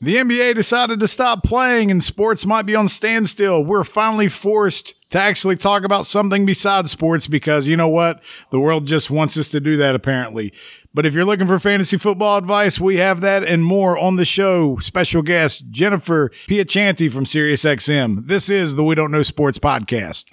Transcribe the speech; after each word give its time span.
The 0.00 0.14
NBA 0.14 0.54
decided 0.54 1.00
to 1.00 1.08
stop 1.08 1.42
playing 1.42 1.90
and 1.90 2.00
sports 2.00 2.46
might 2.46 2.62
be 2.62 2.76
on 2.76 2.86
standstill. 2.86 3.64
We're 3.64 3.82
finally 3.82 4.28
forced 4.28 4.94
to 5.10 5.18
actually 5.18 5.56
talk 5.56 5.82
about 5.82 6.06
something 6.06 6.46
besides 6.46 6.92
sports 6.92 7.26
because 7.26 7.66
you 7.66 7.76
know 7.76 7.88
what? 7.88 8.20
The 8.52 8.60
world 8.60 8.86
just 8.86 9.10
wants 9.10 9.36
us 9.36 9.48
to 9.48 9.58
do 9.58 9.76
that 9.78 9.96
apparently. 9.96 10.52
But 10.94 11.04
if 11.04 11.14
you're 11.14 11.24
looking 11.24 11.48
for 11.48 11.58
fantasy 11.58 11.98
football 11.98 12.38
advice, 12.38 12.78
we 12.78 12.98
have 12.98 13.22
that 13.22 13.42
and 13.42 13.64
more 13.64 13.98
on 13.98 14.14
the 14.14 14.24
show. 14.24 14.78
Special 14.78 15.20
guest 15.20 15.64
Jennifer 15.72 16.30
Piacenti 16.48 17.10
from 17.10 17.24
SiriusXM. 17.24 18.28
This 18.28 18.48
is 18.48 18.76
the 18.76 18.84
We 18.84 18.94
Don't 18.94 19.10
Know 19.10 19.22
Sports 19.22 19.58
podcast. 19.58 20.26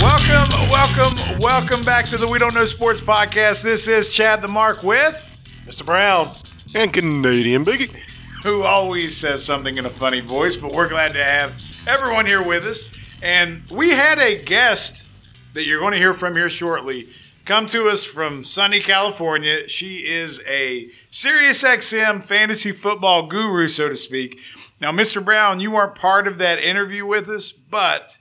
Welcome, 0.00 0.57
welcome, 0.68 1.38
welcome 1.38 1.84
back 1.84 2.08
to 2.10 2.18
the 2.18 2.28
We 2.28 2.38
Don't 2.38 2.52
Know 2.54 2.64
Sports 2.66 3.00
podcast. 3.00 3.62
This 3.62 3.88
is 3.88 4.12
Chad 4.12 4.42
the 4.42 4.48
Mark 4.48 4.82
with 4.82 5.20
Mr. 5.66 5.84
Brown. 5.84 6.36
And 6.74 6.92
Canadian 6.92 7.64
Biggie. 7.64 7.98
who 8.42 8.62
always 8.62 9.16
says 9.16 9.42
something 9.42 9.78
in 9.78 9.86
a 9.86 9.90
funny 9.90 10.20
voice, 10.20 10.56
but 10.56 10.72
we're 10.72 10.88
glad 10.88 11.14
to 11.14 11.24
have 11.24 11.54
everyone 11.86 12.26
here 12.26 12.42
with 12.42 12.66
us. 12.66 12.84
And 13.22 13.62
we 13.70 13.90
had 13.90 14.18
a 14.18 14.42
guest 14.42 15.06
that 15.54 15.64
you're 15.64 15.80
going 15.80 15.92
to 15.92 15.98
hear 15.98 16.12
from 16.12 16.36
here 16.36 16.50
shortly 16.50 17.08
come 17.46 17.66
to 17.66 17.88
us 17.88 18.04
from 18.04 18.44
sunny 18.44 18.78
California. 18.78 19.66
She 19.68 20.06
is 20.06 20.42
a 20.46 20.90
Sirius 21.10 21.62
XM 21.62 22.22
fantasy 22.22 22.72
football 22.72 23.26
guru, 23.26 23.68
so 23.68 23.88
to 23.88 23.96
speak. 23.96 24.38
Now, 24.82 24.92
Mr. 24.92 25.24
Brown, 25.24 25.58
you 25.58 25.70
weren't 25.70 25.94
part 25.94 26.28
of 26.28 26.36
that 26.38 26.58
interview 26.58 27.06
with 27.06 27.26
us, 27.30 27.50
but 27.50 28.17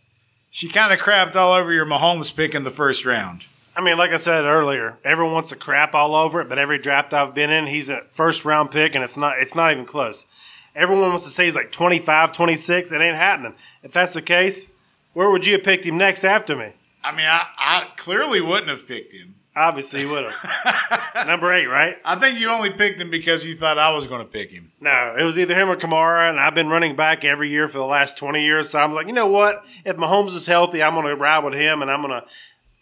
she 0.57 0.67
kind 0.67 0.91
of 0.91 0.97
crapped 0.99 1.35
all 1.35 1.53
over 1.53 1.71
your 1.71 1.85
Mahomes 1.85 2.35
pick 2.35 2.55
in 2.55 2.63
the 2.63 2.71
first 2.71 3.05
round. 3.05 3.43
I 3.75 3.81
mean, 3.81 3.95
like 3.95 4.09
I 4.09 4.17
said 4.17 4.43
earlier, 4.43 4.97
everyone 5.03 5.35
wants 5.35 5.49
to 5.49 5.55
crap 5.55 5.93
all 5.93 6.15
over 6.15 6.41
it, 6.41 6.49
but 6.49 6.57
every 6.57 6.79
draft 6.79 7.13
I've 7.13 7.35
been 7.35 7.51
in, 7.51 7.67
he's 7.67 7.89
a 7.89 8.01
first 8.09 8.43
round 8.43 8.71
pick, 8.71 8.95
and 8.95 9.03
it's 9.03 9.17
not 9.17 9.37
it's 9.37 9.53
not 9.53 9.71
even 9.71 9.85
close. 9.85 10.25
Everyone 10.73 11.09
wants 11.09 11.25
to 11.25 11.29
say 11.29 11.45
he's 11.45 11.53
like 11.53 11.71
25, 11.71 12.31
26. 12.31 12.91
It 12.91 12.99
ain't 12.99 13.15
happening. 13.15 13.53
If 13.83 13.91
that's 13.91 14.13
the 14.13 14.21
case, 14.23 14.71
where 15.13 15.29
would 15.29 15.45
you 15.45 15.53
have 15.53 15.63
picked 15.63 15.85
him 15.85 15.95
next 15.95 16.23
after 16.23 16.55
me? 16.55 16.73
I 17.03 17.11
mean, 17.11 17.27
I, 17.27 17.45
I 17.59 17.87
clearly 17.95 18.41
wouldn't 18.41 18.69
have 18.69 18.87
picked 18.87 19.13
him. 19.13 19.35
Obviously, 19.57 20.01
you 20.01 20.09
would 20.09 20.31
have. 20.31 21.25
Number 21.27 21.51
eight, 21.51 21.65
right? 21.65 21.97
I 22.05 22.15
think 22.15 22.39
you 22.39 22.49
only 22.49 22.69
picked 22.69 23.01
him 23.01 23.09
because 23.09 23.43
you 23.43 23.57
thought 23.57 23.79
I 23.79 23.91
was 23.91 24.05
going 24.05 24.21
to 24.21 24.31
pick 24.31 24.51
him. 24.51 24.71
No, 24.79 25.15
it 25.17 25.23
was 25.23 25.35
either 25.35 25.55
him 25.55 25.67
or 25.67 25.75
Kamara, 25.75 26.29
and 26.29 26.39
I've 26.39 26.53
been 26.53 26.69
running 26.69 26.95
back 26.95 27.25
every 27.25 27.49
year 27.49 27.67
for 27.67 27.79
the 27.79 27.85
last 27.85 28.17
20 28.17 28.43
years. 28.43 28.69
So 28.69 28.79
I'm 28.79 28.93
like, 28.93 29.07
you 29.07 29.13
know 29.13 29.25
what? 29.25 29.63
If 29.83 29.97
Mahomes 29.97 30.35
is 30.35 30.45
healthy, 30.45 30.83
I'm 30.83 30.93
going 30.93 31.07
to 31.07 31.15
ride 31.15 31.43
with 31.43 31.55
him, 31.55 31.81
and 31.81 31.89
I'm 31.89 32.01
going 32.01 32.21
to 32.21 32.27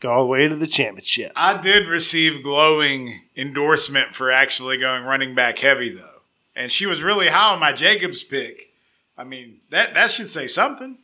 go 0.01 0.11
all 0.11 0.23
the 0.23 0.27
way 0.27 0.47
to 0.47 0.55
the 0.55 0.67
championship. 0.67 1.31
I 1.35 1.59
did 1.61 1.87
receive 1.87 2.43
glowing 2.43 3.21
endorsement 3.37 4.13
for 4.13 4.29
actually 4.29 4.77
going 4.77 5.03
running 5.03 5.33
back 5.33 5.59
heavy 5.59 5.89
though, 5.89 6.21
and 6.55 6.71
she 6.71 6.85
was 6.85 7.01
really 7.01 7.27
high 7.27 7.53
on 7.53 7.59
my 7.59 7.71
Jacobs 7.71 8.23
pick. 8.23 8.73
I 9.17 9.23
mean 9.23 9.61
that 9.71 9.93
that 9.93 10.11
should 10.11 10.29
say 10.29 10.47
something. 10.47 10.97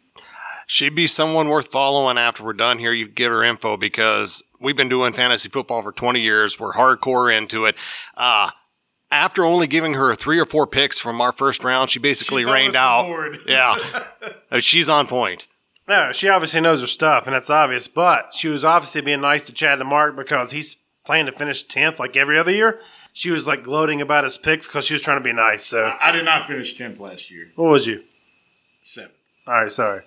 She'd 0.72 0.96
be 0.96 1.06
someone 1.08 1.50
worth 1.50 1.68
following 1.70 2.18
after 2.18 2.46
we're 2.46 2.54
done 2.54 2.80
here. 2.80 2.94
You 2.94 3.06
get 3.06 3.28
her 3.28 3.44
info 3.44 3.76
because 3.76 4.42
we've 4.62 4.78
been 4.78 4.88
doing 4.88 5.12
fantasy 5.12 5.50
football 5.50 5.82
for 5.82 5.92
20 5.92 6.22
years. 6.22 6.58
We're 6.58 6.72
hardcore 6.72 7.30
into 7.30 7.66
it. 7.66 7.76
Uh, 8.16 8.52
after 9.12 9.44
only 9.44 9.68
giving 9.68 9.96
her 9.96 10.16
three 10.16 10.40
or 10.40 10.46
four 10.46 10.66
picks 10.66 10.98
from 10.98 11.20
our 11.20 11.34
first 11.34 11.66
round, 11.66 11.90
she 11.90 12.00
basically 12.00 12.46
She 12.46 12.50
rained 12.50 12.78
out. 12.78 13.08
board. 13.08 13.40
Yeah. 13.48 13.76
Uh, 14.50 14.62
She's 14.62 14.88
on 14.88 15.08
point. 15.08 15.48
No, 15.90 16.14
she 16.14 16.30
obviously 16.30 16.62
knows 16.62 16.80
her 16.80 16.88
stuff, 16.88 17.26
and 17.26 17.34
that's 17.36 17.50
obvious. 17.50 17.90
But 17.90 18.34
she 18.34 18.48
was 18.48 18.64
obviously 18.64 19.02
being 19.02 19.20
nice 19.20 19.46
to 19.48 19.54
Chad 19.54 19.80
DeMark 19.80 20.16
because 20.16 20.52
he's 20.52 20.78
planning 21.06 21.26
to 21.26 21.38
finish 21.38 21.64
tenth 21.64 22.00
like 22.00 22.16
every 22.16 22.40
other 22.40 22.52
year. 22.52 22.80
She 23.12 23.30
was 23.30 23.46
like 23.46 23.62
gloating 23.62 24.00
about 24.00 24.24
his 24.24 24.38
picks 24.38 24.68
because 24.68 24.86
she 24.86 24.94
was 24.94 25.02
trying 25.02 25.18
to 25.20 25.24
be 25.24 25.34
nice. 25.34 25.66
So, 25.66 25.94
I 26.02 26.14
did 26.14 26.24
not 26.24 26.48
finish 26.48 26.74
tenth 26.78 26.98
last 26.98 27.30
year. 27.30 27.50
what 27.58 27.72
was 27.72 27.88
you? 27.88 28.04
Seven. 28.84 29.12
All 29.48 29.64
right, 29.64 29.70
sorry. 29.72 30.04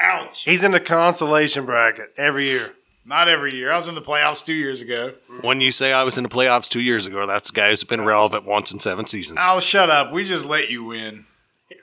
Ouch. 0.00 0.42
He's 0.44 0.62
in 0.62 0.72
the 0.72 0.80
consolation 0.80 1.64
bracket 1.66 2.12
every 2.16 2.44
year. 2.46 2.72
Not 3.04 3.28
every 3.28 3.54
year. 3.54 3.72
I 3.72 3.78
was 3.78 3.88
in 3.88 3.94
the 3.94 4.02
playoffs 4.02 4.44
two 4.44 4.52
years 4.52 4.80
ago. 4.80 5.14
When 5.40 5.60
you 5.60 5.72
say 5.72 5.92
I 5.92 6.04
was 6.04 6.16
in 6.18 6.22
the 6.22 6.28
playoffs 6.28 6.68
two 6.68 6.80
years 6.80 7.06
ago, 7.06 7.26
that's 7.26 7.50
the 7.50 7.54
guy 7.54 7.70
who's 7.70 7.82
been 7.82 8.04
relevant 8.04 8.44
once 8.44 8.72
in 8.72 8.78
seven 8.78 9.06
seasons. 9.06 9.40
Oh, 9.42 9.58
shut 9.58 9.90
up. 9.90 10.12
We 10.12 10.22
just 10.22 10.44
let 10.44 10.70
you 10.70 10.84
win. 10.84 11.24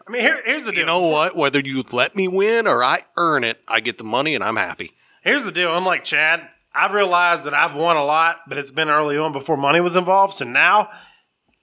I 0.08 0.12
mean, 0.12 0.22
here, 0.22 0.42
here's 0.46 0.64
the 0.64 0.72
deal. 0.72 0.82
You 0.82 0.86
know 0.86 1.08
what? 1.08 1.36
Whether 1.36 1.60
you 1.60 1.84
let 1.92 2.16
me 2.16 2.28
win 2.28 2.68
or 2.68 2.84
I 2.84 3.00
earn 3.18 3.44
it, 3.44 3.60
I 3.68 3.80
get 3.80 3.98
the 3.98 4.04
money 4.04 4.36
and 4.36 4.44
I'm 4.44 4.56
happy. 4.56 4.94
Here's 5.22 5.44
the 5.44 5.52
deal. 5.52 5.76
Unlike 5.76 6.06
Chad, 6.06 6.48
I've 6.74 6.94
realized 6.94 7.44
that 7.44 7.54
I've 7.54 7.76
won 7.76 7.98
a 7.98 8.06
lot, 8.06 8.38
but 8.48 8.58
it's 8.58 8.72
been 8.72 8.90
early 8.90 9.18
on 9.18 9.34
before 9.34 9.58
money 9.58 9.82
was 9.82 9.96
involved. 9.96 10.36
So 10.36 10.46
now 10.46 10.90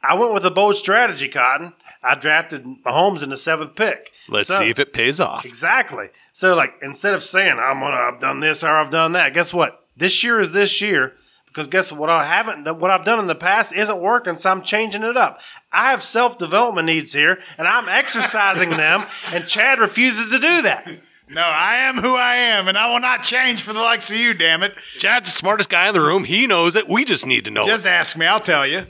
I 0.03 0.15
went 0.15 0.35
with 0.35 0.45
a 0.45 0.51
bold 0.51 0.77
strategy, 0.77 1.29
Cotton. 1.29 1.73
I 2.03 2.17
drafted 2.17 2.65
Mahomes 2.85 3.23
in 3.23 3.31
the 3.31 3.37
seventh 3.37 3.77
pick. 3.77 4.11
Let's 4.29 4.49
So- 4.49 4.59
see 4.59 4.71
if 4.71 4.79
it 4.79 4.93
pays 4.93 5.21
off. 5.21 5.45
Exactly. 5.45 6.09
So, 6.33 6.55
like, 6.55 6.75
instead 6.83 7.15
of 7.15 7.23
saying 7.23 7.59
I'm 7.59 7.81
gonna, 7.81 7.97
I've 7.97 8.21
done 8.21 8.41
this 8.41 8.65
or 8.65 8.71
I've 8.77 8.91
done 8.91 9.13
that, 9.13 9.35
guess 9.35 9.53
what? 9.53 9.81
This 9.97 10.25
year 10.25 10.41
is 10.41 10.53
this 10.53 10.81
year 10.81 11.13
because 11.47 11.67
guess 11.69 11.93
what? 11.93 12.11
I 12.11 12.25
haven't, 12.27 12.65
what 12.81 12.91
I've 12.91 13.05
done 13.05 13.21
in 13.21 13.27
the 13.29 13.35
past 13.37 13.73
isn't 13.73 13.99
working, 14.01 14.37
so 14.37 14.51
I'm 14.51 14.63
changing 14.63 15.05
it 15.05 15.17
up. 15.17 15.41
I 15.73 15.91
have 15.91 16.03
self 16.03 16.37
development 16.39 16.87
needs 16.87 17.13
here, 17.13 17.39
and 17.59 17.69
I'm 17.69 17.89
exercising 17.89 18.71
them, 18.77 19.05
and 19.33 19.47
Chad 19.47 19.79
refuses 19.79 20.31
to 20.31 20.39
do 20.41 20.63
that. 20.63 20.89
No, 21.29 21.41
I 21.43 21.77
am 21.77 21.99
who 21.99 22.17
I 22.17 22.37
am, 22.37 22.67
and 22.69 22.77
I 22.77 22.91
will 22.91 23.01
not 23.01 23.23
change 23.23 23.63
for 23.63 23.73
the 23.73 23.81
likes 23.81 24.11
of 24.11 24.17
you, 24.17 24.35
damn 24.35 24.63
it. 24.63 24.75
Chad's 24.99 25.29
the 25.31 25.37
smartest 25.37 25.71
guy 25.71 25.87
in 25.89 25.95
the 25.95 26.01
room. 26.01 26.25
He 26.25 26.47
knows 26.47 26.77
it. 26.77 26.89
We 26.89 27.05
just 27.05 27.25
need 27.27 27.45
to 27.47 27.51
know 27.51 27.65
Just 27.65 27.87
it. 27.87 27.89
ask 27.89 28.17
me, 28.17 28.27
I'll 28.27 28.41
tell 28.41 28.67
you. 28.67 28.87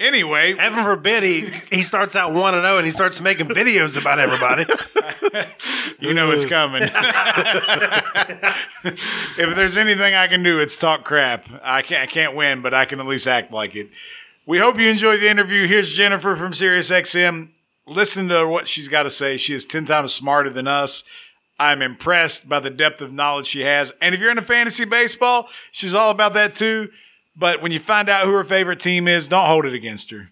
Anyway, 0.00 0.56
Heaven 0.56 0.82
forbid 0.82 1.22
he, 1.22 1.42
he 1.70 1.82
starts 1.82 2.16
out 2.16 2.32
1 2.32 2.54
and 2.54 2.64
0 2.64 2.78
and 2.78 2.84
he 2.84 2.90
starts 2.90 3.20
making 3.20 3.46
videos 3.48 3.96
about 4.00 4.18
everybody. 4.18 4.66
You 6.00 6.12
know 6.12 6.32
it's 6.32 6.44
coming. 6.44 6.82
if 8.84 9.56
there's 9.56 9.76
anything 9.76 10.14
I 10.14 10.26
can 10.26 10.42
do, 10.42 10.58
it's 10.60 10.76
talk 10.76 11.04
crap. 11.04 11.48
I 11.62 11.82
can't, 11.82 12.02
I 12.02 12.06
can't 12.06 12.34
win, 12.34 12.60
but 12.60 12.74
I 12.74 12.84
can 12.84 13.00
at 13.00 13.06
least 13.06 13.26
act 13.26 13.52
like 13.52 13.76
it. 13.76 13.88
We 14.46 14.58
hope 14.58 14.78
you 14.78 14.90
enjoyed 14.90 15.20
the 15.20 15.30
interview. 15.30 15.66
Here's 15.66 15.94
Jennifer 15.94 16.36
from 16.36 16.52
SiriusXM. 16.52 17.48
Listen 17.86 18.28
to 18.28 18.46
what 18.46 18.68
she's 18.68 18.88
got 18.88 19.04
to 19.04 19.10
say. 19.10 19.36
She 19.36 19.54
is 19.54 19.64
10 19.64 19.86
times 19.86 20.12
smarter 20.12 20.50
than 20.50 20.66
us. 20.68 21.04
I'm 21.58 21.80
impressed 21.82 22.48
by 22.48 22.60
the 22.60 22.70
depth 22.70 23.00
of 23.00 23.12
knowledge 23.12 23.46
she 23.46 23.60
has. 23.62 23.92
And 24.02 24.14
if 24.14 24.20
you're 24.20 24.30
into 24.30 24.42
fantasy 24.42 24.84
baseball, 24.84 25.48
she's 25.70 25.94
all 25.94 26.10
about 26.10 26.34
that 26.34 26.54
too. 26.54 26.90
But 27.36 27.60
when 27.62 27.72
you 27.72 27.80
find 27.80 28.08
out 28.08 28.24
who 28.24 28.32
her 28.32 28.44
favorite 28.44 28.80
team 28.80 29.08
is, 29.08 29.28
don't 29.28 29.46
hold 29.46 29.66
it 29.66 29.74
against 29.74 30.10
her. 30.10 30.30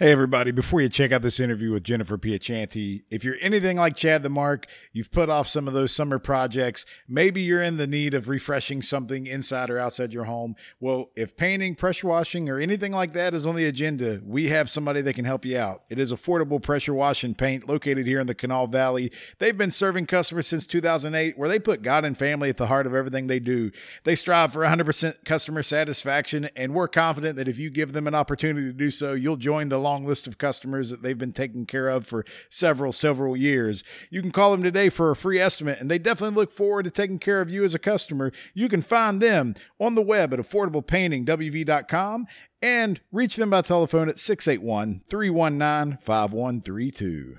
Hey, 0.00 0.12
everybody, 0.12 0.52
before 0.52 0.80
you 0.80 0.88
check 0.88 1.10
out 1.10 1.22
this 1.22 1.40
interview 1.40 1.72
with 1.72 1.82
Jennifer 1.82 2.16
Piacenti, 2.16 3.02
if 3.10 3.24
you're 3.24 3.34
anything 3.40 3.78
like 3.78 3.96
Chad 3.96 4.22
the 4.22 4.28
Mark, 4.28 4.66
you've 4.92 5.10
put 5.10 5.28
off 5.28 5.48
some 5.48 5.66
of 5.66 5.74
those 5.74 5.92
summer 5.92 6.20
projects, 6.20 6.86
maybe 7.08 7.42
you're 7.42 7.64
in 7.64 7.78
the 7.78 7.86
need 7.88 8.14
of 8.14 8.28
refreshing 8.28 8.80
something 8.80 9.26
inside 9.26 9.70
or 9.70 9.78
outside 9.80 10.12
your 10.12 10.22
home. 10.22 10.54
Well, 10.78 11.10
if 11.16 11.36
painting, 11.36 11.74
pressure 11.74 12.06
washing, 12.06 12.48
or 12.48 12.60
anything 12.60 12.92
like 12.92 13.12
that 13.14 13.34
is 13.34 13.44
on 13.44 13.56
the 13.56 13.66
agenda, 13.66 14.20
we 14.24 14.50
have 14.50 14.70
somebody 14.70 15.00
that 15.00 15.14
can 15.14 15.24
help 15.24 15.44
you 15.44 15.58
out. 15.58 15.82
It 15.90 15.98
is 15.98 16.12
Affordable 16.12 16.62
Pressure 16.62 16.94
Wash 16.94 17.24
and 17.24 17.36
Paint 17.36 17.68
located 17.68 18.06
here 18.06 18.20
in 18.20 18.28
the 18.28 18.36
Kanawha 18.36 18.70
Valley. 18.70 19.10
They've 19.40 19.58
been 19.58 19.72
serving 19.72 20.06
customers 20.06 20.46
since 20.46 20.64
2008, 20.68 21.36
where 21.36 21.48
they 21.48 21.58
put 21.58 21.82
God 21.82 22.04
and 22.04 22.16
family 22.16 22.48
at 22.48 22.56
the 22.56 22.68
heart 22.68 22.86
of 22.86 22.94
everything 22.94 23.26
they 23.26 23.40
do. 23.40 23.72
They 24.04 24.14
strive 24.14 24.52
for 24.52 24.64
100% 24.64 25.24
customer 25.24 25.64
satisfaction, 25.64 26.50
and 26.54 26.72
we're 26.72 26.86
confident 26.86 27.34
that 27.34 27.48
if 27.48 27.58
you 27.58 27.68
give 27.68 27.94
them 27.94 28.06
an 28.06 28.14
opportunity 28.14 28.68
to 28.68 28.72
do 28.72 28.92
so, 28.92 29.14
you'll 29.14 29.34
join 29.34 29.70
the 29.70 29.87
long 29.88 30.04
list 30.04 30.26
of 30.26 30.36
customers 30.36 30.90
that 30.90 31.02
they've 31.02 31.16
been 31.16 31.32
taking 31.32 31.64
care 31.64 31.88
of 31.88 32.06
for 32.06 32.24
several, 32.50 32.92
several 32.92 33.36
years. 33.36 33.82
You 34.10 34.20
can 34.20 34.30
call 34.30 34.52
them 34.52 34.62
today 34.62 34.90
for 34.90 35.10
a 35.10 35.16
free 35.16 35.40
estimate, 35.40 35.80
and 35.80 35.90
they 35.90 35.98
definitely 35.98 36.36
look 36.36 36.52
forward 36.52 36.82
to 36.84 36.90
taking 36.90 37.18
care 37.18 37.40
of 37.40 37.48
you 37.48 37.64
as 37.64 37.74
a 37.74 37.78
customer. 37.78 38.32
You 38.52 38.68
can 38.68 38.82
find 38.82 39.22
them 39.22 39.54
on 39.80 39.94
the 39.94 40.02
web 40.02 40.34
at 40.34 40.38
affordablepaintingwv.com 40.38 42.26
and 42.60 43.00
reach 43.10 43.36
them 43.36 43.50
by 43.50 43.62
telephone 43.62 44.08
at 44.08 44.18
681 44.18 45.02
319 45.08 45.98
5132. 46.02 47.38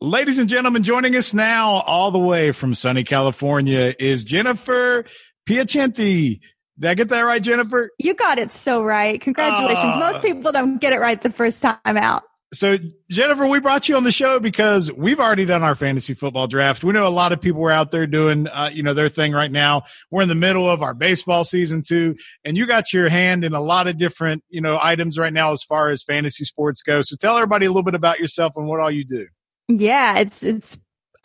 Ladies 0.00 0.38
and 0.38 0.48
gentlemen, 0.48 0.84
joining 0.84 1.16
us 1.16 1.34
now 1.34 1.82
all 1.84 2.12
the 2.12 2.20
way 2.20 2.52
from 2.52 2.72
sunny 2.74 3.02
California 3.02 3.92
is 3.98 4.22
Jennifer 4.22 5.04
Piacenti. 5.48 6.38
Did 6.80 6.90
I 6.90 6.94
get 6.94 7.08
that 7.08 7.22
right, 7.22 7.42
Jennifer? 7.42 7.90
You 7.98 8.14
got 8.14 8.38
it 8.38 8.52
so 8.52 8.82
right. 8.82 9.20
Congratulations. 9.20 9.94
Ah. 9.96 9.98
Most 9.98 10.22
people 10.22 10.52
don't 10.52 10.80
get 10.80 10.92
it 10.92 11.00
right 11.00 11.20
the 11.20 11.32
first 11.32 11.60
time 11.60 11.78
out. 11.84 12.22
So, 12.54 12.78
Jennifer, 13.10 13.46
we 13.46 13.60
brought 13.60 13.90
you 13.90 13.96
on 13.96 14.04
the 14.04 14.12
show 14.12 14.40
because 14.40 14.90
we've 14.90 15.20
already 15.20 15.44
done 15.44 15.62
our 15.62 15.74
fantasy 15.74 16.14
football 16.14 16.46
draft. 16.46 16.82
We 16.82 16.92
know 16.94 17.06
a 17.06 17.10
lot 17.10 17.32
of 17.32 17.42
people 17.42 17.62
are 17.64 17.70
out 17.70 17.90
there 17.90 18.06
doing, 18.06 18.48
uh, 18.48 18.70
you 18.72 18.82
know, 18.82 18.94
their 18.94 19.10
thing 19.10 19.32
right 19.32 19.52
now. 19.52 19.82
We're 20.10 20.22
in 20.22 20.28
the 20.28 20.34
middle 20.34 20.68
of 20.68 20.82
our 20.82 20.94
baseball 20.94 21.44
season 21.44 21.82
too, 21.82 22.16
and 22.46 22.56
you 22.56 22.66
got 22.66 22.94
your 22.94 23.10
hand 23.10 23.44
in 23.44 23.52
a 23.52 23.60
lot 23.60 23.86
of 23.86 23.98
different, 23.98 24.44
you 24.48 24.62
know, 24.62 24.78
items 24.80 25.18
right 25.18 25.32
now 25.32 25.52
as 25.52 25.62
far 25.62 25.90
as 25.90 26.02
fantasy 26.02 26.44
sports 26.44 26.80
go. 26.80 27.02
So, 27.02 27.16
tell 27.16 27.36
everybody 27.36 27.66
a 27.66 27.68
little 27.68 27.82
bit 27.82 27.94
about 27.94 28.18
yourself 28.18 28.54
and 28.56 28.66
what 28.66 28.80
all 28.80 28.90
you 28.90 29.04
do. 29.04 29.26
Yeah, 29.68 30.18
it's 30.18 30.42
it's 30.42 30.78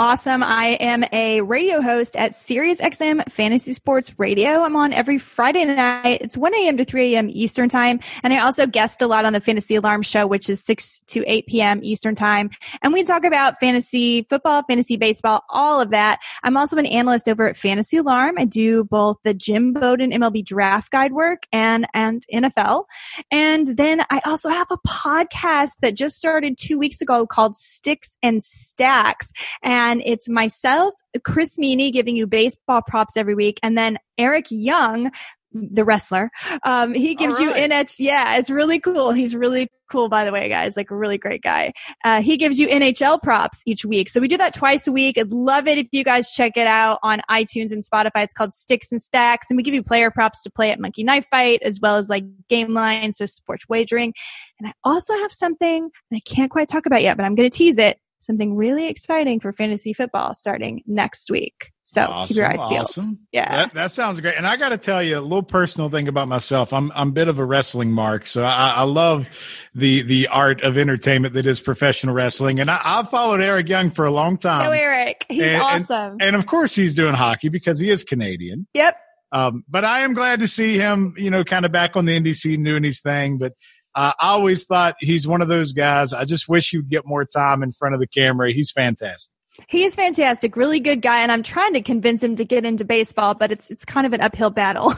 awesome. 0.04 0.44
I 0.44 0.78
am 0.82 1.06
a 1.14 1.40
radio 1.40 1.82
host 1.82 2.18
at 2.18 2.34
SiriusXM 2.34 3.32
Fantasy 3.32 3.72
Sports 3.72 4.14
Radio. 4.20 4.62
I'm 4.62 4.76
on 4.76 4.92
every 4.92 5.18
Friday 5.18 5.64
night. 5.64 6.20
It's 6.20 6.36
1 6.36 6.54
a.m. 6.54 6.76
to 6.76 6.84
3 6.84 7.16
a.m. 7.16 7.30
Eastern 7.30 7.70
time. 7.70 8.02
And 8.22 8.34
I 8.34 8.40
also 8.40 8.68
guest 8.68 9.02
a 9.02 9.08
lot 9.08 9.24
on 9.24 9.32
the 9.32 9.40
Fantasy 9.40 9.76
Alarm 9.76 10.02
Show, 10.02 10.28
which 10.28 10.50
is 10.50 10.62
6 10.66 11.04
to 11.08 11.24
8 11.26 11.48
p.m. 11.48 11.80
Eastern 11.84 12.16
time. 12.16 12.50
And 12.82 12.92
we 12.92 13.06
talk 13.06 13.24
about 13.24 13.62
fantasy 13.62 14.24
football, 14.30 14.64
fantasy 14.68 14.98
baseball, 14.98 15.46
all 15.48 15.80
of 15.80 15.92
that. 15.92 16.20
I'm 16.44 16.58
also 16.58 16.76
an 16.76 16.86
analyst 16.86 17.30
over 17.30 17.48
at 17.48 17.56
Fantasy 17.56 17.96
Alarm. 17.96 18.36
I 18.38 18.44
do 18.44 18.84
both 18.84 19.20
the 19.24 19.34
Jim 19.34 19.72
Bowden 19.72 20.12
MLB 20.12 20.44
draft 20.44 20.92
guide 20.92 21.14
work 21.14 21.48
and, 21.54 21.88
and 21.94 22.26
NFL. 22.34 22.88
And 23.32 23.78
then 23.78 24.04
I 24.10 24.20
also 24.26 24.50
have 24.50 24.68
a 24.70 24.78
podcast 24.86 25.78
that 25.82 25.96
just 25.96 26.18
started 26.18 26.58
two 26.58 26.78
weeks 26.78 27.00
ago 27.00 27.26
called 27.26 27.56
Sticks 27.56 28.18
and 28.22 28.44
Stacks. 28.44 29.32
And 29.62 29.93
and 29.94 30.02
it's 30.06 30.28
myself, 30.28 30.96
Chris 31.24 31.60
Meaney 31.60 31.94
giving 31.94 32.16
you 32.16 32.26
baseball 32.26 32.82
props 32.82 33.16
every 33.16 33.36
week, 33.36 33.60
and 33.62 33.78
then 33.78 34.00
Eric 34.18 34.48
Young, 34.50 35.12
the 35.52 35.86
wrestler. 35.86 36.32
Um, 36.64 36.96
he 36.96 37.14
gives 37.14 37.40
right. 37.40 37.56
you 37.56 37.70
NH. 37.70 37.98
Yeah, 38.00 38.38
it's 38.38 38.50
really 38.50 38.80
cool. 38.80 39.12
He's 39.12 39.36
really 39.36 39.68
cool, 39.92 40.10
by 40.10 40.26
the 40.26 40.32
way, 40.32 40.50
guys. 40.50 40.76
Like 40.76 40.90
a 40.90 40.96
really 40.96 41.20
great 41.20 41.44
guy. 41.44 41.74
Uh, 42.04 42.24
he 42.24 42.38
gives 42.38 42.60
you 42.60 42.68
NHL 42.68 43.22
props 43.22 43.62
each 43.68 43.86
week. 43.86 44.10
So 44.10 44.20
we 44.20 44.28
do 44.28 44.38
that 44.38 44.56
twice 44.56 44.88
a 44.88 44.92
week. 44.92 45.20
I'd 45.20 45.32
love 45.32 45.68
it 45.68 45.78
if 45.78 45.86
you 45.92 46.04
guys 46.04 46.32
check 46.32 46.58
it 46.58 46.66
out 46.66 46.98
on 47.04 47.22
iTunes 47.30 47.72
and 47.72 47.84
Spotify. 47.84 48.24
It's 48.24 48.34
called 48.34 48.56
Sticks 48.56 48.92
and 48.92 49.00
Stacks, 49.00 49.52
and 49.52 49.58
we 49.58 49.62
give 49.62 49.76
you 49.76 49.84
player 49.84 50.10
props 50.10 50.42
to 50.42 50.50
play 50.50 50.72
at 50.72 50.80
Monkey 50.80 51.04
Knife 51.04 51.28
Fight 51.30 51.62
as 51.62 51.80
well 51.80 51.98
as 51.98 52.10
like 52.10 52.24
game 52.50 52.74
lines, 52.74 53.20
so 53.20 53.28
sports 53.28 53.66
wagering. 53.70 54.16
And 54.60 54.70
I 54.70 54.74
also 54.84 55.14
have 55.18 55.32
something 55.32 55.92
that 56.10 56.18
I 56.18 56.22
can't 56.26 56.50
quite 56.50 56.68
talk 56.68 56.88
about 56.88 57.04
yet, 57.04 57.16
but 57.16 57.28
I'm 57.28 57.36
going 57.36 57.48
to 57.48 57.56
tease 57.56 57.78
it 57.78 58.00
something 58.24 58.56
really 58.56 58.88
exciting 58.88 59.40
for 59.40 59.52
fantasy 59.52 59.94
football 59.94 60.34
starting 60.34 60.84
next 60.86 61.30
week. 61.30 61.72
So 61.84 62.02
awesome, 62.02 62.28
keep 62.28 62.38
your 62.38 62.50
eyes 62.50 62.64
peeled. 62.66 62.82
Awesome. 62.82 63.20
Yeah. 63.34 63.52
That, 63.52 63.74
that, 63.74 63.92
sounds 63.92 64.22
great. 64.22 64.36
And 64.38 64.48
I 64.48 64.56
got 64.56 64.70
to 64.70 64.78
tell 64.78 65.04
you 65.04 65.20
a 65.20 65.22
little 65.22 65.44
personal 65.44 65.90
thing 65.90 66.08
about 66.08 66.30
myself. 66.30 66.72
I'm, 66.72 66.92
I'm 66.96 67.10
a 67.10 67.12
bit 67.12 67.28
of 67.28 67.40
a 67.40 67.46
wrestling 67.46 67.92
mark. 67.92 68.26
So 68.26 68.44
I, 68.44 68.76
I 68.78 68.84
love 68.84 69.30
the, 69.76 70.02
the 70.04 70.30
art 70.30 70.62
of 70.64 70.78
entertainment 70.78 71.34
that 71.34 71.46
is 71.46 71.60
professional 71.60 72.16
wrestling. 72.16 72.62
And 72.62 72.72
I, 72.72 72.78
have 72.78 73.10
followed 73.10 73.42
Eric 73.42 73.68
Young 73.68 73.90
for 73.90 74.06
a 74.06 74.12
long 74.12 74.38
time. 74.38 74.70
Oh, 74.70 74.72
Eric. 74.72 75.26
He's 75.28 75.42
and, 75.42 75.62
awesome. 75.62 76.12
And, 76.14 76.22
and 76.22 76.36
of 76.38 76.46
course 76.46 76.74
he's 76.74 76.96
doing 76.96 77.16
hockey 77.16 77.50
because 77.50 77.80
he 77.80 77.90
is 77.90 78.06
Canadian. 78.06 78.66
Yep. 78.74 78.98
Um, 79.34 79.66
but 79.68 79.84
I 79.84 80.02
am 80.02 80.14
glad 80.14 80.40
to 80.40 80.48
see 80.48 80.78
him, 80.78 81.16
you 81.18 81.32
know, 81.32 81.44
kind 81.44 81.66
of 81.66 81.72
back 81.72 81.98
on 81.98 82.06
the 82.06 82.18
indie 82.18 82.36
scene 82.36 82.64
doing 82.64 82.84
his 82.84 83.02
thing. 83.02 83.40
But 83.40 83.54
uh, 83.96 84.14
I 84.20 84.30
always 84.30 84.66
thought 84.66 84.96
he's 85.00 85.28
one 85.28 85.42
of 85.42 85.48
those 85.48 85.74
guys. 85.74 86.14
I 86.14 86.26
just 86.26 86.50
wish 86.50 86.72
he'd 86.72 86.90
get 86.90 87.06
more 87.06 87.26
time 87.26 87.64
in 87.64 87.72
front 87.72 87.94
of 87.94 88.00
the 88.00 88.08
camera. 88.08 88.52
He's 88.52 88.72
fantastic. 88.72 89.32
He 89.68 89.84
is 89.84 89.96
fantastic, 89.96 90.56
really 90.56 90.80
good 90.80 91.02
guy, 91.02 91.20
and 91.20 91.32
I'm 91.32 91.44
trying 91.44 91.74
to 91.74 91.82
convince 91.82 92.24
him 92.24 92.36
to 92.38 92.46
get 92.46 92.66
into 92.66 92.84
baseball, 92.84 93.36
but 93.36 93.52
it's 93.52 93.70
it's 93.70 93.86
kind 93.86 94.08
of 94.08 94.14
an 94.14 94.22
uphill 94.22 94.50
battle. 94.50 94.94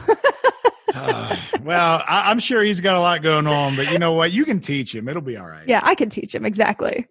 uh, 0.94 1.36
well, 1.62 2.02
I, 2.08 2.30
am 2.30 2.38
sure 2.38 2.62
he's 2.62 2.80
got 2.80 2.96
a 2.96 3.00
lot 3.00 3.22
going 3.22 3.46
on, 3.46 3.76
but 3.76 3.92
you 3.92 3.98
know 3.98 4.14
what? 4.14 4.32
You 4.32 4.46
can 4.46 4.60
teach 4.60 4.94
him; 4.94 5.08
it'll 5.08 5.20
be 5.20 5.36
all 5.36 5.46
right. 5.46 5.68
Yeah, 5.68 5.80
I 5.82 5.94
can 5.94 6.08
teach 6.08 6.34
him 6.34 6.46
exactly. 6.46 7.06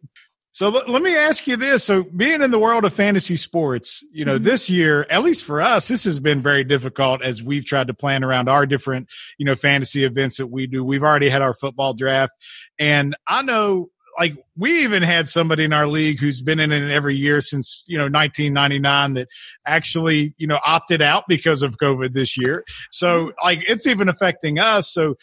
So 0.55 0.67
l- 0.73 0.83
let 0.87 1.01
me 1.01 1.13
ask 1.13 1.47
you 1.47 1.57
this. 1.57 1.83
So 1.83 2.03
being 2.03 2.41
in 2.41 2.49
the 2.49 2.57
world 2.57 2.85
of 2.85 2.93
fantasy 2.93 3.35
sports, 3.35 4.05
you 4.13 4.23
know, 4.23 4.35
mm-hmm. 4.35 4.45
this 4.45 4.69
year, 4.69 5.05
at 5.09 5.21
least 5.21 5.43
for 5.43 5.59
us, 5.59 5.89
this 5.89 6.05
has 6.05 6.17
been 6.17 6.41
very 6.41 6.63
difficult 6.63 7.21
as 7.21 7.43
we've 7.43 7.65
tried 7.65 7.87
to 7.87 7.93
plan 7.93 8.23
around 8.23 8.47
our 8.47 8.65
different, 8.65 9.09
you 9.37 9.45
know, 9.45 9.57
fantasy 9.57 10.05
events 10.05 10.37
that 10.37 10.47
we 10.47 10.65
do. 10.65 10.81
We've 10.81 11.03
already 11.03 11.27
had 11.27 11.41
our 11.41 11.53
football 11.53 11.93
draft 11.93 12.31
and 12.79 13.17
I 13.27 13.41
know 13.41 13.89
like 14.17 14.37
we 14.55 14.83
even 14.85 15.03
had 15.03 15.27
somebody 15.27 15.65
in 15.65 15.73
our 15.73 15.87
league 15.87 16.21
who's 16.21 16.41
been 16.41 16.61
in 16.61 16.71
it 16.71 16.89
every 16.89 17.17
year 17.17 17.41
since, 17.41 17.83
you 17.85 17.97
know, 17.97 18.05
1999 18.05 19.15
that 19.15 19.27
actually, 19.65 20.35
you 20.37 20.47
know, 20.47 20.61
opted 20.65 21.01
out 21.01 21.25
because 21.27 21.63
of 21.63 21.79
COVID 21.79 22.13
this 22.13 22.37
year. 22.37 22.63
So 22.91 23.25
mm-hmm. 23.25 23.45
like 23.45 23.59
it's 23.67 23.87
even 23.87 24.07
affecting 24.07 24.57
us. 24.57 24.89
So 24.89 25.15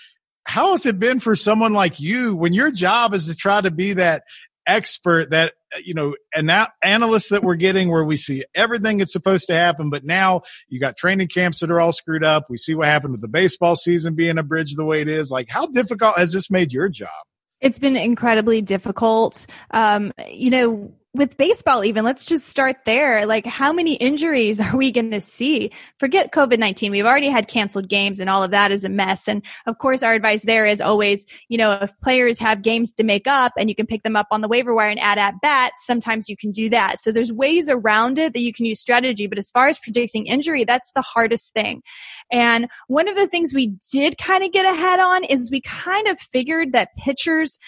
how 0.44 0.72
has 0.72 0.84
it 0.84 0.98
been 0.98 1.20
for 1.20 1.36
someone 1.36 1.72
like 1.72 2.00
you 2.00 2.36
when 2.36 2.52
your 2.52 2.70
job 2.70 3.14
is 3.14 3.26
to 3.28 3.34
try 3.34 3.62
to 3.62 3.70
be 3.70 3.94
that 3.94 4.24
expert 4.66 5.30
that 5.30 5.54
you 5.84 5.94
know 5.94 6.14
and 6.34 6.48
that 6.48 6.72
analysts 6.82 7.30
that 7.30 7.42
we're 7.42 7.54
getting 7.54 7.90
where 7.90 8.04
we 8.04 8.16
see 8.16 8.44
everything 8.54 8.98
that's 8.98 9.12
supposed 9.12 9.46
to 9.46 9.54
happen 9.54 9.90
but 9.90 10.04
now 10.04 10.42
you 10.68 10.78
got 10.78 10.96
training 10.96 11.28
camps 11.28 11.60
that 11.60 11.70
are 11.70 11.80
all 11.80 11.92
screwed 11.92 12.24
up. 12.24 12.46
We 12.48 12.56
see 12.56 12.74
what 12.74 12.86
happened 12.86 13.12
with 13.12 13.20
the 13.20 13.28
baseball 13.28 13.76
season 13.76 14.14
being 14.14 14.38
abridged 14.38 14.76
the 14.76 14.84
way 14.84 15.00
it 15.00 15.08
is. 15.08 15.30
Like 15.30 15.48
how 15.48 15.66
difficult 15.66 16.16
has 16.16 16.32
this 16.32 16.50
made 16.50 16.72
your 16.72 16.88
job? 16.88 17.10
It's 17.60 17.78
been 17.78 17.96
incredibly 17.96 18.60
difficult. 18.60 19.46
Um, 19.70 20.12
you 20.28 20.50
know 20.50 20.92
with 21.14 21.36
baseball 21.36 21.84
even 21.84 22.04
let's 22.04 22.24
just 22.24 22.48
start 22.48 22.76
there. 22.86 23.26
Like 23.26 23.46
how 23.46 23.72
many 23.72 23.94
injuries 23.94 24.58
are 24.60 24.76
we 24.76 24.90
going 24.90 25.10
to 25.10 25.20
see? 25.20 25.70
Forget 25.98 26.32
covid-19 26.32 26.90
we've 26.90 27.06
already 27.06 27.28
had 27.28 27.48
canceled 27.48 27.88
games 27.88 28.18
and 28.18 28.30
all 28.30 28.42
of 28.42 28.50
that 28.52 28.72
is 28.72 28.84
a 28.84 28.88
mess. 28.88 29.28
And 29.28 29.44
of 29.66 29.78
course 29.78 30.02
our 30.02 30.14
advice 30.14 30.42
there 30.42 30.64
is 30.64 30.80
always 30.80 31.26
you 31.48 31.58
know 31.58 31.72
if 31.72 31.92
players 32.02 32.38
have 32.38 32.62
games 32.62 32.92
to 32.94 33.04
make 33.04 33.26
up 33.26 33.52
and 33.58 33.68
you 33.68 33.74
can 33.74 33.86
pick 33.86 34.02
them 34.02 34.16
up 34.16 34.28
on 34.30 34.40
the 34.40 34.48
waiver 34.48 34.74
wire 34.74 34.88
and 34.88 35.00
add 35.00 35.18
at 35.18 35.34
bats 35.42 35.84
sometimes 35.84 36.28
you 36.28 36.36
can 36.36 36.50
do 36.50 36.70
that. 36.70 37.00
So 37.00 37.12
there's 37.12 37.32
ways 37.32 37.68
around 37.68 38.18
it 38.18 38.32
that 38.32 38.40
you 38.40 38.52
can 38.52 38.64
use 38.64 38.80
strategy 38.80 39.26
but 39.26 39.38
as 39.38 39.50
far 39.50 39.68
as 39.68 39.78
predicting 39.78 40.26
injury 40.26 40.64
that's 40.64 40.92
the 40.92 41.02
hardest 41.02 41.52
thing. 41.52 41.82
And 42.30 42.68
one 42.88 43.08
of 43.08 43.16
the 43.16 43.26
things 43.26 43.52
we 43.52 43.74
did 43.92 44.16
kind 44.16 44.44
of 44.44 44.52
get 44.52 44.64
ahead 44.64 45.00
on 45.00 45.24
is 45.24 45.50
we 45.50 45.60
kind 45.60 46.08
of 46.08 46.18
figured 46.18 46.72
that 46.72 46.96
pitchers 46.96 47.58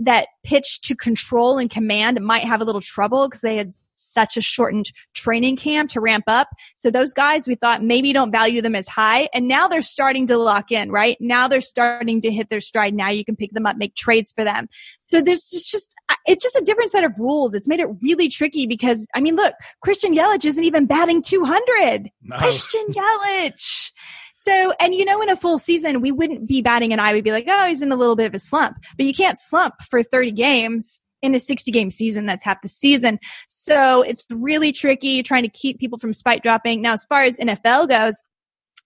that 0.00 0.28
pitch 0.44 0.80
to 0.80 0.96
control 0.96 1.58
and 1.58 1.70
command 1.70 2.20
might 2.20 2.44
have 2.44 2.60
a 2.60 2.64
little 2.64 2.80
trouble 2.80 3.28
because 3.28 3.42
they 3.42 3.56
had 3.56 3.74
such 3.96 4.38
a 4.38 4.40
shortened 4.40 4.90
training 5.14 5.56
camp 5.56 5.90
to 5.90 6.00
ramp 6.00 6.24
up. 6.26 6.48
So 6.74 6.90
those 6.90 7.12
guys, 7.12 7.46
we 7.46 7.54
thought 7.54 7.84
maybe 7.84 8.12
don't 8.12 8.32
value 8.32 8.62
them 8.62 8.74
as 8.74 8.88
high. 8.88 9.28
And 9.34 9.46
now 9.46 9.68
they're 9.68 9.82
starting 9.82 10.26
to 10.28 10.38
lock 10.38 10.72
in, 10.72 10.90
right? 10.90 11.18
Now 11.20 11.48
they're 11.48 11.60
starting 11.60 12.22
to 12.22 12.32
hit 12.32 12.48
their 12.48 12.62
stride. 12.62 12.94
Now 12.94 13.10
you 13.10 13.26
can 13.26 13.36
pick 13.36 13.52
them 13.52 13.66
up, 13.66 13.76
make 13.76 13.94
trades 13.94 14.32
for 14.32 14.42
them. 14.42 14.68
So 15.04 15.20
there's 15.20 15.44
just, 15.44 15.70
just 15.70 15.94
uh, 16.08 16.14
it's 16.26 16.42
just 16.42 16.56
a 16.56 16.62
different 16.64 16.90
set 16.90 17.04
of 17.04 17.18
rules. 17.18 17.52
It's 17.52 17.68
made 17.68 17.80
it 17.80 17.88
really 18.02 18.28
tricky 18.28 18.66
because, 18.66 19.06
I 19.14 19.20
mean, 19.20 19.36
look, 19.36 19.54
Christian 19.82 20.14
Yelich 20.14 20.46
isn't 20.46 20.64
even 20.64 20.86
batting 20.86 21.20
200. 21.20 22.10
No. 22.22 22.36
Christian 22.38 22.86
Yelich. 22.90 23.90
So, 24.42 24.72
and 24.80 24.94
you 24.94 25.04
know, 25.04 25.20
in 25.20 25.28
a 25.28 25.36
full 25.36 25.58
season, 25.58 26.00
we 26.00 26.12
wouldn't 26.12 26.46
be 26.46 26.62
batting 26.62 26.94
an 26.94 26.98
eye. 26.98 27.12
We'd 27.12 27.24
be 27.24 27.30
like, 27.30 27.44
oh, 27.46 27.66
he's 27.66 27.82
in 27.82 27.92
a 27.92 27.96
little 27.96 28.16
bit 28.16 28.24
of 28.24 28.34
a 28.34 28.38
slump, 28.38 28.78
but 28.96 29.04
you 29.04 29.12
can't 29.12 29.36
slump 29.38 29.74
for 29.82 30.02
30 30.02 30.32
games 30.32 31.02
in 31.20 31.34
a 31.34 31.38
60 31.38 31.70
game 31.70 31.90
season. 31.90 32.24
That's 32.24 32.42
half 32.42 32.62
the 32.62 32.68
season. 32.68 33.18
So 33.50 34.00
it's 34.00 34.24
really 34.30 34.72
tricky 34.72 35.22
trying 35.22 35.42
to 35.42 35.50
keep 35.50 35.78
people 35.78 35.98
from 35.98 36.14
spike 36.14 36.42
dropping. 36.42 36.80
Now, 36.80 36.94
as 36.94 37.04
far 37.04 37.24
as 37.24 37.36
NFL 37.36 37.90
goes, 37.90 38.14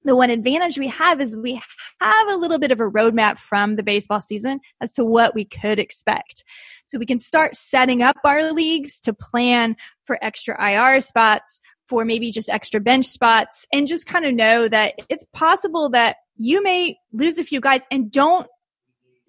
the 0.02 0.17
one 0.17 0.28
advantage 0.28 0.76
we 0.76 0.88
have 0.88 1.21
is 1.21 1.37
we 1.37 1.62
have 2.00 2.28
a 2.28 2.37
little 2.37 2.59
bit 2.59 2.73
of 2.73 2.81
a 2.81 2.90
roadmap 2.90 3.38
from 3.38 3.76
the 3.76 3.85
baseball 3.85 4.21
season 4.21 4.59
as 4.81 4.90
to 4.93 5.05
what 5.05 5.37
we 5.37 5.45
could 5.45 5.78
expect. 5.78 6.43
So 6.85 6.99
we 6.99 7.07
can 7.07 7.19
start 7.19 7.55
setting 7.55 8.02
up 8.02 8.17
our 8.25 8.52
leagues 8.52 9.00
to 9.02 9.14
plan 9.14 9.76
for 10.05 10.19
extra 10.21 10.61
IR 10.61 11.00
spots, 11.00 11.61
for 11.87 12.05
maybe 12.05 12.31
just 12.31 12.49
extra 12.49 12.81
bench 12.81 13.07
spots 13.07 13.67
and 13.73 13.87
just 13.87 14.07
kind 14.07 14.25
of 14.25 14.35
know 14.35 14.69
that 14.69 14.95
it's 15.09 15.25
possible 15.33 15.91
that 15.91 16.17
you 16.37 16.62
may 16.62 16.97
lose 17.12 17.38
a 17.38 17.45
few 17.45 17.61
guys 17.61 17.83
and 17.91 18.11
don't 18.11 18.47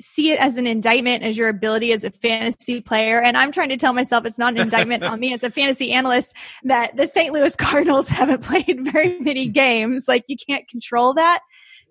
see 0.01 0.31
it 0.31 0.39
as 0.39 0.57
an 0.57 0.67
indictment 0.67 1.23
as 1.23 1.37
your 1.37 1.47
ability 1.47 1.93
as 1.93 2.03
a 2.03 2.11
fantasy 2.11 2.81
player. 2.81 3.21
And 3.21 3.37
I'm 3.37 3.51
trying 3.51 3.69
to 3.69 3.77
tell 3.77 3.93
myself 3.93 4.25
it's 4.25 4.37
not 4.37 4.53
an 4.53 4.59
indictment 4.59 5.03
on 5.03 5.19
me 5.19 5.33
as 5.33 5.43
a 5.43 5.49
fantasy 5.49 5.93
analyst 5.93 6.35
that 6.63 6.97
the 6.97 7.07
St. 7.07 7.31
Louis 7.33 7.55
Cardinals 7.57 8.09
haven't 8.09 8.43
played 8.43 8.91
very 8.91 9.19
many 9.19 9.47
games. 9.47 10.05
Like 10.07 10.23
you 10.27 10.35
can't 10.37 10.67
control 10.67 11.13
that. 11.13 11.39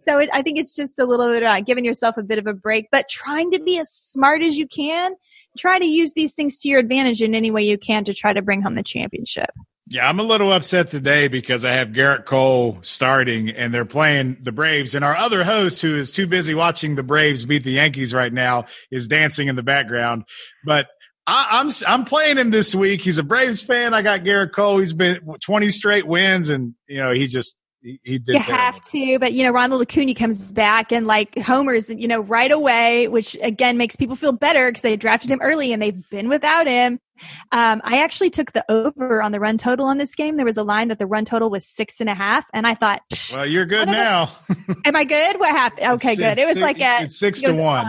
So 0.00 0.18
it, 0.18 0.28
I 0.34 0.42
think 0.42 0.58
it's 0.58 0.74
just 0.74 0.98
a 0.98 1.06
little 1.06 1.28
bit 1.28 1.42
about 1.42 1.64
giving 1.64 1.84
yourself 1.84 2.18
a 2.18 2.22
bit 2.22 2.38
of 2.38 2.46
a 2.46 2.52
break, 2.52 2.88
but 2.92 3.08
trying 3.08 3.50
to 3.52 3.60
be 3.60 3.78
as 3.78 3.90
smart 3.90 4.42
as 4.42 4.58
you 4.58 4.68
can. 4.68 5.14
Try 5.56 5.78
to 5.78 5.86
use 5.86 6.12
these 6.12 6.34
things 6.34 6.60
to 6.60 6.68
your 6.68 6.80
advantage 6.80 7.22
in 7.22 7.34
any 7.34 7.50
way 7.50 7.62
you 7.62 7.78
can 7.78 8.04
to 8.04 8.12
try 8.12 8.32
to 8.32 8.42
bring 8.42 8.60
home 8.60 8.74
the 8.74 8.82
championship. 8.82 9.50
Yeah, 9.86 10.08
I'm 10.08 10.18
a 10.18 10.22
little 10.22 10.50
upset 10.50 10.90
today 10.90 11.28
because 11.28 11.62
I 11.64 11.72
have 11.72 11.88
Gerrit 11.88 12.24
Cole 12.24 12.78
starting 12.80 13.50
and 13.50 13.72
they're 13.72 13.84
playing 13.84 14.38
the 14.40 14.52
Braves. 14.52 14.94
And 14.94 15.04
our 15.04 15.14
other 15.14 15.44
host, 15.44 15.82
who 15.82 15.94
is 15.96 16.10
too 16.10 16.26
busy 16.26 16.54
watching 16.54 16.94
the 16.94 17.02
Braves 17.02 17.44
beat 17.44 17.64
the 17.64 17.72
Yankees 17.72 18.14
right 18.14 18.32
now, 18.32 18.64
is 18.90 19.06
dancing 19.06 19.48
in 19.48 19.56
the 19.56 19.62
background. 19.62 20.24
But 20.64 20.86
I, 21.26 21.60
am 21.60 21.68
I'm, 21.68 21.72
I'm 21.86 22.04
playing 22.06 22.38
him 22.38 22.50
this 22.50 22.74
week. 22.74 23.02
He's 23.02 23.18
a 23.18 23.22
Braves 23.22 23.62
fan. 23.62 23.92
I 23.92 24.00
got 24.00 24.20
Gerrit 24.20 24.52
Cole. 24.52 24.78
He's 24.78 24.94
been 24.94 25.20
20 25.42 25.70
straight 25.70 26.06
wins, 26.06 26.48
and 26.48 26.74
you 26.86 26.98
know 26.98 27.12
he 27.12 27.26
just 27.26 27.56
he, 27.82 28.00
he 28.02 28.18
did. 28.18 28.34
You 28.34 28.40
have 28.40 28.80
to, 28.90 29.18
but 29.18 29.32
you 29.32 29.44
know 29.44 29.50
Ronald 29.50 29.82
Acuna 29.82 30.14
comes 30.14 30.52
back 30.52 30.92
and 30.92 31.06
like 31.06 31.38
homers, 31.38 31.88
you 31.88 32.08
know, 32.08 32.20
right 32.20 32.50
away, 32.50 33.08
which 33.08 33.36
again 33.42 33.78
makes 33.78 33.96
people 33.96 34.16
feel 34.16 34.32
better 34.32 34.70
because 34.70 34.82
they 34.82 34.96
drafted 34.96 35.30
him 35.30 35.40
early 35.40 35.72
and 35.72 35.80
they've 35.80 36.08
been 36.10 36.28
without 36.28 36.66
him. 36.66 37.00
Um, 37.52 37.80
I 37.84 38.02
actually 38.02 38.30
took 38.30 38.52
the 38.52 38.64
over 38.70 39.22
on 39.22 39.32
the 39.32 39.40
run 39.40 39.58
total 39.58 39.86
on 39.86 39.98
this 39.98 40.14
game. 40.14 40.36
There 40.36 40.44
was 40.44 40.56
a 40.56 40.62
line 40.62 40.88
that 40.88 40.98
the 40.98 41.06
run 41.06 41.24
total 41.24 41.50
was 41.50 41.66
six 41.66 42.00
and 42.00 42.08
a 42.08 42.14
half, 42.14 42.44
and 42.52 42.66
I 42.66 42.74
thought, 42.74 43.02
"Well, 43.32 43.46
you're 43.46 43.66
good 43.66 43.88
now." 43.88 44.32
am 44.84 44.96
I 44.96 45.04
good? 45.04 45.38
What 45.38 45.50
happened? 45.50 45.92
Okay, 45.94 46.16
good. 46.16 46.38
It 46.38 46.46
was 46.46 46.56
like 46.56 46.80
a 46.80 47.08
six 47.08 47.42
to 47.42 47.52
one. 47.52 47.86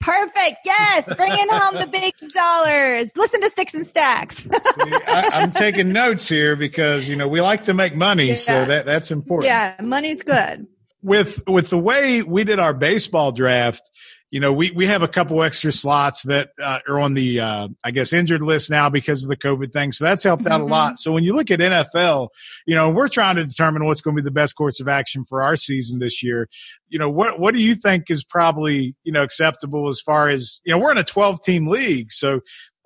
Perfect. 0.00 0.58
Yes. 0.64 1.14
Bringing 1.14 1.48
home 1.50 1.74
the 1.74 1.86
big 1.86 2.14
dollars. 2.32 3.12
Listen 3.16 3.42
to 3.42 3.50
Sticks 3.50 3.74
and 3.74 3.86
Stacks. 3.86 4.44
See, 4.44 4.50
I, 4.50 5.28
I'm 5.34 5.52
taking 5.52 5.92
notes 5.92 6.26
here 6.26 6.56
because 6.56 7.06
you 7.06 7.16
know 7.16 7.28
we 7.28 7.42
like 7.42 7.64
to 7.64 7.74
make 7.74 7.94
money, 7.94 8.28
yeah. 8.28 8.34
so 8.34 8.64
that 8.64 8.86
that's 8.86 9.10
important. 9.10 9.46
Yeah, 9.46 9.76
money's 9.82 10.22
good. 10.22 10.66
With 11.02 11.42
with 11.46 11.68
the 11.70 11.78
way 11.78 12.22
we 12.22 12.44
did 12.44 12.58
our 12.58 12.72
baseball 12.72 13.32
draft, 13.32 13.90
you 14.30 14.38
know, 14.38 14.52
we, 14.52 14.70
we 14.70 14.86
have 14.86 15.02
a 15.02 15.08
couple 15.08 15.42
extra 15.42 15.72
slots 15.72 16.22
that 16.22 16.50
uh, 16.62 16.78
are 16.88 17.00
on 17.00 17.14
the, 17.14 17.40
uh, 17.40 17.68
I 17.82 17.90
guess, 17.90 18.12
injured 18.12 18.42
list 18.42 18.70
now 18.70 18.88
because 18.88 19.24
of 19.24 19.28
the 19.28 19.36
COVID 19.36 19.72
thing. 19.72 19.90
So 19.90 20.04
that's 20.04 20.22
helped 20.22 20.46
out 20.46 20.60
mm-hmm. 20.60 20.70
a 20.70 20.74
lot. 20.74 20.98
So 20.98 21.10
when 21.10 21.24
you 21.24 21.34
look 21.34 21.50
at 21.50 21.58
NFL, 21.58 22.28
you 22.64 22.76
know, 22.76 22.90
we're 22.90 23.08
trying 23.08 23.36
to 23.36 23.44
determine 23.44 23.86
what's 23.86 24.00
going 24.00 24.16
to 24.16 24.22
be 24.22 24.24
the 24.24 24.30
best 24.30 24.54
course 24.54 24.78
of 24.78 24.86
action 24.86 25.24
for 25.28 25.42
our 25.42 25.56
season 25.56 25.98
this 25.98 26.22
year. 26.22 26.48
You 26.88 27.00
know, 27.00 27.10
what, 27.10 27.40
what 27.40 27.54
do 27.54 27.62
you 27.62 27.74
think 27.74 28.04
is 28.08 28.22
probably, 28.22 28.94
you 29.02 29.12
know, 29.12 29.22
acceptable 29.22 29.88
as 29.88 30.00
far 30.00 30.28
as, 30.28 30.60
you 30.64 30.72
know, 30.72 30.78
we're 30.78 30.92
in 30.92 30.98
a 30.98 31.04
12 31.04 31.42
team 31.42 31.66
league. 31.66 32.12
So 32.12 32.40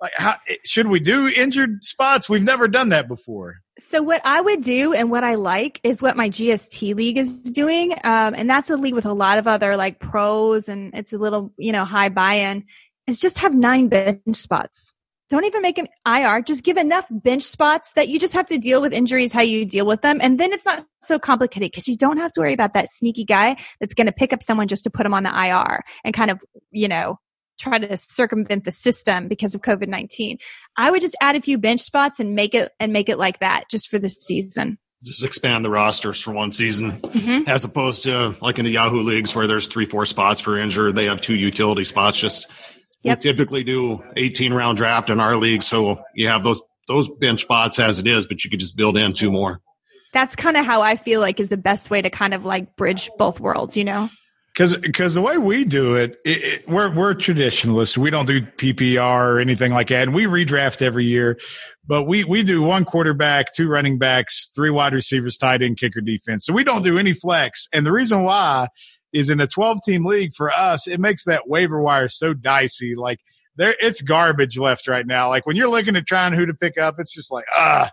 like, 0.05 0.13
how, 0.15 0.35
should 0.63 0.87
we 0.87 0.99
do 0.99 1.27
injured 1.27 1.83
spots? 1.83 2.29
We've 2.29 2.43
never 2.43 2.67
done 2.67 2.89
that 2.89 3.07
before. 3.07 3.61
So 3.79 4.03
what 4.03 4.21
I 4.23 4.39
would 4.39 4.63
do 4.63 4.93
and 4.93 5.09
what 5.09 5.23
I 5.23 5.35
like 5.35 5.81
is 5.83 6.01
what 6.01 6.15
my 6.15 6.29
GST 6.29 6.95
league 6.95 7.17
is 7.17 7.41
doing. 7.41 7.93
Um, 8.03 8.35
and 8.35 8.47
that's 8.49 8.69
a 8.69 8.77
league 8.77 8.93
with 8.93 9.05
a 9.05 9.13
lot 9.13 9.39
of 9.39 9.47
other 9.47 9.75
like 9.75 9.99
pros 9.99 10.69
and 10.69 10.93
it's 10.93 11.11
a 11.11 11.17
little, 11.17 11.51
you 11.57 11.71
know, 11.71 11.85
high 11.85 12.09
buy-in 12.09 12.65
is 13.07 13.19
just 13.19 13.39
have 13.39 13.53
nine 13.55 13.87
bench 13.87 14.21
spots. 14.33 14.93
Don't 15.27 15.45
even 15.45 15.63
make 15.63 15.79
an 15.79 15.87
IR. 16.05 16.43
Just 16.43 16.63
give 16.63 16.77
enough 16.77 17.07
bench 17.09 17.43
spots 17.43 17.93
that 17.93 18.07
you 18.07 18.19
just 18.19 18.35
have 18.35 18.45
to 18.45 18.59
deal 18.59 18.79
with 18.79 18.93
injuries, 18.93 19.33
how 19.33 19.41
you 19.41 19.65
deal 19.65 19.87
with 19.87 20.03
them. 20.03 20.19
And 20.21 20.39
then 20.39 20.53
it's 20.53 20.65
not 20.65 20.85
so 21.01 21.17
complicated 21.17 21.71
because 21.71 21.87
you 21.87 21.97
don't 21.97 22.17
have 22.17 22.31
to 22.33 22.41
worry 22.41 22.53
about 22.53 22.75
that 22.75 22.89
sneaky 22.89 23.25
guy 23.25 23.57
that's 23.79 23.95
going 23.95 24.05
to 24.05 24.13
pick 24.13 24.33
up 24.33 24.43
someone 24.43 24.67
just 24.67 24.83
to 24.83 24.91
put 24.91 25.01
them 25.01 25.15
on 25.15 25.23
the 25.23 25.31
IR 25.31 25.81
and 26.03 26.13
kind 26.13 26.29
of, 26.29 26.39
you 26.69 26.87
know, 26.87 27.17
try 27.59 27.77
to 27.77 27.97
circumvent 27.97 28.63
the 28.63 28.71
system 28.71 29.27
because 29.27 29.55
of 29.55 29.61
COVID-19. 29.61 30.39
I 30.77 30.91
would 30.91 31.01
just 31.01 31.15
add 31.21 31.35
a 31.35 31.41
few 31.41 31.57
bench 31.57 31.81
spots 31.81 32.19
and 32.19 32.35
make 32.35 32.55
it 32.55 32.71
and 32.79 32.93
make 32.93 33.09
it 33.09 33.17
like 33.17 33.39
that 33.39 33.65
just 33.69 33.89
for 33.89 33.99
this 33.99 34.15
season. 34.15 34.77
Just 35.03 35.23
expand 35.23 35.63
the 35.63 35.69
rosters 35.69 36.19
for 36.19 36.31
one 36.31 36.51
season 36.51 36.93
mm-hmm. 36.93 37.47
as 37.47 37.63
opposed 37.63 38.03
to 38.03 38.35
like 38.41 38.57
in 38.57 38.65
the 38.65 38.71
Yahoo 38.71 39.01
leagues 39.01 39.35
where 39.35 39.45
there's 39.45 39.67
three, 39.67 39.85
four 39.85 40.05
spots 40.05 40.41
for 40.41 40.57
injured. 40.57 40.95
They 40.95 41.05
have 41.05 41.21
two 41.21 41.35
utility 41.35 41.83
spots. 41.83 42.17
Just 42.17 42.47
yep. 43.03 43.19
we 43.19 43.21
typically 43.21 43.63
do 43.63 44.03
18 44.15 44.53
round 44.53 44.77
draft 44.77 45.09
in 45.09 45.19
our 45.19 45.37
league. 45.37 45.61
So 45.61 46.01
you 46.15 46.27
have 46.27 46.43
those, 46.43 46.61
those 46.87 47.09
bench 47.19 47.41
spots 47.41 47.77
as 47.77 47.99
it 47.99 48.07
is, 48.07 48.25
but 48.25 48.43
you 48.43 48.49
could 48.49 48.59
just 48.59 48.75
build 48.75 48.97
in 48.97 49.13
two 49.13 49.31
more. 49.31 49.61
That's 50.11 50.35
kind 50.35 50.57
of 50.57 50.65
how 50.65 50.81
I 50.81 50.95
feel 50.95 51.19
like 51.19 51.39
is 51.39 51.49
the 51.49 51.57
best 51.57 51.91
way 51.91 52.01
to 52.01 52.09
kind 52.09 52.33
of 52.33 52.45
like 52.45 52.75
bridge 52.75 53.11
both 53.17 53.39
worlds, 53.39 53.77
you 53.77 53.83
know? 53.83 54.09
Because 54.55 54.77
because 54.77 55.15
the 55.15 55.21
way 55.21 55.37
we 55.37 55.65
do 55.65 55.95
it, 55.95 56.17
it, 56.23 56.43
it, 56.43 56.69
we're 56.69 56.89
we're 56.89 57.13
traditionalists. 57.13 57.97
We 57.97 58.09
don't 58.09 58.25
do 58.25 58.41
PPR 58.41 59.25
or 59.25 59.39
anything 59.39 59.73
like 59.73 59.89
that, 59.89 60.03
and 60.03 60.15
we 60.15 60.27
redraft 60.27 60.81
every 60.81 61.05
year. 61.05 61.37
But 61.85 62.03
we 62.03 62.23
we 62.23 62.41
do 62.41 62.61
one 62.61 62.85
quarterback, 62.85 63.53
two 63.53 63.67
running 63.67 63.97
backs, 63.97 64.49
three 64.55 64.69
wide 64.69 64.93
receivers, 64.93 65.37
tight 65.37 65.61
end, 65.61 65.77
kicker, 65.77 65.99
defense. 65.99 66.45
So 66.45 66.53
we 66.53 66.63
don't 66.63 66.83
do 66.83 66.97
any 66.97 67.11
flex. 67.11 67.67
And 67.73 67.85
the 67.85 67.91
reason 67.91 68.23
why 68.23 68.69
is 69.11 69.29
in 69.29 69.41
a 69.41 69.47
12 69.47 69.79
team 69.85 70.05
league 70.05 70.33
for 70.33 70.51
us, 70.51 70.87
it 70.87 71.01
makes 71.01 71.25
that 71.25 71.49
waiver 71.49 71.81
wire 71.81 72.07
so 72.07 72.33
dicey. 72.33 72.95
Like 72.95 73.19
there, 73.57 73.75
it's 73.81 74.01
garbage 74.01 74.57
left 74.57 74.87
right 74.87 75.05
now. 75.05 75.27
Like 75.27 75.45
when 75.45 75.57
you're 75.57 75.67
looking 75.67 75.97
at 75.97 76.05
trying 76.05 76.31
who 76.31 76.45
to 76.45 76.53
pick 76.53 76.77
up, 76.79 76.95
it's 76.97 77.13
just 77.13 77.29
like 77.29 77.45
ah, 77.53 77.91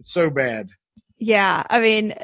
it's 0.00 0.12
so 0.12 0.28
bad. 0.28 0.70
Yeah, 1.18 1.62
I 1.70 1.78
mean, 1.78 2.14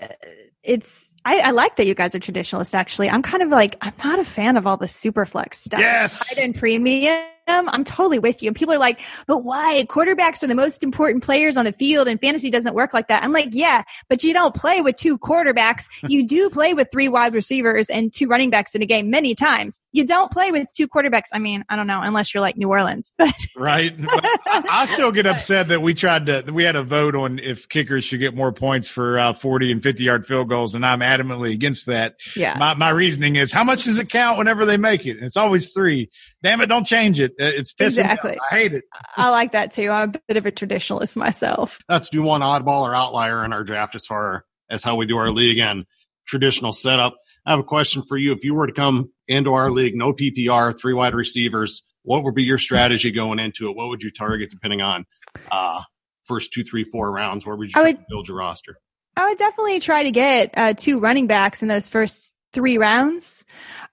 it's 0.64 1.08
I, 1.26 1.38
I, 1.40 1.50
like 1.50 1.74
that 1.76 1.86
you 1.86 1.94
guys 1.96 2.14
are 2.14 2.20
traditionalists. 2.20 2.72
Actually, 2.72 3.10
I'm 3.10 3.20
kind 3.20 3.42
of 3.42 3.48
like 3.48 3.76
I'm 3.80 3.92
not 4.02 4.20
a 4.20 4.24
fan 4.24 4.56
of 4.56 4.64
all 4.64 4.76
the 4.76 4.86
super 4.86 5.26
flex 5.26 5.58
stuff. 5.58 5.80
Yes, 5.80 6.28
tight 6.28 6.40
end 6.40 6.54
premium 6.54 7.35
I'm 7.46 7.84
totally 7.84 8.18
with 8.18 8.42
you. 8.42 8.48
And 8.48 8.56
people 8.56 8.74
are 8.74 8.78
like, 8.78 9.00
but 9.26 9.38
why? 9.38 9.86
Quarterbacks 9.88 10.42
are 10.42 10.48
the 10.48 10.54
most 10.54 10.82
important 10.82 11.22
players 11.22 11.56
on 11.56 11.64
the 11.64 11.72
field 11.72 12.08
and 12.08 12.20
fantasy 12.20 12.50
doesn't 12.50 12.74
work 12.74 12.92
like 12.92 13.08
that. 13.08 13.22
I'm 13.22 13.32
like, 13.32 13.50
yeah, 13.52 13.82
but 14.08 14.24
you 14.24 14.32
don't 14.32 14.54
play 14.54 14.80
with 14.80 14.96
two 14.96 15.18
quarterbacks. 15.18 15.84
you 16.08 16.26
do 16.26 16.50
play 16.50 16.74
with 16.74 16.88
three 16.90 17.08
wide 17.08 17.34
receivers 17.34 17.88
and 17.88 18.12
two 18.12 18.26
running 18.26 18.50
backs 18.50 18.74
in 18.74 18.82
a 18.82 18.86
game 18.86 19.10
many 19.10 19.34
times. 19.34 19.80
You 19.92 20.04
don't 20.04 20.30
play 20.30 20.50
with 20.50 20.66
two 20.74 20.88
quarterbacks. 20.88 21.26
I 21.32 21.38
mean, 21.38 21.64
I 21.68 21.76
don't 21.76 21.86
know, 21.86 22.00
unless 22.02 22.34
you're 22.34 22.40
like 22.40 22.56
New 22.56 22.68
Orleans, 22.68 23.12
but 23.18 23.34
right. 23.56 23.94
I, 24.08 24.64
I, 24.68 24.84
still 24.86 25.12
get 25.12 25.26
upset 25.26 25.68
that 25.68 25.82
we 25.82 25.94
tried 25.94 26.26
to, 26.26 26.42
we 26.52 26.64
had 26.64 26.76
a 26.76 26.82
vote 26.82 27.14
on 27.14 27.38
if 27.38 27.68
kickers 27.68 28.04
should 28.04 28.20
get 28.20 28.34
more 28.34 28.52
points 28.52 28.88
for 28.88 29.18
uh, 29.18 29.32
40 29.32 29.72
and 29.72 29.82
50 29.82 30.02
yard 30.02 30.26
field 30.26 30.48
goals. 30.48 30.74
And 30.74 30.84
I'm 30.84 31.00
adamantly 31.00 31.52
against 31.52 31.86
that. 31.86 32.16
Yeah. 32.34 32.56
My, 32.58 32.74
my 32.74 32.88
reasoning 32.90 33.36
is 33.36 33.52
how 33.52 33.64
much 33.64 33.84
does 33.84 33.98
it 33.98 34.08
count 34.08 34.38
whenever 34.38 34.64
they 34.64 34.76
make 34.76 35.06
it? 35.06 35.16
And 35.16 35.24
it's 35.24 35.36
always 35.36 35.72
three. 35.72 36.10
Damn 36.42 36.60
it. 36.60 36.66
Don't 36.66 36.84
change 36.84 37.18
it. 37.18 37.32
It's 37.38 37.72
pissing 37.72 38.00
exactly. 38.00 38.38
I 38.50 38.54
hate 38.54 38.74
it. 38.74 38.84
I 39.16 39.30
like 39.30 39.52
that 39.52 39.72
too. 39.72 39.90
I'm 39.90 40.10
a 40.10 40.20
bit 40.28 40.36
of 40.36 40.46
a 40.46 40.52
traditionalist 40.52 41.16
myself. 41.16 41.78
Let's 41.88 42.10
do 42.10 42.22
one 42.22 42.42
oddball 42.42 42.82
or 42.82 42.94
outlier 42.94 43.44
in 43.44 43.52
our 43.52 43.64
draft 43.64 43.94
as 43.94 44.06
far 44.06 44.44
as 44.70 44.84
how 44.84 44.96
we 44.96 45.06
do 45.06 45.16
our 45.16 45.30
league 45.30 45.58
and 45.58 45.86
traditional 46.26 46.72
setup. 46.72 47.16
I 47.46 47.50
have 47.50 47.60
a 47.60 47.64
question 47.64 48.02
for 48.02 48.16
you. 48.16 48.32
If 48.32 48.44
you 48.44 48.54
were 48.54 48.66
to 48.66 48.72
come 48.72 49.10
into 49.28 49.54
our 49.54 49.70
league, 49.70 49.96
no 49.96 50.12
PPR, 50.12 50.78
three 50.78 50.94
wide 50.94 51.14
receivers, 51.14 51.82
what 52.02 52.24
would 52.24 52.34
be 52.34 52.42
your 52.42 52.58
strategy 52.58 53.10
going 53.10 53.38
into 53.38 53.70
it? 53.70 53.76
What 53.76 53.88
would 53.88 54.02
you 54.02 54.10
target 54.10 54.50
depending 54.50 54.82
on 54.82 55.04
uh, 55.50 55.82
first 56.24 56.52
two, 56.52 56.64
three, 56.64 56.84
four 56.84 57.10
rounds? 57.10 57.46
Where 57.46 57.56
would 57.56 57.72
you 57.72 57.82
would, 57.82 58.04
build 58.08 58.28
your 58.28 58.38
roster? 58.38 58.78
I 59.16 59.28
would 59.28 59.38
definitely 59.38 59.80
try 59.80 60.02
to 60.02 60.10
get 60.10 60.50
uh, 60.56 60.74
two 60.74 60.98
running 61.00 61.26
backs 61.26 61.62
in 61.62 61.68
those 61.68 61.88
first 61.88 62.34
three 62.52 62.78
rounds. 62.78 63.44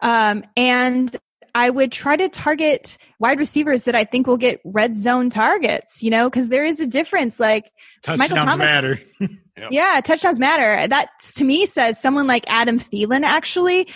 Um, 0.01 0.43
and 0.57 1.15
I 1.55 1.69
would 1.69 1.91
try 1.91 2.15
to 2.15 2.29
target 2.29 2.97
wide 3.19 3.37
receivers 3.39 3.83
that 3.83 3.95
I 3.95 4.03
think 4.03 4.27
will 4.27 4.37
get 4.37 4.59
red 4.65 4.95
zone 4.95 5.29
targets, 5.29 6.01
you 6.01 6.09
know, 6.09 6.29
because 6.29 6.49
there 6.49 6.65
is 6.65 6.79
a 6.79 6.87
difference. 6.87 7.39
Like 7.39 7.71
touchdowns 8.01 8.31
Michael 8.31 8.45
Thomas, 8.45 8.57
matter. 8.57 8.99
yep. 9.19 9.29
Yeah, 9.69 10.01
touchdowns 10.03 10.39
matter. 10.39 10.87
That 10.87 11.09
to 11.35 11.43
me 11.43 11.67
says 11.67 12.01
someone 12.01 12.25
like 12.25 12.43
Adam 12.47 12.79
Thielen 12.79 13.21
actually 13.21 13.87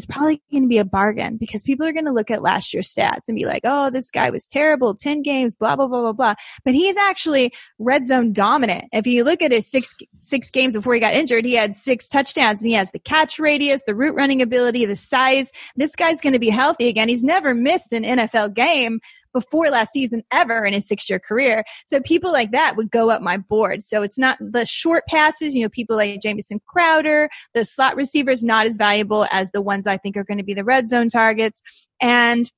is 0.00 0.06
probably 0.06 0.42
going 0.50 0.62
to 0.62 0.68
be 0.68 0.78
a 0.78 0.84
bargain 0.84 1.36
because 1.36 1.62
people 1.62 1.86
are 1.86 1.92
going 1.92 2.06
to 2.06 2.12
look 2.12 2.30
at 2.30 2.42
last 2.42 2.72
year's 2.72 2.92
stats 2.92 3.28
and 3.28 3.36
be 3.36 3.44
like, 3.44 3.62
oh, 3.64 3.90
this 3.90 4.10
guy 4.10 4.30
was 4.30 4.46
terrible, 4.46 4.94
10 4.94 5.22
games, 5.22 5.54
blah, 5.54 5.76
blah, 5.76 5.86
blah, 5.86 6.00
blah, 6.00 6.12
blah. 6.12 6.34
But 6.64 6.74
he's 6.74 6.96
actually 6.96 7.52
red 7.78 8.06
zone 8.06 8.32
dominant. 8.32 8.84
If 8.92 9.06
you 9.06 9.24
look 9.24 9.42
at 9.42 9.52
his 9.52 9.70
six, 9.70 9.94
six 10.20 10.50
games 10.50 10.74
before 10.74 10.94
he 10.94 11.00
got 11.00 11.14
injured, 11.14 11.44
he 11.44 11.54
had 11.54 11.74
six 11.74 12.08
touchdowns 12.08 12.62
and 12.62 12.70
he 12.70 12.76
has 12.76 12.90
the 12.92 12.98
catch 12.98 13.38
radius, 13.38 13.82
the 13.86 13.94
route 13.94 14.14
running 14.14 14.40
ability, 14.40 14.86
the 14.86 14.96
size. 14.96 15.52
This 15.76 15.94
guy's 15.94 16.20
going 16.20 16.32
to 16.32 16.38
be 16.38 16.50
healthy 16.50 16.88
again. 16.88 17.08
He's 17.08 17.24
never 17.24 17.54
missed 17.54 17.92
an 17.92 18.04
NFL 18.04 18.54
game 18.54 19.00
before 19.32 19.70
last 19.70 19.92
season 19.92 20.22
ever 20.32 20.64
in 20.64 20.72
his 20.72 20.86
six 20.86 21.08
year 21.08 21.18
career. 21.18 21.64
So 21.84 22.00
people 22.00 22.32
like 22.32 22.52
that 22.52 22.76
would 22.76 22.90
go 22.90 23.10
up 23.10 23.22
my 23.22 23.36
board. 23.36 23.82
So 23.82 24.02
it's 24.02 24.18
not 24.18 24.38
the 24.40 24.64
short 24.64 25.04
passes, 25.08 25.54
you 25.54 25.62
know, 25.62 25.68
people 25.68 25.96
like 25.96 26.20
Jamison 26.20 26.60
Crowder, 26.66 27.28
the 27.54 27.64
slot 27.64 27.96
receivers, 27.96 28.42
not 28.42 28.66
as 28.66 28.76
valuable 28.76 29.26
as 29.30 29.50
the 29.52 29.62
ones 29.62 29.86
I 29.86 29.96
think 29.96 30.16
are 30.16 30.24
going 30.24 30.38
to 30.38 30.44
be 30.44 30.54
the 30.54 30.64
red 30.64 30.88
zone 30.88 31.08
targets 31.08 31.62
and 32.00 32.50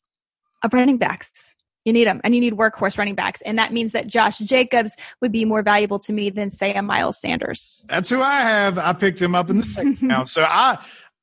running 0.72 0.98
backs. 0.98 1.54
You 1.84 1.92
need 1.92 2.06
them 2.06 2.20
and 2.22 2.34
you 2.34 2.40
need 2.40 2.54
workhorse 2.54 2.96
running 2.96 3.16
backs. 3.16 3.42
And 3.42 3.58
that 3.58 3.72
means 3.72 3.92
that 3.92 4.06
Josh 4.06 4.38
Jacobs 4.38 4.96
would 5.20 5.32
be 5.32 5.44
more 5.44 5.62
valuable 5.62 5.98
to 6.00 6.12
me 6.12 6.30
than 6.30 6.48
say 6.48 6.72
a 6.74 6.82
Miles 6.82 7.20
Sanders. 7.20 7.84
That's 7.88 8.08
who 8.08 8.22
I 8.22 8.42
have. 8.42 8.78
I 8.78 8.92
picked 8.92 9.20
him 9.20 9.34
up 9.34 9.50
in 9.50 9.58
the 9.58 9.64
second 9.64 9.98
round. 10.02 10.28
So 10.28 10.42
I, 10.42 10.78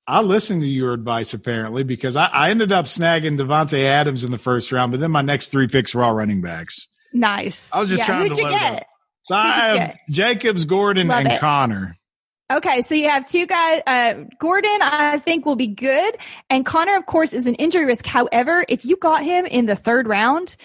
I 0.09 0.21
listened 0.21 0.61
to 0.61 0.67
your 0.67 0.93
advice 0.93 1.35
apparently 1.35 1.83
because 1.83 2.15
I, 2.15 2.25
I 2.25 2.49
ended 2.49 2.71
up 2.71 2.85
snagging 2.85 3.37
Davante 3.37 3.83
Adams 3.83 4.23
in 4.23 4.31
the 4.31 4.39
first 4.39 4.71
round, 4.71 4.91
but 4.91 4.99
then 4.99 5.11
my 5.11 5.21
next 5.21 5.49
three 5.49 5.67
picks 5.67 5.93
were 5.93 6.03
all 6.03 6.15
running 6.15 6.41
backs. 6.41 6.87
Nice. 7.13 7.71
I 7.71 7.79
was 7.79 7.89
just 7.89 8.01
yeah, 8.01 8.07
trying 8.07 8.27
who'd 8.29 8.37
to 8.37 8.41
you 8.41 8.49
get? 8.49 8.87
So 9.21 9.35
Who'd 9.35 9.45
I 9.45 9.51
have 9.51 9.97
Jacobs, 10.09 10.65
Gordon, 10.65 11.07
Love 11.07 11.19
and 11.19 11.33
it. 11.33 11.39
Conner. 11.39 11.95
Okay, 12.51 12.81
so 12.81 12.95
you 12.95 13.07
have 13.07 13.27
two 13.27 13.45
guys. 13.45 13.83
Uh, 13.85 14.23
Gordon, 14.39 14.79
I 14.81 15.19
think, 15.19 15.45
will 15.45 15.55
be 15.55 15.67
good, 15.67 16.17
and 16.49 16.65
Conner, 16.65 16.95
of 16.95 17.05
course, 17.05 17.31
is 17.31 17.45
an 17.45 17.53
injury 17.55 17.85
risk. 17.85 18.07
However, 18.07 18.65
if 18.67 18.85
you 18.85 18.97
got 18.97 19.23
him 19.23 19.45
in 19.45 19.67
the 19.67 19.75
third 19.75 20.07
round, 20.07 20.55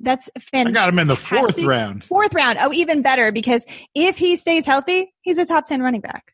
that's 0.00 0.30
fantastic. 0.38 0.68
I 0.68 0.70
got 0.70 0.88
him 0.88 0.98
in 0.98 1.06
the 1.06 1.16
fourth 1.16 1.62
round. 1.62 2.04
Fourth 2.04 2.32
round. 2.32 2.58
Oh, 2.62 2.72
even 2.72 3.02
better 3.02 3.30
because 3.30 3.66
if 3.94 4.16
he 4.16 4.36
stays 4.36 4.64
healthy, 4.64 5.12
he's 5.20 5.36
a 5.36 5.44
top 5.44 5.66
ten 5.66 5.82
running 5.82 6.00
back. 6.00 6.32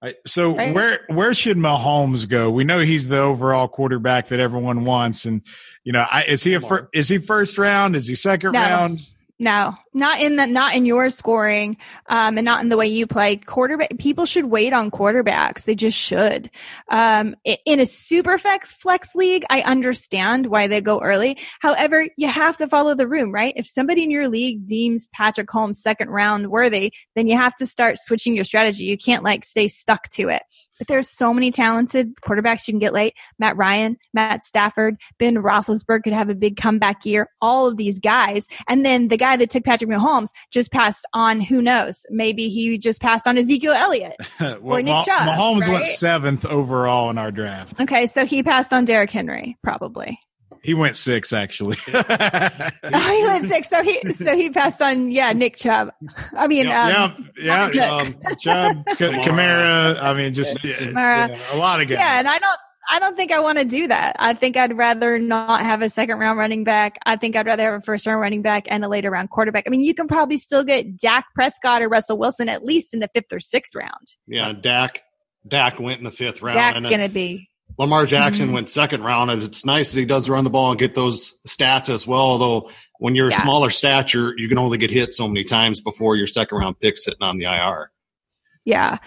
Right. 0.00 0.14
So 0.26 0.54
right. 0.54 0.74
where 0.74 1.00
where 1.08 1.34
should 1.34 1.56
Mahomes 1.56 2.28
go? 2.28 2.50
We 2.50 2.62
know 2.62 2.78
he's 2.78 3.08
the 3.08 3.18
overall 3.18 3.66
quarterback 3.66 4.28
that 4.28 4.38
everyone 4.38 4.84
wants, 4.84 5.24
and 5.24 5.42
you 5.82 5.92
know, 5.92 6.04
I, 6.08 6.22
is 6.22 6.44
he 6.44 6.54
a 6.54 6.60
fir- 6.60 6.88
is 6.92 7.08
he 7.08 7.18
first 7.18 7.58
round? 7.58 7.96
Is 7.96 8.06
he 8.06 8.14
second 8.14 8.52
no. 8.52 8.60
round? 8.60 9.00
No, 9.40 9.76
not 9.94 10.20
in 10.20 10.34
the 10.34 10.48
not 10.48 10.74
in 10.74 10.84
your 10.84 11.10
scoring, 11.10 11.76
um, 12.06 12.38
and 12.38 12.44
not 12.44 12.60
in 12.60 12.70
the 12.70 12.76
way 12.76 12.88
you 12.88 13.06
play. 13.06 13.36
Quarterback 13.36 13.96
people 13.98 14.26
should 14.26 14.46
wait 14.46 14.72
on 14.72 14.90
quarterbacks. 14.90 15.64
They 15.64 15.76
just 15.76 15.96
should. 15.96 16.50
Um, 16.90 17.36
in 17.44 17.78
a 17.78 17.86
super 17.86 18.36
flex 18.38 18.72
flex 18.72 19.14
league, 19.14 19.44
I 19.48 19.60
understand 19.60 20.46
why 20.46 20.66
they 20.66 20.80
go 20.80 21.00
early. 21.00 21.38
However, 21.60 22.08
you 22.16 22.26
have 22.26 22.56
to 22.56 22.66
follow 22.66 22.96
the 22.96 23.06
room, 23.06 23.32
right? 23.32 23.54
If 23.56 23.68
somebody 23.68 24.02
in 24.02 24.10
your 24.10 24.28
league 24.28 24.66
deems 24.66 25.08
Patrick 25.12 25.48
Mahomes 25.48 25.76
second 25.76 26.08
round 26.10 26.48
worthy, 26.50 26.92
then 27.14 27.28
you 27.28 27.36
have 27.36 27.54
to 27.56 27.66
start 27.66 27.98
switching 27.98 28.34
your 28.34 28.44
strategy. 28.44 28.84
You 28.84 28.98
can't 28.98 29.22
like 29.22 29.44
stay 29.44 29.68
stuck 29.68 30.08
to 30.10 30.30
it. 30.30 30.42
But 30.78 30.88
there's 30.88 31.08
so 31.08 31.34
many 31.34 31.50
talented 31.50 32.14
quarterbacks 32.16 32.66
you 32.66 32.72
can 32.72 32.78
get 32.78 32.92
late. 32.92 33.14
Matt 33.38 33.56
Ryan, 33.56 33.96
Matt 34.14 34.42
Stafford, 34.42 34.96
Ben 35.18 35.36
Roethlisberger 35.36 36.02
could 36.04 36.12
have 36.12 36.28
a 36.28 36.34
big 36.34 36.56
comeback 36.56 37.04
year. 37.04 37.28
All 37.40 37.66
of 37.66 37.76
these 37.76 37.98
guys, 37.98 38.46
and 38.68 38.84
then 38.84 39.08
the 39.08 39.16
guy 39.16 39.36
that 39.36 39.50
took 39.50 39.64
Patrick 39.64 39.90
Mahomes 39.90 40.28
just 40.52 40.72
passed 40.72 41.06
on. 41.12 41.40
Who 41.40 41.62
knows? 41.62 42.04
Maybe 42.10 42.48
he 42.48 42.78
just 42.78 43.00
passed 43.00 43.26
on 43.26 43.38
Ezekiel 43.38 43.72
Elliott 43.72 44.16
well, 44.40 44.58
or 44.62 44.82
Nick 44.82 44.92
Mah- 44.92 45.04
Chubb. 45.04 45.28
Mahomes 45.28 45.60
right? 45.62 45.72
went 45.72 45.86
seventh 45.86 46.44
overall 46.44 47.10
in 47.10 47.18
our 47.18 47.30
draft. 47.30 47.80
Okay, 47.80 48.06
so 48.06 48.24
he 48.24 48.42
passed 48.42 48.72
on 48.72 48.84
Derrick 48.84 49.10
Henry, 49.10 49.56
probably. 49.62 50.18
He 50.62 50.74
went 50.74 50.96
six 50.96 51.32
actually. 51.32 51.76
Oh, 52.90 53.16
he 53.16 53.24
went 53.24 53.44
six. 53.44 53.68
So 53.68 53.82
he 53.82 54.12
so 54.12 54.34
he 54.36 54.50
passed 54.50 54.80
on 54.80 55.10
yeah 55.10 55.32
Nick 55.32 55.56
Chubb. 55.56 55.90
I 56.36 56.46
mean, 56.46 56.66
yeah, 56.66 57.04
um, 57.04 57.30
yeah, 57.38 57.70
yeah. 57.72 57.98
Chubb. 58.00 58.06
Um, 58.06 58.36
Chubb, 58.38 58.86
K- 58.96 59.12
Kamara. 59.20 60.02
I 60.02 60.14
mean, 60.14 60.32
just 60.32 60.62
yeah, 60.64 60.90
yeah, 61.28 61.38
a 61.52 61.56
lot 61.56 61.80
of 61.80 61.88
guys. 61.88 61.98
yeah, 61.98 62.18
and 62.18 62.28
I 62.28 62.38
don't. 62.38 62.58
I 62.90 62.98
don't 63.00 63.16
think 63.16 63.32
I 63.32 63.40
want 63.40 63.58
to 63.58 63.66
do 63.66 63.86
that. 63.88 64.16
I 64.18 64.32
think 64.32 64.56
I'd 64.56 64.74
rather 64.76 65.18
not 65.18 65.60
have 65.60 65.82
a 65.82 65.90
second 65.90 66.18
round 66.18 66.38
running 66.38 66.64
back. 66.64 66.98
I 67.04 67.16
think 67.16 67.36
I'd 67.36 67.44
rather 67.44 67.64
have 67.64 67.74
a 67.74 67.82
first 67.82 68.06
round 68.06 68.20
running 68.20 68.40
back 68.40 68.64
and 68.68 68.82
a 68.82 68.88
later 68.88 69.10
round 69.10 69.28
quarterback. 69.28 69.64
I 69.66 69.70
mean, 69.70 69.82
you 69.82 69.92
can 69.92 70.08
probably 70.08 70.38
still 70.38 70.64
get 70.64 70.96
Dak 70.96 71.26
Prescott 71.34 71.82
or 71.82 71.88
Russell 71.90 72.16
Wilson 72.16 72.48
at 72.48 72.64
least 72.64 72.94
in 72.94 73.00
the 73.00 73.08
fifth 73.14 73.30
or 73.30 73.40
sixth 73.40 73.74
round. 73.74 74.16
Yeah, 74.26 74.54
Dak. 74.58 75.00
Dak 75.46 75.78
went 75.78 75.98
in 75.98 76.04
the 76.04 76.10
fifth 76.10 76.40
round. 76.40 76.54
Dak's 76.54 76.80
going 76.80 77.00
to 77.00 77.08
be. 77.10 77.47
Lamar 77.78 78.06
Jackson 78.06 78.48
Mhm. 78.48 78.52
went 78.54 78.68
second 78.68 79.02
round, 79.04 79.30
and 79.30 79.42
it's 79.42 79.64
nice 79.64 79.92
that 79.92 80.00
he 80.00 80.06
does 80.06 80.28
run 80.28 80.44
the 80.44 80.50
ball 80.50 80.70
and 80.70 80.78
get 80.80 80.94
those 80.94 81.38
stats 81.46 81.88
as 81.88 82.06
well. 82.06 82.20
Although 82.20 82.70
when 82.98 83.14
you're 83.14 83.28
a 83.28 83.32
smaller 83.32 83.70
stature, 83.70 84.34
you 84.36 84.48
can 84.48 84.58
only 84.58 84.78
get 84.78 84.90
hit 84.90 85.14
so 85.14 85.28
many 85.28 85.44
times 85.44 85.80
before 85.80 86.16
your 86.16 86.26
second 86.26 86.58
round 86.58 86.80
pick 86.80 86.98
sitting 86.98 87.22
on 87.22 87.38
the 87.38 87.44
IR. 87.44 87.90
Yeah. 88.64 88.98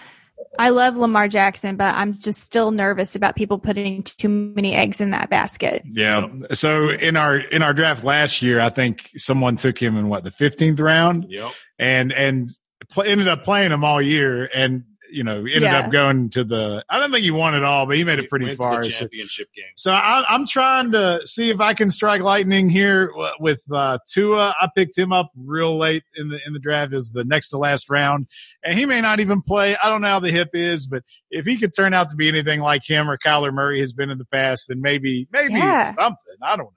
I 0.58 0.70
love 0.70 0.96
Lamar 0.96 1.28
Jackson, 1.28 1.76
but 1.76 1.94
I'm 1.94 2.12
just 2.12 2.42
still 2.42 2.72
nervous 2.72 3.14
about 3.14 3.36
people 3.36 3.58
putting 3.58 4.02
too 4.02 4.28
many 4.28 4.74
eggs 4.74 5.00
in 5.00 5.10
that 5.10 5.30
basket. 5.30 5.82
Yeah. 5.90 6.26
So 6.52 6.90
in 6.90 7.16
our 7.16 7.36
in 7.38 7.62
our 7.62 7.72
draft 7.72 8.04
last 8.04 8.42
year, 8.42 8.60
I 8.60 8.68
think 8.70 9.10
someone 9.16 9.56
took 9.56 9.78
him 9.80 9.96
in 9.96 10.08
what 10.08 10.24
the 10.24 10.30
fifteenth 10.30 10.80
round, 10.80 11.26
Yep. 11.28 11.52
and 11.78 12.12
and 12.12 12.50
pl- 12.90 13.04
ended 13.04 13.28
up 13.28 13.44
playing 13.44 13.70
him 13.70 13.84
all 13.84 14.02
year, 14.02 14.50
and 14.54 14.82
you 15.12 15.22
know 15.22 15.38
ended 15.38 15.62
Yeah. 15.62 15.80
up 15.80 15.92
going 15.92 16.30
to 16.30 16.42
the. 16.44 16.84
I 16.88 16.98
don't 16.98 17.10
think 17.12 17.22
he 17.24 17.30
won 17.30 17.54
it 17.54 17.62
all, 17.62 17.86
but 17.86 17.96
he 17.96 18.04
made 18.04 18.18
it 18.18 18.28
pretty 18.30 18.46
Went 18.46 18.58
to 18.58 18.62
far. 18.62 18.82
the 18.82 18.90
So, 18.90 19.00
championship 19.00 19.48
game. 19.54 19.66
so 19.76 19.90
I, 19.92 20.24
I'm 20.28 20.46
trying 20.46 20.90
to 20.92 21.26
see 21.26 21.50
if 21.50 21.60
I 21.60 21.74
can 21.74 21.90
strike 21.90 22.22
lightning 22.22 22.68
here 22.68 23.12
with 23.38 23.62
uh, 23.72 23.98
Tua. 24.08 24.54
I 24.60 24.68
picked 24.74 24.96
him 24.96 25.12
up 25.12 25.30
real 25.36 25.76
late 25.78 26.02
in 26.16 26.28
the 26.30 26.40
in 26.46 26.52
the 26.52 26.58
draft 26.58 26.92
as 26.92 27.10
the 27.10 27.24
next 27.24 27.50
to 27.50 27.58
last 27.58 27.90
round, 27.90 28.26
and 28.64 28.78
he 28.78 28.86
may 28.86 29.00
not 29.00 29.20
even 29.20 29.42
play. 29.42 29.76
I 29.82 29.88
don't 29.88 30.00
know 30.00 30.08
how 30.08 30.20
the 30.20 30.30
hip 30.32 30.50
is, 30.54 30.86
but 30.86 31.02
if 31.30 31.44
he 31.46 31.56
could 31.58 31.74
turn 31.76 31.94
out 31.94 32.10
to 32.10 32.16
be 32.16 32.28
anything 32.28 32.60
like 32.60 32.82
him 32.88 33.10
or 33.10 33.18
Kyler 33.18 33.52
Murray 33.52 33.80
has 33.80 33.92
been 33.92 34.10
in 34.10 34.18
the 34.18 34.24
past, 34.26 34.68
then 34.68 34.80
maybe 34.80 35.28
maybe 35.32 35.54
Yeah. 35.54 35.90
it's 35.90 35.98
something. 36.00 36.34
I 36.42 36.56
don't 36.56 36.64
know. 36.64 36.72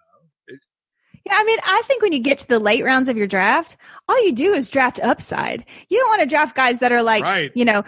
Yeah, 1.28 1.34
I 1.38 1.44
mean, 1.44 1.58
I 1.64 1.82
think 1.86 2.04
when 2.04 2.14
you 2.14 2.20
get 2.20 2.38
to 2.38 2.48
the 2.48 2.60
late 2.60 2.84
rounds 2.84 3.10
of 3.10 3.18
your 3.18 3.26
draft, 3.26 3.78
all 4.08 4.24
you 4.24 4.32
do 4.32 4.54
is 4.54 4.70
draft 4.70 5.00
upside. 5.02 5.66
You 5.90 5.98
don't 5.98 6.10
want 6.10 6.20
to 6.22 6.28
draft 6.28 6.56
guys 6.56 6.80
that 6.82 6.92
are 6.92 7.02
like, 7.02 7.24
Right. 7.24 7.52
you 7.56 7.66
know, 7.66 7.84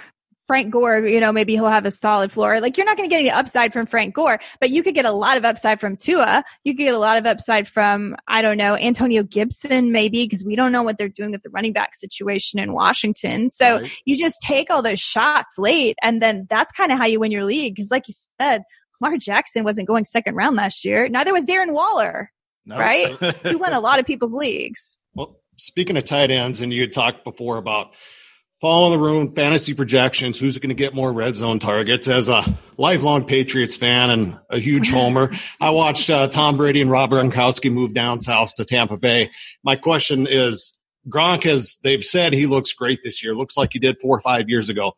Frank 0.48 0.72
Gore, 0.72 1.00
you 1.06 1.20
know, 1.20 1.32
maybe 1.34 1.54
he'll 1.54 1.68
have 1.68 1.86
a 1.86 1.92
solid 1.92 2.32
floor. 2.32 2.62
Like 2.62 2.78
you're 2.78 2.86
not 2.86 2.96
going 2.98 3.08
to 3.10 3.14
get 3.14 3.20
any 3.20 3.30
upside 3.30 3.74
from 3.74 3.86
Frank 3.86 4.16
Gore, 4.16 4.40
but 4.62 4.70
you 4.70 4.82
could 4.82 4.94
get 4.96 5.06
a 5.06 5.12
lot 5.12 5.38
of 5.38 5.44
upside 5.46 5.80
from 5.80 5.98
Tua. 5.98 6.44
You 6.64 6.74
could 6.74 6.84
get 6.86 6.94
a 6.94 6.98
lot 6.98 7.18
of 7.18 7.26
upside 7.26 7.68
from, 7.68 8.16
I 8.28 8.42
don't 8.42 8.58
know, 8.58 8.76
Antonio 8.76 9.24
Gibson, 9.24 9.92
maybe, 9.92 10.24
because 10.24 10.46
we 10.46 10.56
don't 10.56 10.72
know 10.72 10.84
what 10.84 10.98
they're 10.98 11.10
doing 11.10 11.32
with 11.32 11.44
the 11.44 11.50
running 11.50 11.74
back 11.74 11.96
situation 11.96 12.60
in 12.60 12.74
Washington. 12.74 13.50
So 13.50 13.78
Right. 13.80 13.92
you 14.06 14.16
just 14.18 14.38
take 14.42 14.70
all 14.72 14.82
those 14.82 15.00
shots 15.02 15.56
late 15.58 15.98
and 16.02 16.22
then 16.22 16.48
that's 16.50 16.72
kind 16.72 16.92
of 16.92 16.98
how 16.98 17.06
you 17.06 17.20
win 17.20 17.32
your 17.32 17.44
league. 17.44 17.76
Cause 17.76 17.92
like 17.92 18.08
you 18.08 18.14
said, 18.40 18.64
Lamar 19.02 19.18
Jackson 19.18 19.64
wasn't 19.64 19.88
going 19.88 20.06
second 20.06 20.36
round 20.36 20.56
last 20.56 20.86
year. 20.86 21.08
Neither 21.10 21.34
was 21.34 21.44
Darren 21.44 21.74
Waller, 21.74 22.32
No. 22.66 22.78
right? 22.78 23.16
he 23.46 23.56
won 23.56 23.74
a 23.74 23.80
lot 23.80 24.00
of 24.00 24.06
people's 24.06 24.34
leagues. 24.34 24.98
Well, 25.14 25.40
speaking 25.58 25.98
of 25.98 26.06
tight 26.06 26.32
ends, 26.32 26.62
and 26.62 26.72
you 26.74 26.82
had 26.82 26.94
talked 26.94 27.24
before 27.24 27.58
about 27.58 27.92
following 28.60 28.92
the 28.92 29.04
room, 29.04 29.34
fantasy 29.34 29.74
projections, 29.74 30.40
who's 30.40 30.58
going 30.58 30.70
to 30.70 30.76
get 30.76 30.96
more 30.96 31.12
red 31.12 31.36
zone 31.36 31.60
targets. 31.60 32.08
As 32.08 32.30
a 32.30 32.44
lifelong 32.78 33.26
Patriots 33.26 33.76
fan 33.76 34.10
and 34.10 34.38
a 34.50 34.60
huge 34.60 34.92
homer, 34.92 35.32
I 35.62 35.70
watched 35.70 36.10
uh, 36.10 36.28
Tom 36.28 36.58
Brady 36.58 36.82
and 36.82 36.92
Rob 36.92 37.12
Gronkowski 37.12 37.72
move 37.72 37.94
down 37.94 38.22
south 38.22 38.56
to 38.56 38.66
Tampa 38.66 38.98
Bay. 38.98 39.30
My 39.64 39.76
question 39.76 40.28
is, 40.28 40.78
Gronk, 41.08 41.46
as 41.46 41.78
they've 41.84 42.04
said, 42.04 42.34
he 42.34 42.48
looks 42.48 42.74
great 42.74 43.00
this 43.04 43.24
year. 43.24 43.34
Looks 43.34 43.58
like 43.58 43.70
he 43.74 43.80
did 43.80 43.98
four 44.02 44.18
or 44.18 44.22
five 44.22 44.50
years 44.50 44.70
ago. 44.70 44.94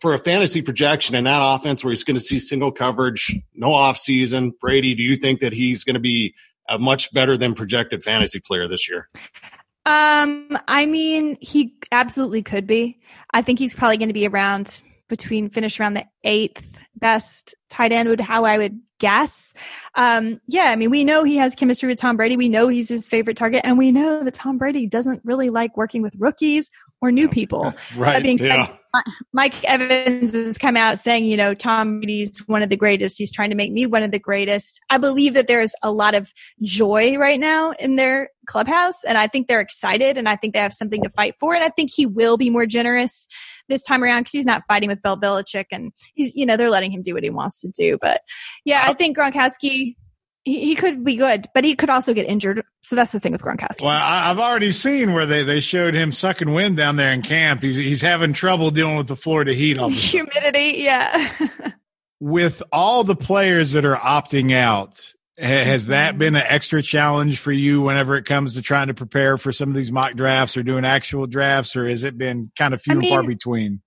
For 0.00 0.14
a 0.14 0.18
fantasy 0.18 0.62
projection 0.62 1.14
in 1.14 1.24
that 1.24 1.40
offense 1.42 1.84
where 1.84 1.90
he's 1.90 2.04
going 2.04 2.16
to 2.16 2.24
see 2.24 2.38
single 2.38 2.72
coverage, 2.72 3.36
no 3.54 3.74
off 3.74 3.98
season, 3.98 4.54
Brady, 4.58 4.94
do 4.94 5.02
you 5.02 5.16
think 5.16 5.40
that 5.40 5.52
he's 5.52 5.84
going 5.84 5.94
to 5.94 6.00
be 6.00 6.34
a 6.70 6.78
much 6.78 7.12
better 7.12 7.36
than 7.36 7.52
projected 7.54 8.02
fantasy 8.02 8.40
player 8.40 8.66
this 8.66 8.88
year? 8.88 9.10
Um, 9.86 10.58
I 10.68 10.86
mean, 10.86 11.38
he 11.40 11.76
absolutely 11.90 12.42
could 12.42 12.66
be. 12.66 13.00
I 13.32 13.42
think 13.42 13.58
he's 13.58 13.74
probably 13.74 13.96
going 13.96 14.08
to 14.08 14.14
be 14.14 14.28
around 14.28 14.82
between 15.08 15.50
finish 15.50 15.80
around 15.80 15.94
the 15.94 16.04
eighth 16.22 16.66
best 16.94 17.54
tight 17.68 17.92
end 17.92 18.08
would 18.08 18.20
how 18.20 18.44
I 18.44 18.58
would 18.58 18.80
guess. 18.98 19.52
Um, 19.94 20.40
yeah, 20.46 20.64
I 20.64 20.76
mean, 20.76 20.90
we 20.90 21.04
know 21.04 21.24
he 21.24 21.36
has 21.36 21.54
chemistry 21.54 21.88
with 21.88 21.98
Tom 21.98 22.16
Brady. 22.16 22.36
We 22.36 22.48
know 22.48 22.68
he's 22.68 22.88
his 22.88 23.08
favorite 23.08 23.36
target, 23.36 23.62
and 23.64 23.76
we 23.76 23.90
know 23.90 24.22
that 24.22 24.34
Tom 24.34 24.58
Brady 24.58 24.86
doesn't 24.86 25.22
really 25.24 25.50
like 25.50 25.76
working 25.76 26.02
with 26.02 26.14
rookies 26.16 26.70
or 27.00 27.10
new 27.12 27.28
people. 27.28 27.74
Right. 27.96 28.14
That 28.14 28.22
being 28.22 28.38
said, 28.38 28.48
Yeah. 28.48 28.76
Mike 29.32 29.64
Evans 29.64 30.32
has 30.32 30.58
come 30.58 30.76
out 30.76 30.98
saying, 30.98 31.24
you 31.24 31.36
know, 31.36 31.54
Tom 31.54 32.00
Brady's 32.00 32.38
one 32.46 32.62
of 32.62 32.70
the 32.70 32.76
greatest. 32.76 33.18
He's 33.18 33.32
trying 33.32 33.50
to 33.50 33.56
make 33.56 33.72
me 33.72 33.86
one 33.86 34.02
of 34.02 34.10
the 34.10 34.18
greatest. 34.18 34.80
I 34.90 34.98
believe 34.98 35.34
that 35.34 35.46
there's 35.46 35.72
a 35.82 35.92
lot 35.92 36.14
of 36.14 36.30
joy 36.62 37.16
right 37.16 37.38
now 37.38 37.72
in 37.72 37.96
their 37.96 38.30
clubhouse, 38.46 39.04
and 39.04 39.16
I 39.16 39.28
think 39.28 39.46
they're 39.48 39.60
excited, 39.60 40.18
and 40.18 40.28
I 40.28 40.36
think 40.36 40.54
they 40.54 40.60
have 40.60 40.74
something 40.74 41.02
to 41.02 41.10
fight 41.10 41.34
for. 41.38 41.54
And 41.54 41.62
I 41.62 41.68
think 41.68 41.90
he 41.94 42.06
will 42.06 42.36
be 42.36 42.50
more 42.50 42.66
generous 42.66 43.28
this 43.68 43.82
time 43.82 44.02
around 44.02 44.22
because 44.22 44.32
he's 44.32 44.46
not 44.46 44.62
fighting 44.66 44.88
with 44.88 45.02
Bill 45.02 45.16
Belichick, 45.16 45.66
and 45.70 45.92
he's, 46.14 46.34
you 46.34 46.44
know, 46.44 46.56
they're 46.56 46.70
letting 46.70 46.92
him 46.92 47.02
do 47.02 47.14
what 47.14 47.22
he 47.22 47.30
wants 47.30 47.60
to 47.60 47.70
do. 47.70 47.98
But 48.00 48.22
yeah, 48.64 48.84
I 48.86 48.94
think 48.94 49.16
Gronkowski. 49.16 49.96
He, 50.44 50.60
he 50.60 50.74
could 50.74 51.04
be 51.04 51.16
good, 51.16 51.48
but 51.54 51.64
he 51.64 51.76
could 51.76 51.90
also 51.90 52.14
get 52.14 52.26
injured. 52.26 52.62
So 52.82 52.96
that's 52.96 53.12
the 53.12 53.20
thing 53.20 53.32
with 53.32 53.42
Gronkowski. 53.42 53.82
Well, 53.82 53.90
I, 53.90 54.30
I've 54.30 54.38
already 54.38 54.72
seen 54.72 55.12
where 55.12 55.26
they, 55.26 55.42
they 55.44 55.60
showed 55.60 55.94
him 55.94 56.12
sucking 56.12 56.52
wind 56.52 56.76
down 56.76 56.96
there 56.96 57.12
in 57.12 57.22
camp. 57.22 57.62
He's 57.62 57.76
he's 57.76 58.02
having 58.02 58.32
trouble 58.32 58.70
dealing 58.70 58.96
with 58.96 59.08
the 59.08 59.16
Florida 59.16 59.52
heat 59.52 59.78
all 59.78 59.90
the 59.90 59.96
time. 60.00 60.26
Humidity, 60.26 60.82
yeah. 60.82 61.30
With 62.22 62.62
all 62.70 63.02
the 63.02 63.16
players 63.16 63.72
that 63.72 63.86
are 63.86 63.96
opting 63.96 64.52
out, 64.52 65.14
has 65.38 65.86
that 65.86 66.10
mm-hmm. 66.10 66.18
been 66.18 66.36
an 66.36 66.44
extra 66.46 66.82
challenge 66.82 67.38
for 67.38 67.52
you 67.52 67.80
whenever 67.80 68.16
it 68.16 68.24
comes 68.24 68.54
to 68.54 68.62
trying 68.62 68.88
to 68.88 68.94
prepare 68.94 69.38
for 69.38 69.52
some 69.52 69.70
of 69.70 69.74
these 69.74 69.90
mock 69.90 70.14
drafts 70.14 70.56
or 70.56 70.62
doing 70.62 70.84
actual 70.84 71.26
drafts, 71.26 71.76
or 71.76 71.88
has 71.88 72.04
it 72.04 72.18
been 72.18 72.52
kind 72.58 72.74
of 72.74 72.82
few 72.82 72.94
I 72.94 72.96
and 72.98 73.08
far 73.08 73.22
between? 73.22 73.80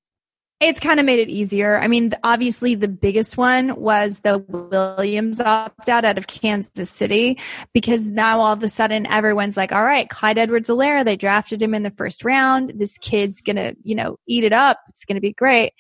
It's 0.66 0.80
kind 0.80 1.00
of 1.00 1.06
made 1.06 1.20
it 1.20 1.30
easier. 1.30 1.78
I 1.78 1.88
mean, 1.88 2.14
obviously, 2.24 2.76
the 2.76 2.88
biggest 2.88 3.38
one 3.38 3.76
was 3.76 4.22
the 4.22 4.38
Williams 4.38 5.42
opt 5.42 5.90
out 5.90 6.06
out 6.06 6.18
of 6.18 6.26
Kansas 6.26 6.90
City 6.90 7.38
because 7.74 8.08
now 8.08 8.40
all 8.40 8.54
of 8.54 8.64
a 8.64 8.70
sudden 8.70 9.06
everyone's 9.06 9.58
like, 9.58 9.74
all 9.74 9.84
right, 9.84 10.08
Clyde 10.10 10.38
Edwards-Helaire, 10.38 11.04
they 11.04 11.18
drafted 11.18 11.62
him 11.62 11.74
in 11.74 11.84
the 11.84 11.92
first 11.92 12.24
round. 12.24 12.74
This 12.76 12.98
kid's 12.98 13.42
going 13.42 13.58
to, 13.58 13.76
you 13.84 13.96
know, 13.96 14.18
eat 14.26 14.46
it 14.46 14.54
up. 14.54 14.80
It's 14.88 15.04
going 15.04 15.16
to 15.16 15.22
be 15.22 15.34
great. 15.34 15.74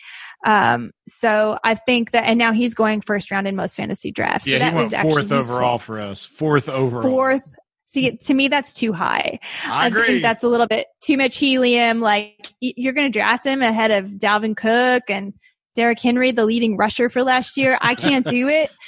Um, 0.46 0.92
so 1.08 1.58
I 1.64 1.76
think 1.76 2.12
that, 2.12 2.26
and 2.26 2.38
now 2.38 2.52
he's 2.52 2.74
going 2.74 3.00
first 3.00 3.32
round 3.32 3.48
in 3.48 3.56
most 3.56 3.78
fantasy 3.78 4.12
drafts. 4.12 4.48
Yeah, 4.48 4.56
so 4.56 4.60
that 4.60 4.70
he 4.70 4.76
went 4.76 4.86
was 4.86 4.94
actually 4.94 5.12
fourth 5.12 5.32
useful. 5.32 5.56
overall 5.56 5.80
for 5.80 6.00
us. 6.00 6.26
Fourth 6.26 6.68
overall. 6.68 7.04
Fourth. 7.04 7.56
See, 7.94 8.18
to 8.18 8.34
me, 8.34 8.48
that's 8.48 8.74
too 8.74 8.92
high. 8.92 9.40
I 9.66 9.86
agree. 9.86 10.08
think 10.08 10.24
that's 10.24 10.44
a 10.44 10.48
little 10.48 10.66
bit 10.66 10.88
too 11.00 11.16
much 11.16 11.38
helium. 11.38 12.02
Like 12.02 12.52
you're 12.60 12.94
going 12.94 13.06
to 13.06 13.12
draft 13.12 13.46
him 13.46 13.62
ahead 13.62 13.92
of 13.92 14.06
Dalvin 14.14 14.58
Cook 14.58 15.04
and 15.10 15.32
Derrick 15.76 16.00
Henry, 16.02 16.32
the 16.32 16.44
leading 16.44 16.76
rusher 16.76 17.08
for 17.08 17.22
last 17.22 17.56
year. 17.56 17.78
I 17.80 17.94
can't 17.94 18.26
do 18.26 18.48
it. 18.48 18.72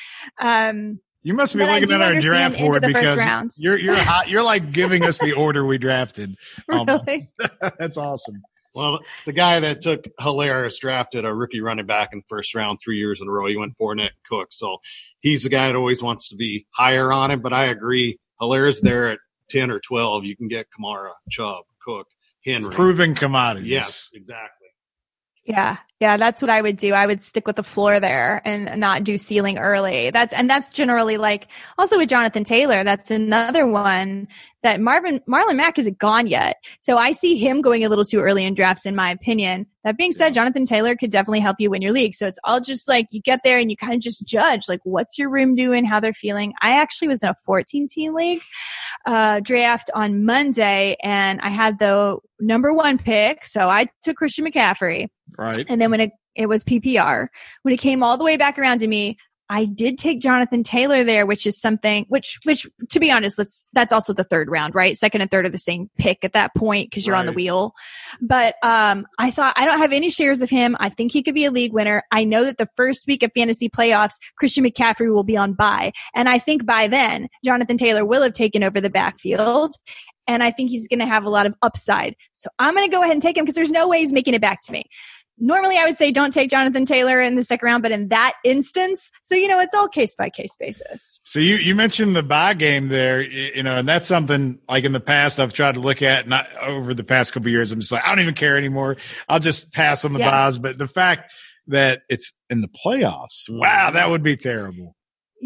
Um, 0.41 0.99
you 1.21 1.35
must 1.35 1.55
be 1.55 1.59
looking 1.59 1.91
at 1.91 2.01
our 2.01 2.19
draft 2.19 2.57
board 2.57 2.81
because 2.81 3.19
round. 3.19 3.51
you're 3.57 3.77
you're 3.77 3.95
hot, 3.95 4.27
you're 4.27 4.41
like 4.41 4.71
giving 4.71 5.05
us 5.05 5.19
the 5.19 5.33
order 5.33 5.63
we 5.63 5.77
drafted. 5.77 6.35
almost. 6.67 7.03
really. 7.07 7.29
That's 7.79 7.95
awesome. 7.95 8.41
Well, 8.73 9.01
the 9.27 9.33
guy 9.33 9.59
that 9.59 9.81
took 9.81 10.05
Hilarious 10.19 10.79
drafted 10.79 11.25
a 11.25 11.33
rookie 11.33 11.61
running 11.61 11.85
back 11.85 12.09
in 12.11 12.19
the 12.19 12.25
first 12.27 12.55
round 12.55 12.79
three 12.83 12.97
years 12.97 13.21
in 13.21 13.27
a 13.27 13.31
row. 13.31 13.47
He 13.47 13.55
went 13.55 13.77
Fournette 13.77 14.15
Cook. 14.27 14.47
So 14.49 14.77
he's 15.19 15.43
the 15.43 15.49
guy 15.49 15.67
that 15.67 15.75
always 15.75 16.01
wants 16.01 16.29
to 16.29 16.35
be 16.35 16.65
higher 16.71 17.13
on 17.13 17.29
him. 17.29 17.41
But 17.41 17.53
I 17.53 17.65
agree. 17.65 18.19
Hilarious 18.39 18.81
there 18.81 19.09
at 19.09 19.19
10 19.49 19.71
or 19.71 19.79
12. 19.79 20.25
You 20.25 20.35
can 20.35 20.47
get 20.47 20.67
Kamara, 20.77 21.11
Chubb, 21.29 21.65
Cook, 21.83 22.07
Henry. 22.45 22.73
Proven 22.73 23.15
commodities. 23.15 23.69
Yes, 23.69 24.09
exactly. 24.13 24.64
Yeah. 25.45 25.77
Yeah, 26.01 26.17
that's 26.17 26.41
what 26.41 26.51
I 26.51 26.61
would 26.61 26.75
do. 26.75 26.93
I 26.93 27.05
would 27.05 27.21
stick 27.21 27.47
with 27.47 27.55
the 27.55 27.63
floor 27.63 28.01
there 28.01 28.41
and 28.43 28.81
not 28.81 29.05
do 29.05 29.17
ceiling 29.17 29.57
early. 29.57 30.09
That's 30.09 30.33
and 30.33 30.49
that's 30.49 30.69
generally 30.69 31.15
like 31.15 31.47
also 31.77 31.97
with 31.97 32.09
Jonathan 32.09 32.43
Taylor. 32.43 32.83
That's 32.83 33.11
another 33.11 33.65
one 33.65 34.27
that 34.61 34.81
Marvin 34.81 35.21
Marlon 35.21 35.55
Mack 35.55 35.79
isn't 35.79 35.97
gone 35.97 36.27
yet. 36.27 36.57
So 36.81 36.97
I 36.97 37.11
see 37.11 37.37
him 37.37 37.61
going 37.61 37.85
a 37.85 37.87
little 37.87 38.03
too 38.03 38.19
early 38.19 38.43
in 38.43 38.55
drafts, 38.55 38.85
in 38.85 38.93
my 38.93 39.09
opinion. 39.09 39.67
That 39.85 39.95
being 39.95 40.11
said, 40.11 40.33
Jonathan 40.33 40.65
Taylor 40.65 40.97
could 40.97 41.11
definitely 41.11 41.39
help 41.39 41.57
you 41.59 41.69
win 41.69 41.81
your 41.81 41.93
league. 41.93 42.13
So 42.13 42.27
it's 42.27 42.39
all 42.43 42.59
just 42.59 42.89
like 42.89 43.07
you 43.11 43.21
get 43.21 43.39
there 43.45 43.57
and 43.57 43.71
you 43.71 43.77
kind 43.77 43.93
of 43.93 44.01
just 44.01 44.27
judge 44.27 44.67
like 44.67 44.81
what's 44.83 45.17
your 45.17 45.29
room 45.29 45.55
doing, 45.55 45.85
how 45.85 46.01
they're 46.01 46.11
feeling. 46.11 46.53
I 46.61 46.71
actually 46.71 47.07
was 47.07 47.23
in 47.23 47.29
a 47.29 47.35
14 47.45 47.87
team 47.87 48.13
league 48.13 48.41
uh, 49.05 49.39
draft 49.39 49.89
on 49.93 50.25
Monday, 50.25 50.97
and 51.01 51.39
I 51.39 51.49
had 51.49 51.79
the 51.79 52.17
number 52.39 52.73
one 52.73 52.97
pick. 52.97 53.45
So 53.45 53.69
I 53.69 53.87
took 54.03 54.17
Christian 54.17 54.45
McCaffrey. 54.45 55.07
Right. 55.37 55.65
And 55.67 55.81
then 55.81 55.91
when 55.91 56.01
it, 56.01 56.11
it 56.35 56.47
was 56.47 56.63
PPR, 56.63 57.27
when 57.63 57.73
it 57.73 57.77
came 57.77 58.03
all 58.03 58.17
the 58.17 58.23
way 58.23 58.37
back 58.37 58.59
around 58.59 58.79
to 58.79 58.87
me, 58.87 59.17
I 59.49 59.65
did 59.65 59.97
take 59.97 60.21
Jonathan 60.21 60.63
Taylor 60.63 61.03
there, 61.03 61.25
which 61.25 61.45
is 61.45 61.59
something 61.59 62.05
which, 62.09 62.39
which 62.45 62.65
to 62.89 62.99
be 62.99 63.11
honest, 63.11 63.37
let's, 63.37 63.67
that's 63.73 63.93
also 63.93 64.11
the 64.11 64.23
third 64.23 64.49
round, 64.49 64.73
right? 64.73 64.97
Second 64.97 65.21
and 65.21 65.29
third 65.29 65.45
are 65.45 65.49
the 65.49 65.57
same 65.57 65.89
pick 65.97 66.23
at 66.23 66.33
that 66.33 66.55
point 66.55 66.89
because 66.89 67.05
you're 67.05 67.13
right. 67.13 67.19
on 67.19 67.25
the 67.27 67.31
wheel. 67.31 67.73
But, 68.19 68.55
um, 68.63 69.05
I 69.19 69.29
thought 69.29 69.53
I 69.55 69.65
don't 69.65 69.79
have 69.79 69.93
any 69.93 70.09
shares 70.09 70.41
of 70.41 70.49
him. 70.49 70.75
I 70.79 70.89
think 70.89 71.11
he 71.11 71.21
could 71.21 71.35
be 71.35 71.45
a 71.45 71.51
league 71.51 71.73
winner. 71.73 72.03
I 72.11 72.23
know 72.23 72.43
that 72.43 72.57
the 72.57 72.69
first 72.75 73.05
week 73.07 73.21
of 73.21 73.31
fantasy 73.35 73.69
playoffs, 73.69 74.15
Christian 74.37 74.65
McCaffrey 74.65 75.13
will 75.13 75.23
be 75.23 75.37
on 75.37 75.53
bye. 75.53 75.91
And 76.15 76.27
I 76.27 76.39
think 76.39 76.65
by 76.65 76.87
then, 76.87 77.27
Jonathan 77.43 77.77
Taylor 77.77 78.03
will 78.03 78.23
have 78.23 78.33
taken 78.33 78.63
over 78.63 78.81
the 78.81 78.89
backfield 78.89 79.75
and 80.27 80.43
I 80.43 80.51
think 80.51 80.69
he's 80.69 80.87
going 80.87 80.99
to 80.99 81.05
have 81.05 81.23
a 81.23 81.29
lot 81.29 81.45
of 81.45 81.53
upside. 81.61 82.15
So 82.33 82.49
I'm 82.59 82.73
going 82.75 82.89
to 82.89 82.95
go 82.95 83.01
ahead 83.01 83.13
and 83.13 83.21
take 83.21 83.37
him 83.37 83.45
because 83.45 83.55
there's 83.55 83.71
no 83.71 83.87
way 83.87 83.99
he's 83.99 84.13
making 84.13 84.33
it 84.33 84.41
back 84.41 84.61
to 84.63 84.71
me 84.71 84.85
normally 85.37 85.77
I 85.77 85.85
would 85.85 85.97
say 85.97 86.11
don't 86.11 86.31
take 86.31 86.49
Jonathan 86.49 86.85
Taylor 86.85 87.21
in 87.21 87.35
the 87.35 87.43
second 87.43 87.65
round, 87.65 87.83
but 87.83 87.91
in 87.91 88.09
that 88.09 88.35
instance, 88.43 89.11
so 89.23 89.35
you 89.35 89.47
know, 89.47 89.59
it's 89.59 89.73
all 89.73 89.87
case 89.87 90.15
by 90.15 90.29
case 90.29 90.55
basis. 90.59 91.19
So 91.23 91.39
you, 91.39 91.55
you 91.55 91.75
mentioned 91.75 92.15
the 92.15 92.23
buy 92.23 92.53
game 92.53 92.87
there, 92.87 93.21
you 93.21 93.63
know, 93.63 93.77
and 93.77 93.87
that's 93.87 94.07
something 94.07 94.59
like 94.69 94.83
in 94.83 94.91
the 94.91 94.99
past 94.99 95.39
I've 95.39 95.53
tried 95.53 95.75
to 95.75 95.81
look 95.81 96.01
at 96.01 96.27
not 96.27 96.47
over 96.61 96.93
the 96.93 97.03
past 97.03 97.33
couple 97.33 97.49
years. 97.49 97.71
I'm 97.71 97.79
just 97.79 97.91
like, 97.91 98.05
I 98.05 98.09
don't 98.09 98.21
even 98.21 98.35
care 98.35 98.57
anymore. 98.57 98.97
I'll 99.27 99.39
just 99.39 99.73
pass 99.73 100.05
on 100.05 100.13
the 100.13 100.19
yeah. 100.19 100.31
buys. 100.31 100.57
But 100.57 100.77
the 100.77 100.87
fact 100.87 101.33
that 101.67 102.01
it's 102.09 102.33
in 102.49 102.61
the 102.61 102.69
playoffs, 102.85 103.49
wow, 103.49 103.87
mm-hmm. 103.87 103.95
that 103.95 104.09
would 104.09 104.23
be 104.23 104.37
terrible. 104.37 104.94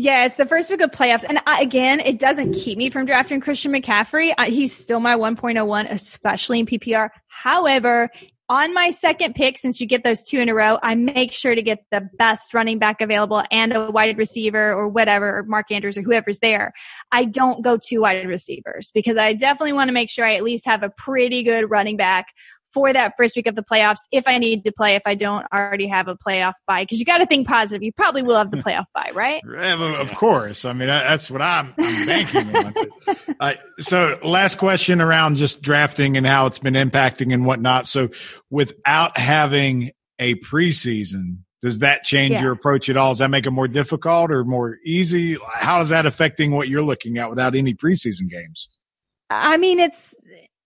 Yeah, 0.01 0.23
it's 0.23 0.37
the 0.37 0.45
first 0.45 0.71
week 0.71 0.79
of 0.79 0.91
playoffs. 0.91 1.25
And 1.27 1.41
I, 1.45 1.59
again, 1.59 1.99
it 1.99 2.19
doesn't 2.19 2.53
keep 2.53 2.77
me 2.77 2.89
from 2.89 3.05
drafting 3.05 3.41
Christian 3.41 3.73
McCaffrey. 3.73 4.33
I, 4.37 4.47
he's 4.47 4.73
still 4.73 5.01
my 5.01 5.17
1.01, 5.17 5.91
especially 5.91 6.61
in 6.61 6.67
PPR. 6.67 7.09
However, 7.27 8.09
on 8.47 8.73
my 8.73 8.91
second 8.91 9.35
pick, 9.35 9.57
since 9.57 9.81
you 9.81 9.87
get 9.87 10.05
those 10.05 10.23
two 10.23 10.39
in 10.39 10.47
a 10.47 10.53
row, 10.53 10.79
I 10.81 10.95
make 10.95 11.33
sure 11.33 11.53
to 11.53 11.61
get 11.61 11.83
the 11.91 12.09
best 12.17 12.53
running 12.53 12.79
back 12.79 13.01
available 13.01 13.43
and 13.51 13.73
a 13.73 13.91
wide 13.91 14.17
receiver 14.17 14.71
or 14.71 14.87
whatever, 14.87 15.39
or 15.39 15.43
Mark 15.43 15.69
Andrews 15.69 15.97
or 15.97 16.01
whoever's 16.01 16.39
there. 16.39 16.71
I 17.11 17.25
don't 17.25 17.61
go 17.61 17.77
two 17.77 17.99
wide 17.99 18.25
receivers 18.25 18.91
because 18.91 19.17
I 19.17 19.33
definitely 19.33 19.73
want 19.73 19.89
to 19.89 19.93
make 19.93 20.09
sure 20.09 20.25
I 20.25 20.35
at 20.35 20.43
least 20.43 20.65
have 20.65 20.81
a 20.81 20.89
pretty 20.89 21.43
good 21.43 21.69
running 21.69 21.97
back 21.97 22.33
for 22.73 22.93
that 22.93 23.13
first 23.17 23.35
week 23.35 23.47
of 23.47 23.55
the 23.55 23.63
playoffs 23.63 23.99
if 24.11 24.27
I 24.27 24.37
need 24.37 24.63
to 24.63 24.71
play, 24.71 24.95
if 24.95 25.03
I 25.05 25.15
don't 25.15 25.45
already 25.53 25.87
have 25.87 26.07
a 26.07 26.15
playoff 26.15 26.53
bye. 26.67 26.83
Because 26.83 26.99
you 26.99 27.05
got 27.05 27.19
to 27.19 27.25
think 27.25 27.47
positive. 27.47 27.83
You 27.83 27.91
probably 27.93 28.21
will 28.21 28.37
have 28.37 28.51
the 28.51 28.57
playoff 28.63 28.85
bye, 28.93 29.11
right? 29.13 29.41
Of 29.45 30.15
course. 30.15 30.65
I 30.65 30.73
mean, 30.73 30.87
that's 30.87 31.29
what 31.29 31.41
I'm, 31.41 31.73
I'm 31.79 32.05
banking 32.05 32.55
on. 32.55 32.73
uh, 33.39 33.53
so, 33.79 34.17
last 34.23 34.57
question 34.57 35.01
around 35.01 35.35
just 35.37 35.61
drafting 35.61 36.17
and 36.17 36.25
how 36.25 36.45
it's 36.45 36.59
been 36.59 36.75
impacting 36.75 37.33
and 37.33 37.45
whatnot. 37.45 37.87
So, 37.87 38.09
without 38.49 39.17
having 39.17 39.91
a 40.19 40.35
preseason, 40.35 41.39
does 41.61 41.79
that 41.79 42.03
change 42.03 42.33
yeah. 42.33 42.43
your 42.43 42.51
approach 42.53 42.89
at 42.89 42.97
all? 42.97 43.11
Does 43.11 43.19
that 43.19 43.29
make 43.29 43.45
it 43.45 43.51
more 43.51 43.67
difficult 43.67 44.31
or 44.31 44.45
more 44.45 44.77
easy? 44.85 45.37
How 45.55 45.81
is 45.81 45.89
that 45.89 46.05
affecting 46.05 46.51
what 46.51 46.69
you're 46.69 46.81
looking 46.81 47.17
at 47.17 47.29
without 47.29 47.55
any 47.55 47.73
preseason 47.73 48.29
games? 48.29 48.69
I 49.29 49.57
mean, 49.57 49.79
it's 49.79 50.15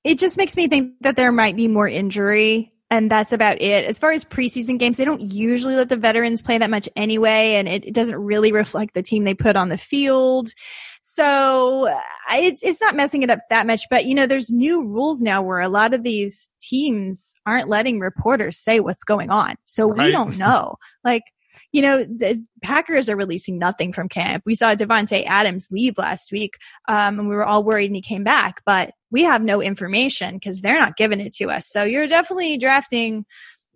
it 0.03 0.19
just 0.19 0.37
makes 0.37 0.55
me 0.55 0.67
think 0.67 0.93
that 1.01 1.15
there 1.15 1.31
might 1.31 1.55
be 1.55 1.67
more 1.67 1.87
injury 1.87 2.73
and 2.93 3.09
that's 3.09 3.33
about 3.33 3.59
it. 3.59 3.85
As 3.85 3.97
far 3.97 4.11
as 4.11 4.23
preseason 4.23 4.77
games, 4.77 4.97
they 4.97 5.05
don't 5.05 5.21
usually 5.21 5.75
let 5.75 5.89
the 5.89 5.95
veterans 5.95 6.43
play 6.43 6.59
that 6.59 6.69
much 6.69 6.87
anyway, 6.95 7.55
and 7.55 7.67
it, 7.67 7.85
it 7.85 7.93
doesn't 7.95 8.15
really 8.15 8.51
reflect 8.51 8.93
the 8.93 9.01
team 9.01 9.23
they 9.23 9.33
put 9.33 9.55
on 9.55 9.69
the 9.69 9.77
field. 9.77 10.49
So 11.01 11.91
it's 12.31 12.61
it's 12.61 12.79
not 12.79 12.95
messing 12.95 13.23
it 13.23 13.31
up 13.31 13.39
that 13.49 13.65
much. 13.65 13.81
But 13.89 14.05
you 14.05 14.13
know, 14.13 14.27
there's 14.27 14.51
new 14.51 14.83
rules 14.83 15.23
now 15.23 15.41
where 15.41 15.59
a 15.59 15.69
lot 15.69 15.95
of 15.95 16.03
these 16.03 16.51
teams 16.61 17.33
aren't 17.47 17.67
letting 17.67 17.99
reporters 17.99 18.59
say 18.59 18.79
what's 18.79 19.03
going 19.03 19.31
on, 19.31 19.55
so 19.65 19.89
right. 19.89 20.05
we 20.05 20.11
don't 20.11 20.37
know. 20.37 20.75
Like 21.03 21.23
you 21.71 21.81
know, 21.81 22.03
the 22.03 22.45
Packers 22.61 23.09
are 23.09 23.15
releasing 23.15 23.57
nothing 23.57 23.91
from 23.91 24.07
camp. 24.07 24.43
We 24.45 24.53
saw 24.53 24.75
Davante 24.75 25.25
Adams 25.25 25.67
leave 25.71 25.97
last 25.97 26.31
week, 26.31 26.57
um, 26.87 27.19
and 27.19 27.27
we 27.27 27.35
were 27.35 27.45
all 27.45 27.63
worried 27.63 27.87
and 27.87 27.95
he 27.95 28.03
came 28.03 28.23
back, 28.23 28.61
but 28.67 28.91
we 29.13 29.23
have 29.23 29.43
no 29.43 29.61
information 29.61 30.33
because 30.33 30.59
they're 30.59 30.79
not 30.79 30.97
giving 30.97 31.21
it 31.21 31.33
to 31.35 31.51
us. 31.51 31.69
So 31.69 31.83
you're 31.83 32.07
definitely 32.07 32.57
drafting 32.57 33.25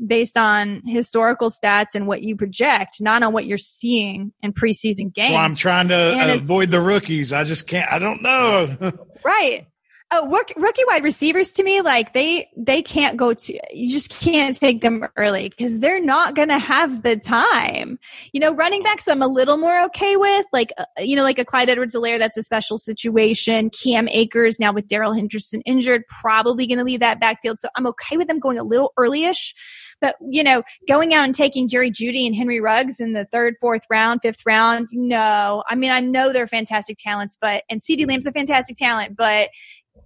based 0.04 0.36
on 0.36 0.82
historical 0.86 1.52
stats 1.52 1.95
and 1.95 2.08
what 2.08 2.23
you 2.23 2.36
project, 2.36 2.97
not 3.00 3.21
on 3.23 3.34
what 3.34 3.45
you're 3.45 3.58
seeing 3.58 4.34
in 4.41 4.52
preseason 4.52 5.13
games. 5.13 5.30
So 5.30 5.36
I'm 5.36 5.56
trying 5.56 5.89
to 5.89 6.34
avoid 6.34 6.71
the 6.71 6.82
rookies. 6.82 7.32
I 7.34 7.43
just 7.43 7.67
can't. 7.67 7.91
I 7.91 8.00
don't 8.00 8.23
know. 8.23 8.91
right. 9.23 9.67
Oh, 10.10 10.26
rookie 10.30 10.84
wide 10.88 11.04
receivers 11.04 11.52
to 11.52 11.63
me, 11.63 11.82
like 11.82 12.13
they 12.13 12.48
they 12.56 12.82
can't 12.82 13.17
go 13.17 13.34
to. 13.34 13.60
You 13.74 13.91
just 13.91 14.22
can't 14.22 14.58
take 14.58 14.82
them 14.82 15.06
early 15.17 15.50
because 15.50 15.82
they're 15.82 16.02
not 16.02 16.34
going 16.34 16.48
to 16.48 16.58
have 16.58 17.04
the 17.04 17.17
time. 17.17 18.00
You 18.32 18.39
know, 18.39 18.54
running 18.54 18.84
backs, 18.84 19.10
I'm 19.10 19.22
a 19.22 19.28
little 19.28 19.58
more 19.58 19.84
okay 19.88 20.15
with. 20.15 20.46
Like 20.54 20.72
uh, 20.78 20.86
you 21.00 21.17
know, 21.17 21.24
like 21.24 21.39
a 21.39 21.43
Clyde 21.43 21.70
Edwards-Helaire, 21.70 22.20
that's 22.20 22.38
a 22.38 22.43
special 22.43 22.78
situation. 22.78 23.70
Cam 23.70 24.08
Akers 24.08 24.62
now 24.62 24.72
with 24.72 24.88
Darrell 24.88 25.13
Henderson 25.13 25.60
injured, 25.65 26.04
probably 26.22 26.67
going 26.67 26.78
to 26.78 26.86
leave 26.86 27.02
that 27.02 27.20
backfield, 27.20 27.60
so 27.60 27.67
I'm 27.76 27.86
okay 27.88 28.15
with 28.15 28.30
them 28.30 28.39
going 28.39 28.58
a 28.58 28.63
little 28.63 28.93
earlyish. 28.98 29.54
But 30.00 30.15
you 30.26 30.41
know, 30.41 30.63
going 30.88 31.13
out 31.13 31.26
and 31.26 31.36
taking 31.36 31.67
Jerry 31.67 31.91
Jeudy 31.91 32.26
and 32.26 32.34
Henry 32.34 32.62
Ruggs 32.62 33.02
in 33.02 33.12
the 33.12 33.26
third, 33.30 33.56
fourth 33.60 33.84
round, 33.89 34.22
fifth 34.24 34.43
round, 34.46 34.88
no. 34.93 35.63
I 35.70 35.76
mean, 35.76 35.91
I 35.91 36.00
know 36.00 36.32
they're 36.32 36.48
fantastic 36.48 36.96
talents, 36.98 37.38
but 37.41 37.63
and 37.70 37.82
CeeDee 37.82 38.08
Lamb's 38.08 38.26
a 38.26 38.32
fantastic 38.32 38.78
talent, 38.78 39.17
but 39.17 39.50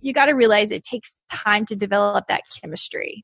you 0.02 0.14
got 0.14 0.26
to 0.26 0.34
realize 0.34 0.72
it 0.72 0.84
takes 0.84 1.18
time 1.32 1.66
to 1.68 1.76
develop 1.76 2.28
that 2.28 2.42
chemistry. 2.62 3.24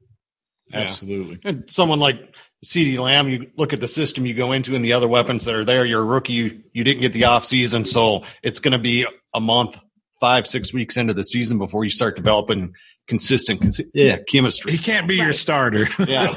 Yeah. 0.69 0.79
Absolutely. 0.79 1.39
And 1.43 1.69
someone 1.69 1.99
like 1.99 2.35
CeeDee 2.65 2.97
Lamb, 2.97 3.29
you 3.29 3.49
look 3.55 3.73
at 3.73 3.81
the 3.81 3.87
system 3.87 4.25
you 4.25 4.33
go 4.33 4.51
into 4.51 4.75
and 4.75 4.83
the 4.83 4.93
other 4.93 5.07
weapons 5.07 5.45
that 5.45 5.55
are 5.55 5.65
there. 5.65 5.85
You're 5.85 6.01
a 6.01 6.05
rookie. 6.05 6.33
You, 6.33 6.61
you 6.73 6.83
didn't 6.83 7.01
get 7.01 7.13
the 7.13 7.25
off 7.25 7.45
season. 7.45 7.85
So 7.85 8.23
it's 8.43 8.59
going 8.59 8.73
to 8.73 8.79
be 8.79 9.05
a 9.33 9.39
month, 9.39 9.79
five, 10.19 10.45
six 10.47 10.73
weeks 10.73 10.97
into 10.97 11.13
the 11.13 11.23
season 11.23 11.57
before 11.57 11.83
you 11.83 11.89
start 11.89 12.15
developing 12.15 12.73
consistent, 13.07 13.61
consi- 13.61 13.89
yeah, 13.93 14.17
chemistry. 14.29 14.73
He 14.73 14.77
can't 14.77 15.07
be 15.07 15.19
right. 15.19 15.25
your 15.25 15.33
starter. 15.33 15.87
yeah. 15.99 16.35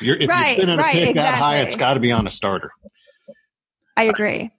You're, 0.00 0.16
if 0.16 0.28
right, 0.28 0.50
you've 0.50 0.60
been 0.60 0.68
in 0.70 0.78
a 0.78 0.82
right, 0.82 0.92
pick 0.92 1.08
exactly. 1.10 1.22
that 1.22 1.38
high, 1.38 1.56
it's 1.58 1.76
got 1.76 1.94
to 1.94 2.00
be 2.00 2.12
on 2.12 2.26
a 2.26 2.30
starter. 2.30 2.70
I 3.96 4.04
agree. 4.04 4.50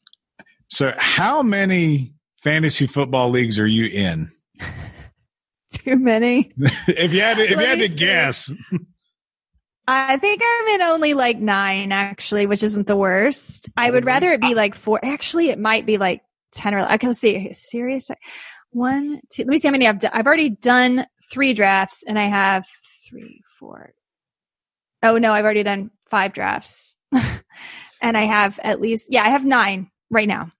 So 0.67 0.93
how 0.97 1.41
many 1.41 2.13
fantasy 2.41 2.87
football 2.87 3.29
leagues 3.29 3.57
are 3.57 3.67
you 3.67 3.85
in? 3.85 4.29
Too 5.83 5.97
many. 5.97 6.51
if 6.87 7.13
you 7.13 7.21
had 7.21 7.37
to, 7.37 7.43
if 7.43 7.49
you 7.49 7.57
had 7.57 7.79
to 7.79 7.89
guess. 7.89 8.51
I 9.85 10.17
think 10.17 10.41
I'm 10.43 10.67
in 10.75 10.81
only 10.81 11.13
like 11.13 11.39
nine 11.39 11.91
actually, 11.91 12.45
which 12.45 12.63
isn't 12.63 12.87
the 12.87 12.95
worst. 12.95 13.69
I 13.75 13.91
would 13.91 14.05
rather 14.05 14.31
it 14.31 14.39
be 14.39 14.47
mm-hmm. 14.47 14.55
like 14.55 14.75
four. 14.75 14.99
Actually, 15.03 15.49
it 15.49 15.59
might 15.59 15.85
be 15.85 15.97
like 15.97 16.21
10 16.53 16.73
or 16.73 16.79
I 16.79 16.97
can 16.97 17.13
see 17.13 17.51
serious. 17.53 18.09
One, 18.71 19.19
two, 19.29 19.43
let 19.43 19.49
me 19.49 19.57
see 19.57 19.67
how 19.67 19.73
many 19.73 19.87
I've 19.87 19.99
done. 19.99 20.11
I've 20.13 20.25
already 20.25 20.49
done 20.49 21.05
three 21.31 21.53
drafts 21.53 22.03
and 22.07 22.17
I 22.17 22.25
have 22.25 22.65
three, 23.09 23.41
four. 23.59 23.93
Oh 25.03 25.17
no, 25.17 25.33
I've 25.33 25.43
already 25.43 25.63
done 25.63 25.91
five 26.09 26.31
drafts 26.31 26.97
and 28.01 28.17
I 28.17 28.25
have 28.25 28.59
at 28.63 28.79
least, 28.79 29.07
yeah, 29.11 29.23
I 29.23 29.29
have 29.29 29.43
nine 29.43 29.91
right 30.09 30.27
now. 30.27 30.51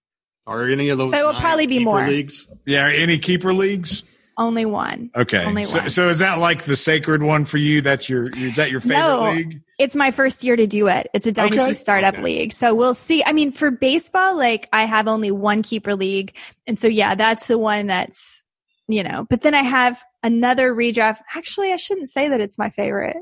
Are 0.46 0.68
any 0.68 0.90
of 0.90 0.98
those? 0.98 1.12
But 1.12 1.22
it 1.22 1.26
will 1.26 1.40
probably 1.40 1.68
be 1.68 1.80
more 1.80 2.06
leagues. 2.06 2.48
Yeah. 2.66 2.88
Any 2.88 3.18
keeper 3.18 3.54
leagues? 3.54 4.04
Only 4.38 4.65
one. 4.65 5.12
Okay. 5.15 5.43
Only 5.43 5.63
so, 5.63 5.80
one. 5.80 5.89
so 5.89 6.10
is 6.10 6.19
that 6.19 6.39
like 6.39 6.63
the 6.63 6.76
sacred 6.76 7.22
one 7.22 7.46
for 7.46 7.58
you? 7.58 7.82
That's 7.82 8.10
your 8.10 8.24
is 8.36 8.56
that 8.56 8.72
your 8.72 8.82
favorite 8.82 9.00
no, 9.00 9.32
league? 9.32 9.62
It's 9.78 9.96
my 9.96 10.12
first 10.12 10.43
year 10.43 10.56
to 10.56 10.65
do 10.65 10.88
it. 10.88 11.08
It's 11.13 11.28
a 11.28 11.32
dynasty 11.32 11.62
okay. 11.62 11.74
startup 11.74 12.15
okay. 12.15 12.24
league. 12.24 12.54
So 12.54 12.74
we'll 12.74 12.93
see. 12.93 13.24
I 13.24 13.34
mean, 13.34 13.52
for 13.52 13.69
baseball, 13.69 14.36
like 14.38 14.67
I 14.74 14.86
have 14.86 15.08
only 15.08 15.32
one 15.32 15.62
keeper 15.62 15.96
league. 15.96 16.36
And 16.65 16.80
so 16.80 16.88
yeah, 16.88 17.15
that's 17.15 17.48
the 17.48 17.58
one 17.58 17.88
that's 17.88 18.43
you 18.88 19.04
know, 19.04 19.26
but 19.30 19.41
then 19.41 19.54
I 19.54 19.63
have 19.63 20.04
another 20.24 20.74
redraft. 20.74 21.19
Actually, 21.36 21.72
I 21.72 21.78
shouldn't 21.78 22.10
say 22.10 22.30
that 22.30 22.41
it's 22.41 22.58
my 22.58 22.69
favorite. 22.69 23.17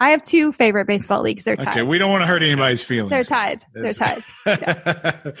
I 0.00 0.10
have 0.10 0.22
two 0.22 0.52
favorite 0.52 0.86
baseball 0.86 1.22
leagues. 1.22 1.44
They're 1.44 1.56
tied. 1.56 1.68
Okay, 1.68 1.82
we 1.82 1.98
don't 1.98 2.10
want 2.10 2.22
to 2.22 2.26
hurt 2.26 2.42
anybody's 2.42 2.84
feelings. 2.84 3.10
They're 3.10 3.24
tied. 3.24 3.64
They're 3.74 3.92
tied. 3.92 4.22
Yeah. 4.46 5.20
all 5.24 5.32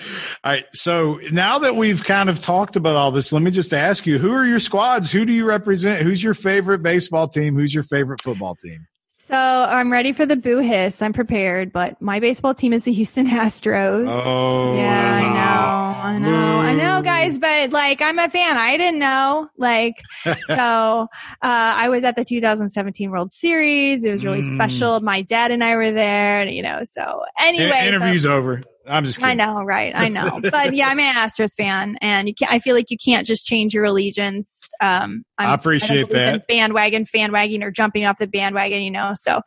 right. 0.44 0.64
So 0.72 1.20
now 1.32 1.60
that 1.60 1.76
we've 1.76 2.02
kind 2.02 2.28
of 2.28 2.40
talked 2.40 2.74
about 2.74 2.96
all 2.96 3.12
this, 3.12 3.32
let 3.32 3.42
me 3.42 3.52
just 3.52 3.72
ask 3.72 4.04
you: 4.04 4.18
Who 4.18 4.32
are 4.32 4.44
your 4.44 4.58
squads? 4.58 5.12
Who 5.12 5.24
do 5.24 5.32
you 5.32 5.44
represent? 5.44 6.02
Who's 6.02 6.22
your 6.22 6.34
favorite 6.34 6.82
baseball 6.82 7.28
team? 7.28 7.54
Who's 7.54 7.72
your 7.72 7.84
favorite 7.84 8.20
football 8.20 8.56
team? 8.56 8.86
So 9.28 9.36
I'm 9.36 9.92
ready 9.92 10.12
for 10.14 10.24
the 10.24 10.36
boo 10.36 10.60
hiss. 10.60 11.02
I'm 11.02 11.12
prepared, 11.12 11.70
but 11.70 12.00
my 12.00 12.18
baseball 12.18 12.54
team 12.54 12.72
is 12.72 12.84
the 12.84 12.92
Houston 12.92 13.28
Astros. 13.28 14.08
Oh, 14.08 14.74
yeah, 14.74 15.14
I 15.14 15.22
know, 15.22 15.77
I 16.08 16.18
know, 16.18 16.58
I 16.60 16.74
know, 16.74 17.02
guys. 17.02 17.38
But 17.38 17.70
like, 17.70 18.00
I'm 18.02 18.18
a 18.18 18.28
fan. 18.28 18.56
I 18.56 18.76
didn't 18.76 18.98
know. 18.98 19.48
Like, 19.56 19.94
so 20.46 20.54
uh, 20.54 21.06
I 21.42 21.88
was 21.88 22.04
at 22.04 22.16
the 22.16 22.24
2017 22.24 23.10
World 23.10 23.30
Series. 23.30 24.04
It 24.04 24.10
was 24.10 24.24
really 24.24 24.40
Mm. 24.42 24.54
special. 24.54 25.00
My 25.00 25.22
dad 25.22 25.50
and 25.50 25.62
I 25.62 25.76
were 25.76 25.90
there. 25.90 26.46
You 26.46 26.62
know. 26.62 26.80
So 26.84 27.22
anyway, 27.40 27.70
so- 27.70 27.86
interview's 27.86 28.26
over. 28.26 28.62
I'm 28.90 29.04
just 29.04 29.22
I 29.22 29.34
know, 29.34 29.62
right? 29.64 29.92
I 29.94 30.08
know, 30.08 30.40
but 30.50 30.74
yeah, 30.74 30.88
I'm 30.88 30.98
an 30.98 31.14
Astros 31.14 31.54
fan, 31.54 31.98
and 32.00 32.26
you 32.26 32.34
can't. 32.34 32.50
I 32.50 32.58
feel 32.58 32.74
like 32.74 32.90
you 32.90 32.96
can't 32.96 33.26
just 33.26 33.44
change 33.44 33.74
your 33.74 33.84
allegiance. 33.84 34.70
Um, 34.80 35.24
I'm, 35.36 35.48
I 35.50 35.52
appreciate 35.52 36.06
in 36.08 36.12
that. 36.14 36.46
bandwagon, 36.48 37.04
fan 37.04 37.30
wagging, 37.30 37.62
or 37.62 37.70
jumping 37.70 38.06
off 38.06 38.16
the 38.16 38.26
bandwagon. 38.26 38.80
You 38.80 38.90
know, 38.90 39.12
so, 39.14 39.42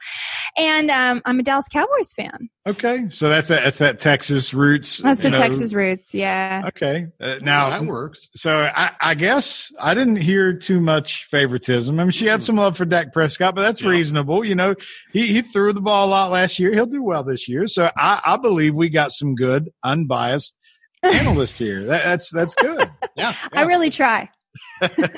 and 0.58 0.92
um, 0.92 1.22
I'm 1.26 1.40
a 1.40 1.44
Dallas 1.44 1.68
Cowboys 1.68 2.14
fan. 2.14 2.50
Okay, 2.68 3.06
so 3.10 3.30
that's 3.30 3.48
that. 3.48 3.64
That's 3.64 3.80
that 3.80 4.00
Texas 4.00 4.54
roots. 4.54 4.98
That's 4.98 5.22
the 5.22 5.32
know. 5.32 5.38
Texas 5.38 5.74
roots. 5.74 6.14
Yeah. 6.14 6.64
Okay, 6.68 7.08
uh, 7.20 7.36
Now 7.42 7.70
now 7.70 7.80
that 7.80 7.86
works. 7.88 8.30
So 8.36 8.70
I, 8.74 8.92
I 9.02 9.14
guess 9.16 9.72
I 9.80 9.94
didn't 9.94 10.18
hear 10.18 10.54
too 10.54 10.80
much 10.80 11.26
favoritism. 11.26 12.00
I 12.00 12.04
mean, 12.04 12.12
she 12.12 12.28
had 12.28 12.44
some 12.44 12.56
love 12.58 12.78
for 12.78 12.86
Dak 12.86 13.14
Prescott, 13.14 13.56
but 13.56 13.62
that's 13.62 13.82
Yeah. 13.82 13.90
reasonable. 13.90 14.46
You 14.46 14.56
know, 14.56 14.76
he, 15.12 15.28
he 15.28 15.42
threw 15.42 15.74
the 15.74 15.82
ball 15.82 16.08
a 16.08 16.10
lot 16.10 16.32
last 16.32 16.60
year. 16.60 16.72
He'll 16.74 16.86
do 16.86 17.02
well 17.02 17.24
this 17.24 17.48
year. 17.50 17.68
So 17.68 17.90
I, 17.98 18.22
I 18.26 18.38
believe 18.38 18.76
we 18.76 18.90
got 18.90 19.12
some 19.12 19.34
good, 19.36 19.70
unbiased 19.84 20.56
analyst 21.04 21.58
here. 21.58 21.86
That, 21.86 22.04
that's 22.04 22.30
that's 22.32 22.54
good. 22.56 22.90
Yeah, 23.16 23.34
I 23.52 23.64
really 23.64 23.90
try. 23.90 24.30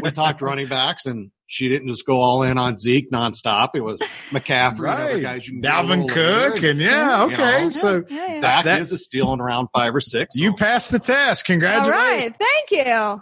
We 0.02 0.12
talked 0.12 0.42
running 0.42 0.68
backs, 0.68 1.06
and 1.06 1.32
she 1.48 1.70
didn't 1.70 1.88
just 1.88 2.06
go 2.06 2.20
all 2.20 2.44
in 2.44 2.58
on 2.58 2.78
Zeke 2.78 3.12
nonstop. 3.12 3.70
It 3.76 3.82
was 3.82 4.02
McCaffrey 4.32 4.78
and 4.80 4.88
other 4.88 5.14
right. 5.16 5.22
guys. 5.22 5.48
You 5.48 5.54
can 5.54 5.62
get 5.62 5.72
a 5.74 5.88
Dalvin 5.88 6.10
Cook 6.10 6.54
later. 6.56 6.70
and 6.72 6.80
yeah, 6.80 7.26
You 7.26 7.34
okay. 7.34 7.64
know, 7.64 7.70
So 7.70 8.04
yeah, 8.10 8.28
yeah. 8.36 8.42
Dak 8.42 8.66
that- 8.66 8.82
is 8.82 8.92
a 8.92 8.98
steal 8.98 9.32
in 9.34 9.40
round 9.40 9.68
five 9.74 9.94
or 9.96 10.02
six. 10.02 10.36
you 10.36 10.52
so- 10.52 10.56
passed 10.58 10.92
the 10.92 11.00
test. 11.00 11.44
All 11.44 11.54
Congratulations. 11.54 11.92
right. 11.96 12.36
Thank 12.40 12.86
you. 12.88 13.22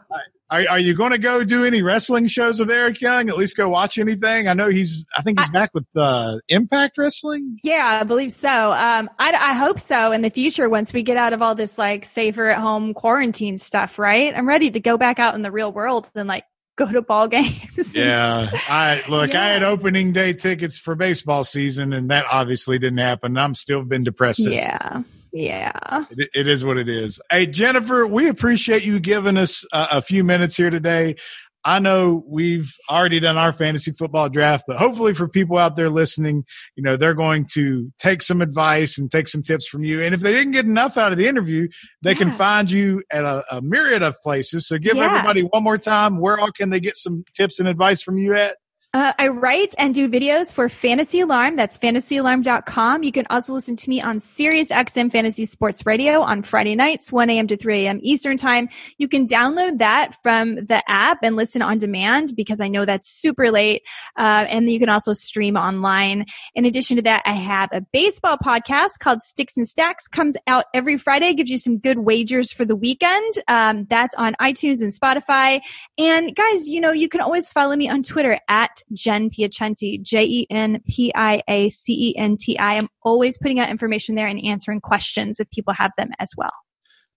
Are, 0.53 0.65
are 0.71 0.79
you 0.79 0.93
going 0.93 1.11
to 1.11 1.17
go 1.17 1.45
do 1.45 1.63
any 1.63 1.81
wrestling 1.81 2.27
shows 2.27 2.59
with 2.59 2.69
Eric 2.69 2.99
Young? 2.99 3.29
At 3.29 3.37
least 3.37 3.55
go 3.55 3.69
watch 3.69 3.97
anything? 3.97 4.49
I 4.49 4.53
know 4.53 4.67
he's, 4.67 5.05
I 5.15 5.21
think 5.21 5.39
he's 5.39 5.49
back 5.49 5.71
with 5.73 5.87
uh, 5.95 6.39
Impact 6.49 6.97
Wrestling. 6.97 7.57
Yeah, 7.63 7.99
I 8.01 8.03
believe 8.03 8.33
so. 8.33 8.73
Um, 8.73 9.09
I, 9.17 9.31
I 9.31 9.53
hope 9.53 9.79
so 9.79 10.11
in 10.11 10.21
the 10.23 10.29
future 10.29 10.69
once 10.69 10.91
we 10.91 11.03
get 11.03 11.15
out 11.15 11.31
of 11.31 11.41
all 11.41 11.55
this 11.55 11.77
like 11.77 12.03
safer 12.03 12.47
at 12.49 12.59
home 12.59 12.93
quarantine 12.93 13.57
stuff, 13.57 13.97
right? 13.97 14.33
I'm 14.35 14.45
ready 14.45 14.69
to 14.71 14.81
go 14.81 14.97
back 14.97 15.19
out 15.19 15.35
in 15.35 15.41
the 15.41 15.51
real 15.53 15.71
world 15.71 16.11
and 16.15 16.27
like 16.27 16.30
go 16.75 16.91
to 16.91 17.01
ball 17.01 17.27
games. 17.29 17.95
Yeah. 17.95 18.49
I 18.53 19.03
look, 19.09 19.35
I 19.35 19.47
had 19.47 19.63
opening 19.63 20.13
day 20.13 20.33
tickets 20.33 20.77
for 20.77 20.95
baseball 20.95 21.43
season 21.43 21.93
and 21.93 22.09
that 22.09 22.25
obviously 22.31 22.79
didn't 22.79 22.99
happen. 22.99 23.37
I'm 23.37 23.55
still 23.55 23.83
been 23.83 24.03
depressed. 24.03 24.43
since. 24.43 24.61
yeah. 24.61 25.03
Yeah. 25.33 26.05
It, 26.11 26.29
it 26.33 26.47
is 26.47 26.63
what 26.63 26.77
it 26.77 26.89
is. 26.89 27.19
Hey, 27.29 27.45
Jennifer, 27.45 28.05
we 28.05 28.27
appreciate 28.27 28.85
you 28.85 28.99
giving 28.99 29.37
us 29.37 29.65
a, 29.71 29.87
a 29.93 30.01
few 30.01 30.23
minutes 30.23 30.57
here 30.57 30.69
today. 30.69 31.15
I 31.63 31.79
know 31.79 32.23
we've 32.27 32.73
already 32.89 33.19
done 33.19 33.37
our 33.37 33.53
fantasy 33.53 33.91
football 33.91 34.29
draft, 34.29 34.63
but 34.67 34.77
hopefully 34.77 35.13
for 35.13 35.27
people 35.27 35.57
out 35.57 35.75
there 35.75 35.89
listening, 35.89 36.43
you 36.75 36.83
know, 36.83 36.97
they're 36.97 37.13
going 37.13 37.45
to 37.53 37.91
take 37.99 38.23
some 38.23 38.41
advice 38.41 38.97
and 38.97 39.11
take 39.11 39.27
some 39.27 39.43
tips 39.43 39.67
from 39.67 39.83
you. 39.83 40.01
And 40.01 40.15
if 40.15 40.21
they 40.21 40.33
didn't 40.33 40.53
get 40.53 40.65
enough 40.65 40.97
out 40.97 41.11
of 41.11 41.17
the 41.19 41.27
interview, 41.27 41.67
they 42.01 42.15
can 42.15 42.31
find 42.31 42.71
you 42.71 43.03
at 43.11 43.23
a, 43.23 43.43
a 43.57 43.61
myriad 43.61 44.01
of 44.01 44.19
places. 44.21 44.67
So 44.67 44.77
give 44.79 44.95
Yeah. 44.97 45.03
everybody 45.05 45.41
one 45.43 45.63
more 45.63 45.77
time, 45.77 46.19
where 46.19 46.39
all 46.39 46.51
can 46.51 46.71
they 46.71 46.79
get 46.79 46.97
some 46.97 47.23
tips 47.35 47.59
and 47.59 47.69
advice 47.69 48.01
from 48.01 48.17
you 48.17 48.33
at? 48.35 48.57
Uh, 48.93 49.13
I 49.17 49.29
write 49.29 49.73
and 49.77 49.95
do 49.95 50.09
videos 50.09 50.53
for 50.53 50.67
Fantasy 50.67 51.21
Alarm. 51.21 51.55
That's 51.55 51.77
fantasyalarm.com. 51.77 53.03
You 53.03 53.13
can 53.13 53.25
also 53.29 53.53
listen 53.53 53.77
to 53.77 53.89
me 53.89 54.01
on 54.01 54.19
Sirius 54.19 54.67
XM 54.67 55.09
Fantasy 55.09 55.45
Sports 55.45 55.85
Radio 55.85 56.19
on 56.19 56.43
Friday 56.43 56.75
nights, 56.75 57.09
1 57.09 57.29
a.m. 57.29 57.47
to 57.47 57.55
3 57.55 57.85
a.m. 57.85 57.99
Eastern 58.03 58.35
time. 58.35 58.67
You 58.97 59.07
can 59.07 59.27
download 59.27 59.77
that 59.77 60.21
from 60.21 60.55
the 60.55 60.83
app 60.89 61.19
and 61.23 61.37
listen 61.37 61.61
on 61.61 61.77
demand 61.77 62.35
because 62.35 62.59
I 62.59 62.67
know 62.67 62.83
that's 62.83 63.09
super 63.09 63.49
late. 63.49 63.83
Uh, 64.17 64.45
and 64.49 64.69
you 64.69 64.77
can 64.77 64.89
also 64.89 65.13
stream 65.13 65.55
online. 65.55 66.25
In 66.53 66.65
addition 66.65 66.97
to 66.97 67.01
that, 67.03 67.23
I 67.25 67.31
have 67.31 67.69
a 67.71 67.79
baseball 67.79 68.37
podcast 68.37 68.99
called 68.99 69.21
Sticks 69.21 69.55
and 69.55 69.65
Stacks 69.65 70.09
comes 70.09 70.35
out 70.47 70.65
every 70.73 70.97
Friday, 70.97 71.33
gives 71.33 71.49
you 71.49 71.57
some 71.57 71.77
good 71.77 71.99
wagers 71.99 72.51
for 72.51 72.65
the 72.65 72.75
weekend. 72.75 73.35
Um, 73.47 73.87
that's 73.89 74.15
on 74.15 74.35
iTunes 74.41 74.81
and 74.81 74.91
Spotify. 74.91 75.61
And 75.97 76.35
guys, 76.35 76.67
you 76.67 76.81
know, 76.81 76.91
you 76.91 77.07
can 77.07 77.21
always 77.21 77.49
follow 77.53 77.77
me 77.77 77.87
on 77.87 78.03
Twitter 78.03 78.37
at 78.49 78.80
Jen 78.93 79.29
Piacenti, 79.29 80.01
J 80.01 80.23
E 80.25 80.47
N 80.49 80.81
P 80.87 81.11
I 81.15 81.41
A 81.47 81.69
C 81.69 82.09
E 82.09 82.17
N 82.17 82.37
T 82.37 82.57
I. 82.57 82.77
I'm 82.77 82.89
always 83.03 83.37
putting 83.37 83.59
out 83.59 83.69
information 83.69 84.15
there 84.15 84.27
and 84.27 84.43
answering 84.43 84.81
questions 84.81 85.39
if 85.39 85.49
people 85.51 85.73
have 85.73 85.91
them 85.97 86.11
as 86.19 86.31
well. 86.37 86.51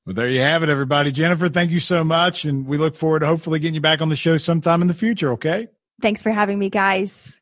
Well, 0.07 0.14
there 0.14 0.29
you 0.29 0.40
have 0.40 0.62
it, 0.62 0.68
everybody. 0.68 1.11
Jennifer, 1.11 1.48
thank 1.48 1.70
you 1.70 1.81
so 1.81 2.05
much. 2.05 2.44
And 2.44 2.66
we 2.66 2.77
look 2.77 2.94
forward 2.94 3.20
to 3.20 3.27
hopefully 3.27 3.59
getting 3.59 3.74
you 3.74 3.81
back 3.81 4.03
on 4.03 4.11
the 4.11 4.16
show 4.16 4.37
sometime 4.37 4.83
in 4.83 4.88
the 4.88 4.94
future. 4.94 5.33
Okay. 5.33 5.68
Thanks 6.03 6.22
for 6.22 6.31
having 6.31 6.59
me, 6.59 6.68
guys. 6.68 7.40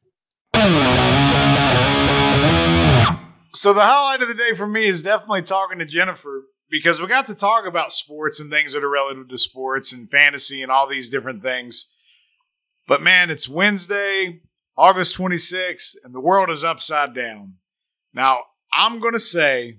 So 3.55 3.75
the 3.75 3.83
highlight 3.83 4.23
of 4.23 4.29
the 4.29 4.35
day 4.35 4.55
for 4.55 4.67
me 4.67 4.87
is 4.87 5.03
definitely 5.03 5.43
talking 5.43 5.79
to 5.79 5.85
Jennifer 5.85 6.45
because 6.71 7.01
we 7.01 7.07
got 7.07 7.27
to 7.27 7.35
talk 7.35 7.67
about 7.67 7.93
sports 7.93 8.41
and 8.41 8.51
things 8.51 8.73
that 8.73 8.83
are 8.83 8.89
relative 8.89 9.29
to 9.29 9.39
sports 9.39 9.93
and 9.93 10.11
fantasy 10.11 10.63
and 10.63 10.73
all 10.73 10.89
these 10.89 11.09
different 11.09 11.43
things. 11.43 11.92
But 12.87 13.03
man, 13.03 13.31
it's 13.31 13.49
Wednesday, 13.49 14.41
August 14.77 15.17
26th, 15.17 15.95
and 16.05 16.15
the 16.15 16.21
world 16.21 16.51
is 16.51 16.65
upside 16.65 17.15
down. 17.15 17.55
Now, 18.13 18.41
I'm 18.73 19.01
going 19.01 19.13
to 19.13 19.19
say, 19.19 19.79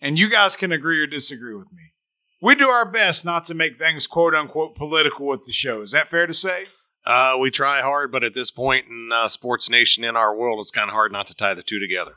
and 0.00 0.18
you 0.18 0.30
guys 0.30 0.56
can 0.56 0.72
agree 0.72 1.00
or 1.00 1.06
disagree 1.06 1.54
with 1.54 1.72
me, 1.72 1.92
we 2.40 2.54
do 2.54 2.68
our 2.68 2.90
best 2.90 3.24
not 3.24 3.46
to 3.46 3.54
make 3.54 3.78
things 3.78 4.06
quote 4.06 4.34
unquote 4.34 4.74
political 4.74 5.26
with 5.26 5.44
the 5.46 5.52
show. 5.52 5.82
Is 5.82 5.92
that 5.92 6.10
fair 6.10 6.26
to 6.26 6.32
say? 6.32 6.66
Uh, 7.06 7.38
we 7.40 7.50
try 7.50 7.80
hard, 7.80 8.12
but 8.12 8.22
at 8.22 8.34
this 8.34 8.50
point 8.50 8.86
in 8.86 9.10
uh, 9.12 9.28
Sports 9.28 9.70
Nation 9.70 10.04
in 10.04 10.14
our 10.14 10.36
world, 10.36 10.60
it's 10.60 10.70
kind 10.70 10.90
of 10.90 10.94
hard 10.94 11.10
not 11.10 11.26
to 11.28 11.34
tie 11.34 11.54
the 11.54 11.62
two 11.62 11.80
together. 11.80 12.16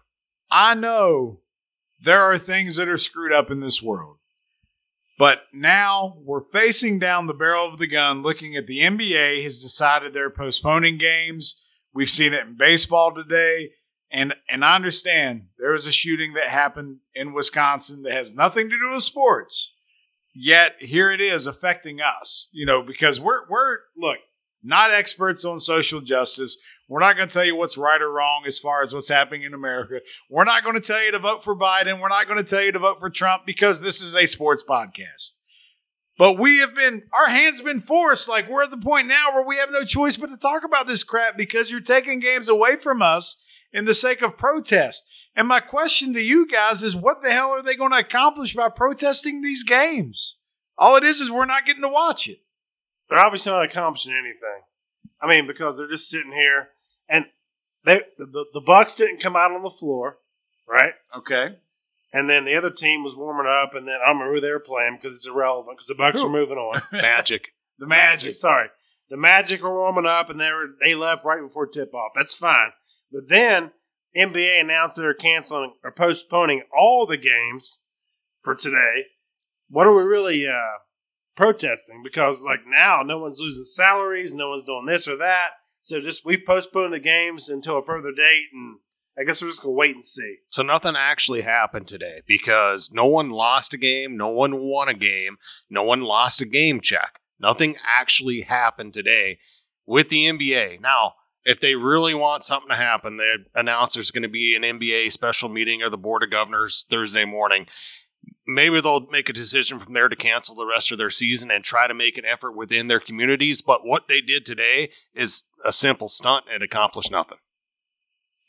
I 0.51 0.75
know 0.75 1.39
there 2.03 2.21
are 2.21 2.37
things 2.37 2.75
that 2.75 2.89
are 2.89 2.97
screwed 2.97 3.31
up 3.31 3.49
in 3.49 3.61
this 3.61 3.81
world. 3.81 4.17
But 5.21 5.43
now 5.53 6.17
we're 6.23 6.41
facing 6.41 6.97
down 6.97 7.27
the 7.27 7.35
barrel 7.35 7.67
of 7.67 7.77
the 7.77 7.85
gun 7.85 8.23
looking 8.23 8.55
at 8.55 8.65
the 8.65 8.79
NBA 8.79 9.43
has 9.43 9.61
decided 9.61 10.15
they're 10.15 10.31
postponing 10.31 10.97
games. 10.97 11.61
We've 11.93 12.09
seen 12.09 12.33
it 12.33 12.47
in 12.47 12.57
baseball 12.57 13.13
today. 13.13 13.69
And 14.11 14.33
and 14.49 14.65
I 14.65 14.73
understand 14.73 15.49
there 15.59 15.73
was 15.73 15.85
a 15.85 15.91
shooting 15.91 16.33
that 16.33 16.47
happened 16.47 17.01
in 17.13 17.33
Wisconsin 17.33 18.01
that 18.01 18.13
has 18.13 18.33
nothing 18.33 18.67
to 18.71 18.79
do 18.79 18.95
with 18.95 19.03
sports. 19.03 19.71
Yet 20.33 20.77
here 20.79 21.11
it 21.11 21.21
is 21.21 21.45
affecting 21.45 21.99
us. 22.01 22.47
You 22.51 22.65
know, 22.65 22.81
because 22.81 23.19
we're 23.19 23.47
we're 23.47 23.77
look, 23.95 24.17
not 24.63 24.89
experts 24.89 25.45
on 25.45 25.59
social 25.59 26.01
justice. 26.01 26.57
We're 26.91 26.99
not 26.99 27.15
going 27.15 27.29
to 27.29 27.33
tell 27.33 27.45
you 27.45 27.55
what's 27.55 27.77
right 27.77 28.01
or 28.01 28.11
wrong 28.11 28.43
as 28.45 28.59
far 28.59 28.83
as 28.83 28.93
what's 28.93 29.07
happening 29.07 29.43
in 29.43 29.53
America. 29.53 30.01
We're 30.29 30.43
not 30.43 30.65
going 30.65 30.75
to 30.75 30.81
tell 30.81 31.01
you 31.01 31.13
to 31.13 31.19
vote 31.19 31.41
for 31.41 31.55
Biden. 31.55 32.01
We're 32.01 32.09
not 32.09 32.27
going 32.27 32.43
to 32.43 32.43
tell 32.43 32.61
you 32.61 32.73
to 32.73 32.79
vote 32.79 32.99
for 32.99 33.09
Trump 33.09 33.43
because 33.45 33.79
this 33.79 34.01
is 34.01 34.13
a 34.13 34.25
sports 34.25 34.61
podcast. 34.61 35.31
But 36.17 36.37
we 36.37 36.57
have 36.57 36.75
been, 36.75 37.03
our 37.13 37.29
hands 37.29 37.59
have 37.59 37.65
been 37.65 37.79
forced. 37.79 38.27
Like 38.27 38.49
we're 38.49 38.63
at 38.63 38.71
the 38.71 38.77
point 38.77 39.07
now 39.07 39.27
where 39.33 39.47
we 39.47 39.55
have 39.55 39.71
no 39.71 39.85
choice 39.85 40.17
but 40.17 40.31
to 40.31 40.35
talk 40.35 40.65
about 40.65 40.85
this 40.85 41.05
crap 41.05 41.37
because 41.37 41.71
you're 41.71 41.79
taking 41.79 42.19
games 42.19 42.49
away 42.49 42.75
from 42.75 43.01
us 43.01 43.37
in 43.71 43.85
the 43.85 43.93
sake 43.93 44.21
of 44.21 44.37
protest. 44.37 45.05
And 45.33 45.47
my 45.47 45.61
question 45.61 46.11
to 46.11 46.21
you 46.21 46.45
guys 46.45 46.83
is 46.83 46.93
what 46.93 47.21
the 47.21 47.31
hell 47.31 47.51
are 47.51 47.63
they 47.63 47.75
going 47.75 47.91
to 47.91 47.99
accomplish 47.99 48.53
by 48.53 48.67
protesting 48.67 49.41
these 49.41 49.63
games? 49.63 50.35
All 50.77 50.97
it 50.97 51.05
is 51.05 51.21
is 51.21 51.31
we're 51.31 51.45
not 51.45 51.65
getting 51.65 51.83
to 51.83 51.87
watch 51.87 52.27
it. 52.27 52.41
They're 53.09 53.25
obviously 53.25 53.53
not 53.53 53.63
accomplishing 53.63 54.11
anything. 54.11 54.63
I 55.21 55.27
mean, 55.29 55.47
because 55.47 55.77
they're 55.77 55.87
just 55.87 56.09
sitting 56.09 56.33
here, 56.33 56.67
and 57.11 57.25
they 57.85 58.01
the, 58.17 58.25
the, 58.25 58.45
the 58.53 58.61
Bucks 58.61 58.95
didn't 58.95 59.21
come 59.21 59.35
out 59.35 59.51
on 59.51 59.61
the 59.61 59.69
floor, 59.69 60.17
right? 60.67 60.93
Okay. 61.15 61.57
And 62.13 62.29
then 62.29 62.45
the 62.45 62.55
other 62.55 62.69
team 62.69 63.03
was 63.03 63.15
warming 63.15 63.49
up, 63.49 63.73
and 63.73 63.87
then 63.87 63.95
I 64.03 64.07
don't 64.07 64.17
remember 64.17 64.35
who 64.35 64.41
they 64.41 64.51
were 64.51 64.59
playing 64.59 64.97
because 65.01 65.15
it's 65.15 65.27
irrelevant 65.27 65.77
because 65.77 65.87
the 65.87 65.95
Bucks 65.95 66.19
Who? 66.19 66.27
are 66.27 66.31
moving 66.31 66.57
on. 66.57 66.81
Magic. 66.91 67.49
The 67.79 67.87
Magic. 67.87 68.35
Sorry, 68.35 68.67
the 69.09 69.17
Magic 69.17 69.63
were 69.63 69.73
warming 69.73 70.05
up, 70.05 70.29
and 70.29 70.39
they 70.39 70.51
were 70.51 70.69
they 70.81 70.95
left 70.95 71.25
right 71.25 71.41
before 71.41 71.67
tip 71.67 71.93
off. 71.93 72.11
That's 72.15 72.33
fine. 72.33 72.71
But 73.11 73.29
then 73.29 73.71
NBA 74.15 74.59
announced 74.59 74.97
they're 74.97 75.13
canceling 75.13 75.73
or 75.83 75.91
postponing 75.91 76.63
all 76.77 77.05
the 77.05 77.17
games 77.17 77.79
for 78.41 78.55
today. 78.55 79.05
What 79.69 79.87
are 79.87 79.95
we 79.95 80.03
really 80.03 80.45
uh, 80.47 80.79
protesting? 81.35 82.01
Because 82.03 82.43
like 82.43 82.61
now, 82.67 83.01
no 83.03 83.19
one's 83.19 83.39
losing 83.39 83.63
salaries, 83.63 84.33
no 84.33 84.49
one's 84.49 84.65
doing 84.65 84.85
this 84.85 85.07
or 85.07 85.17
that. 85.17 85.51
So 85.81 85.99
just 85.99 86.25
we 86.25 86.37
postponed 86.37 86.93
the 86.93 86.99
games 86.99 87.49
until 87.49 87.79
a 87.79 87.83
further 87.85 88.11
date, 88.11 88.47
and 88.53 88.77
I 89.17 89.23
guess 89.23 89.41
we're 89.41 89.49
just 89.49 89.61
gonna 89.61 89.73
wait 89.73 89.95
and 89.95 90.05
see. 90.05 90.37
So 90.49 90.63
nothing 90.63 90.93
actually 90.95 91.41
happened 91.41 91.87
today 91.87 92.21
because 92.27 92.91
no 92.93 93.05
one 93.05 93.29
lost 93.29 93.73
a 93.73 93.77
game, 93.77 94.15
no 94.15 94.29
one 94.29 94.59
won 94.59 94.87
a 94.87 94.93
game, 94.93 95.37
no 95.69 95.83
one 95.83 96.01
lost 96.01 96.39
a 96.41 96.45
game 96.45 96.79
check. 96.81 97.19
Nothing 97.39 97.75
actually 97.83 98.41
happened 98.41 98.93
today 98.93 99.39
with 99.87 100.09
the 100.09 100.27
NBA. 100.27 100.79
Now, 100.79 101.13
If 101.43 101.59
they 101.59 101.75
really 101.75 102.13
want 102.13 102.45
something 102.45 102.69
to 102.69 102.75
happen, 102.75 103.17
they 103.17 103.31
announce 103.55 103.95
there's 103.95 104.11
going 104.11 104.21
to 104.21 104.29
be 104.29 104.55
an 104.55 104.61
NBA 104.61 105.11
special 105.11 105.49
meeting 105.49 105.81
of 105.81 105.89
the 105.89 105.97
Board 105.97 106.21
of 106.21 106.29
Governors 106.29 106.85
Thursday 106.87 107.25
morning. 107.25 107.65
Maybe 108.53 108.81
they'll 108.81 109.07
make 109.07 109.29
a 109.29 109.33
decision 109.33 109.79
from 109.79 109.93
there 109.93 110.09
to 110.09 110.15
cancel 110.15 110.55
the 110.55 110.65
rest 110.65 110.91
of 110.91 110.97
their 110.97 111.09
season 111.09 111.51
and 111.51 111.63
try 111.63 111.87
to 111.87 111.93
make 111.93 112.17
an 112.17 112.25
effort 112.25 112.55
within 112.55 112.87
their 112.87 112.99
communities. 112.99 113.61
But 113.61 113.85
what 113.85 114.07
they 114.07 114.21
did 114.21 114.45
today 114.45 114.89
is 115.13 115.43
a 115.65 115.71
simple 115.71 116.09
stunt 116.09 116.45
and 116.51 116.63
accomplished 116.63 117.11
nothing. 117.11 117.37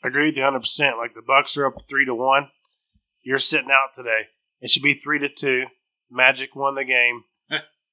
I 0.03 0.09
agree 0.09 0.25
with 0.25 0.35
you 0.35 0.43
100. 0.43 0.59
percent 0.59 0.97
Like 0.97 1.13
the 1.13 1.21
Bucks 1.21 1.55
are 1.57 1.65
up 1.65 1.75
three 1.89 2.05
to 2.05 2.13
one. 2.15 2.49
You're 3.23 3.39
sitting 3.39 3.71
out 3.71 3.93
today. 3.93 4.27
It 4.59 4.69
should 4.69 4.83
be 4.83 4.95
three 4.95 5.19
to 5.19 5.29
two. 5.29 5.65
Magic 6.11 6.55
won 6.55 6.75
the 6.75 6.83
game, 6.83 7.23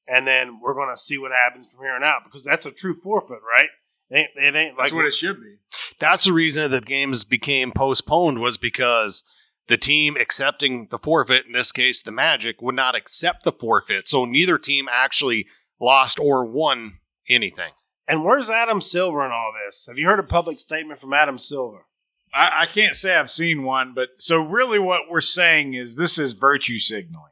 and 0.06 0.26
then 0.26 0.60
we're 0.60 0.74
going 0.74 0.92
to 0.92 1.00
see 1.00 1.16
what 1.16 1.30
happens 1.32 1.72
from 1.72 1.84
here 1.84 1.94
on 1.94 2.04
out 2.04 2.22
because 2.24 2.44
that's 2.44 2.66
a 2.66 2.70
true 2.70 2.94
forfeit, 2.94 3.38
right? 3.56 3.68
It 4.10 4.16
ain't, 4.16 4.30
it 4.36 4.58
ain't 4.58 4.76
like 4.76 4.86
That's 4.86 4.92
what 4.92 5.06
it 5.06 5.14
should 5.14 5.40
be. 5.40 5.56
That's 5.98 6.24
the 6.24 6.32
reason 6.32 6.64
that 6.64 6.80
the 6.80 6.84
games 6.84 7.24
became 7.24 7.72
postponed 7.72 8.40
was 8.40 8.56
because 8.56 9.22
the 9.70 9.78
team 9.78 10.16
accepting 10.16 10.88
the 10.90 10.98
forfeit, 10.98 11.46
in 11.46 11.52
this 11.52 11.70
case 11.70 12.02
the 12.02 12.10
Magic, 12.10 12.60
would 12.60 12.74
not 12.74 12.96
accept 12.96 13.44
the 13.44 13.52
forfeit. 13.52 14.08
So 14.08 14.24
neither 14.24 14.58
team 14.58 14.88
actually 14.92 15.46
lost 15.80 16.18
or 16.18 16.44
won 16.44 16.98
anything. 17.28 17.70
And 18.08 18.24
where's 18.24 18.50
Adam 18.50 18.80
Silver 18.80 19.24
in 19.24 19.30
all 19.30 19.52
this? 19.64 19.86
Have 19.86 19.96
you 19.96 20.08
heard 20.08 20.18
a 20.18 20.24
public 20.24 20.58
statement 20.58 20.98
from 20.98 21.14
Adam 21.14 21.38
Silver? 21.38 21.86
I, 22.34 22.62
I 22.62 22.66
can't 22.66 22.96
say 22.96 23.14
I've 23.14 23.30
seen 23.30 23.62
one, 23.62 23.92
but 23.94 24.08
so 24.14 24.42
really 24.42 24.80
what 24.80 25.02
we're 25.08 25.20
saying 25.20 25.74
is 25.74 25.94
this 25.94 26.18
is 26.18 26.32
virtue 26.32 26.78
signaling 26.78 27.30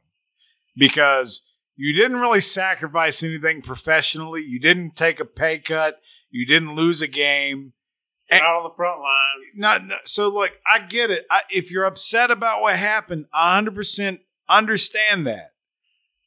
because 0.77 1.41
you 1.75 1.93
didn't 1.93 2.21
really 2.21 2.39
sacrifice 2.39 3.21
anything 3.21 3.61
professionally. 3.61 4.45
You 4.47 4.61
didn't 4.61 4.95
take 4.95 5.19
a 5.19 5.25
pay 5.25 5.59
cut. 5.59 5.99
You 6.29 6.45
didn't 6.45 6.75
lose 6.75 7.01
a 7.01 7.07
game. 7.07 7.73
Out 8.31 8.57
on 8.57 8.63
the 8.63 8.75
front 8.75 8.99
lines. 8.99 9.57
Not, 9.57 9.87
not- 9.87 10.07
so 10.07 10.29
look, 10.29 10.51
I 10.71 10.79
get 10.79 11.09
it. 11.09 11.25
I, 11.31 11.41
if 11.49 11.71
you're 11.71 11.85
upset 11.85 12.31
about 12.31 12.61
what 12.61 12.75
happened, 12.75 13.25
I 13.33 13.59
100% 13.61 14.19
understand 14.47 15.27
that. 15.27 15.51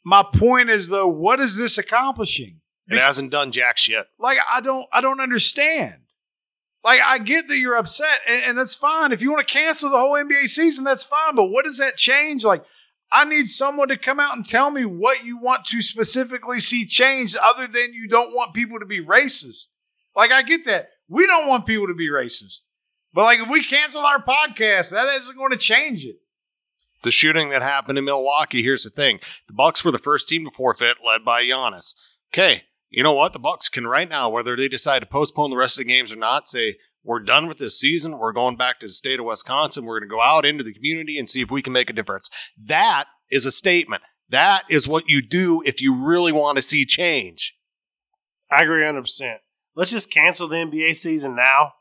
My 0.05 0.25
point 0.25 0.71
is 0.71 0.89
though, 0.89 1.07
what 1.09 1.41
is 1.41 1.57
this 1.57 1.79
accomplishing? 1.79 2.61
It 2.89 2.99
hasn't 2.99 3.31
done 3.31 3.53
jack 3.53 3.79
shit. 3.79 4.07
Like 4.19 4.39
I 4.51 4.61
don't 4.61 4.87
I 4.93 5.01
don't 5.01 5.21
understand. 5.21 5.95
Like 6.85 7.01
I 7.01 7.19
get 7.19 7.49
that 7.49 7.57
you're 7.59 7.77
upset 7.77 8.21
and, 8.27 8.43
and 8.43 8.59
that's 8.59 8.75
fine. 8.75 9.13
If 9.13 9.23
you 9.23 9.33
want 9.33 9.47
to 9.47 9.55
cancel 9.55 9.91
the 9.91 9.99
whole 9.99 10.13
NBA 10.13 10.49
season, 10.49 10.85
that's 10.85 11.05
fine. 11.05 11.37
But 11.37 11.47
what 11.47 11.65
does 11.65 11.79
that 11.79 11.97
change? 11.97 12.45
Like 12.45 12.65
I 13.11 13.25
need 13.25 13.47
someone 13.47 13.89
to 13.89 13.97
come 13.97 14.19
out 14.19 14.37
and 14.37 14.45
tell 14.45 14.71
me 14.71 14.85
what 14.85 15.25
you 15.25 15.39
want 15.39 15.65
to 15.67 15.81
specifically 15.81 16.59
see 16.59 16.85
changed 16.87 17.37
other 17.37 17.67
than 17.67 17.95
you 17.95 18.09
don't 18.09 18.35
want 18.35 18.55
people 18.55 18.79
to 18.81 18.87
be 18.87 19.05
racist. 19.05 19.67
Like 20.17 20.33
I 20.33 20.43
get 20.43 20.65
that. 20.67 20.91
We 21.09 21.27
don't 21.27 21.49
want 21.49 21.67
people 21.67 21.87
to 21.87 21.95
be 21.95 22.09
racist. 22.09 22.61
But 23.13 23.25
like 23.25 23.41
if 23.41 23.51
we 23.51 23.65
cancel 23.65 24.03
our 24.03 24.23
podcast, 24.23 24.91
that 24.91 25.09
isn't 25.09 25.37
going 25.37 25.51
to 25.51 25.59
change 25.59 26.05
it. 26.05 26.17
The 27.03 27.11
shooting 27.11 27.51
that 27.51 27.63
happened 27.63 27.99
in 27.99 28.05
Milwaukee, 28.05 28.63
here's 28.63 28.85
the 28.85 28.91
thing. 28.91 29.19
The 29.49 29.53
Bucks 29.53 29.85
were 29.85 29.91
the 29.91 29.99
first 29.99 30.29
team 30.29 30.45
to 30.45 30.51
forfeit, 30.51 30.99
led 31.05 31.25
by 31.25 31.43
Giannis. 31.43 31.95
Okay, 32.33 32.63
you 32.91 33.03
know 33.03 33.13
what? 33.13 33.33
The 33.33 33.39
Bucks 33.39 33.69
can 33.69 33.87
right 33.87 34.09
now, 34.09 34.31
whether 34.31 34.55
they 34.55 34.69
decide 34.69 35.01
to 35.01 35.07
postpone 35.07 35.51
the 35.51 35.57
rest 35.57 35.77
of 35.77 35.85
the 35.85 35.89
games 35.89 36.13
or 36.13 36.17
not, 36.17 36.49
say, 36.49 36.77
we're 37.05 37.21
done 37.21 37.49
with 37.49 37.59
this 37.59 37.79
season. 37.79 38.19
We're 38.19 38.33
going 38.33 38.57
back 38.57 38.79
to 38.81 38.87
the 38.87 38.93
state 38.93 39.19
of 39.19 39.27
Wisconsin. 39.27 39.85
We're 39.85 39.99
going 39.99 40.09
to 40.09 40.15
go 40.15 40.23
out 40.23 40.47
into 40.47 40.63
the 40.63 40.73
community 40.73 41.19
and 41.19 41.29
see 41.29 41.41
if 41.41 41.51
we 41.51 41.63
can 41.63 41.73
make 41.73 41.91
a 41.91 41.93
difference. 41.95 42.31
That 42.57 43.07
is 43.31 43.45
a 43.45 43.51
statement. 43.51 44.03
That 44.29 44.63
is 44.71 44.87
what 44.87 45.09
you 45.09 45.21
do 45.21 45.63
if 45.67 45.83
you 45.83 45.97
really 45.97 46.33
want 46.33 46.57
to 46.57 46.63
see 46.63 46.87
change. 46.87 47.59
I 48.51 48.63
agree 48.63 48.83
100%. 48.83 49.37
Let's 49.75 49.91
just 49.91 50.11
cancel 50.11 50.49
the 50.49 50.57
NBA 50.57 50.95
season 50.97 51.37
now 51.37 51.73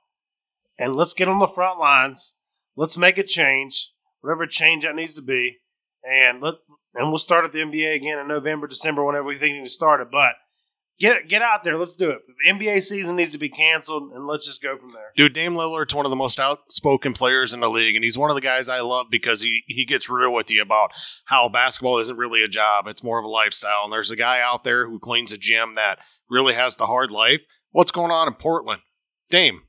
and 0.78 0.96
let's 0.96 1.14
get 1.14 1.28
on 1.28 1.40
the 1.40 1.48
front 1.48 1.80
lines. 1.80 2.36
Let's 2.76 2.98
make 2.98 3.18
a 3.18 3.24
change, 3.24 3.92
whatever 4.22 4.48
change 4.48 4.84
that 4.84 4.96
needs 4.96 5.16
to 5.16 5.22
be. 5.22 5.58
And 6.04 6.42
let 6.42 6.56
and 6.94 7.10
we'll 7.10 7.20
start 7.20 7.46
at 7.46 7.52
the 7.54 7.60
NBA 7.60 7.96
again 7.96 8.18
in 8.18 8.28
November, 8.28 8.68
December, 8.68 9.06
whenever 9.06 9.28
we 9.28 9.38
think 9.38 9.54
we 9.54 9.60
need 9.60 9.66
to 9.66 9.70
start 9.70 10.02
it. 10.02 10.08
But 10.12 10.34
get 11.00 11.28
get 11.28 11.42
out 11.42 11.64
there. 11.64 11.78
Let's 11.78 11.96
do 11.96 12.10
it. 12.10 12.20
The 12.44 12.52
NBA 12.52 12.82
season 12.82 13.16
needs 13.16 13.34
to 13.34 13.38
be 13.38 13.50
canceled, 13.50 14.12
and 14.14 14.26
let's 14.26 14.46
just 14.46 14.64
go 14.64 14.78
from 14.78 14.92
there. 14.92 15.12
Dude, 15.16 15.34
Dame 15.34 15.54
Lillard's 15.54 15.94
one 15.94 16.06
of 16.06 16.10
the 16.10 16.16
most 16.16 16.40
outspoken 16.40 17.14
players 17.14 17.54
in 17.54 17.60
the 17.60 17.70
league, 17.70 17.96
and 17.96 18.04
he's 18.04 18.18
one 18.18 18.30
of 18.30 18.36
the 18.36 18.42
guys 18.42 18.68
I 18.68 18.82
love 18.82 19.08
because 19.12 19.42
he 19.42 19.64
he 19.68 19.86
gets 19.86 20.10
real 20.10 20.34
with 20.34 20.50
you 20.50 20.62
about 20.62 20.92
how 21.26 21.50
basketball 21.50 22.00
isn't 22.00 22.18
really 22.18 22.44
a 22.44 22.48
job; 22.48 22.88
it's 22.88 23.04
more 23.04 23.20
of 23.20 23.26
a 23.26 23.30
lifestyle. 23.30 23.82
And 23.84 23.94
there's 23.94 24.12
a 24.12 24.16
guy 24.16 24.42
out 24.42 24.64
there 24.64 24.88
who 24.88 25.00
cleans 25.00 25.32
a 25.32 25.38
gym 25.38 25.76
that 25.76 26.00
really 26.30 26.54
has 26.54 26.76
the 26.78 26.88
hard 26.88 27.12
life. 27.12 27.46
What's 27.72 27.92
going 27.92 28.12
on 28.12 28.28
in 28.28 28.34
Portland? 28.36 28.82
Dame, 29.30 29.64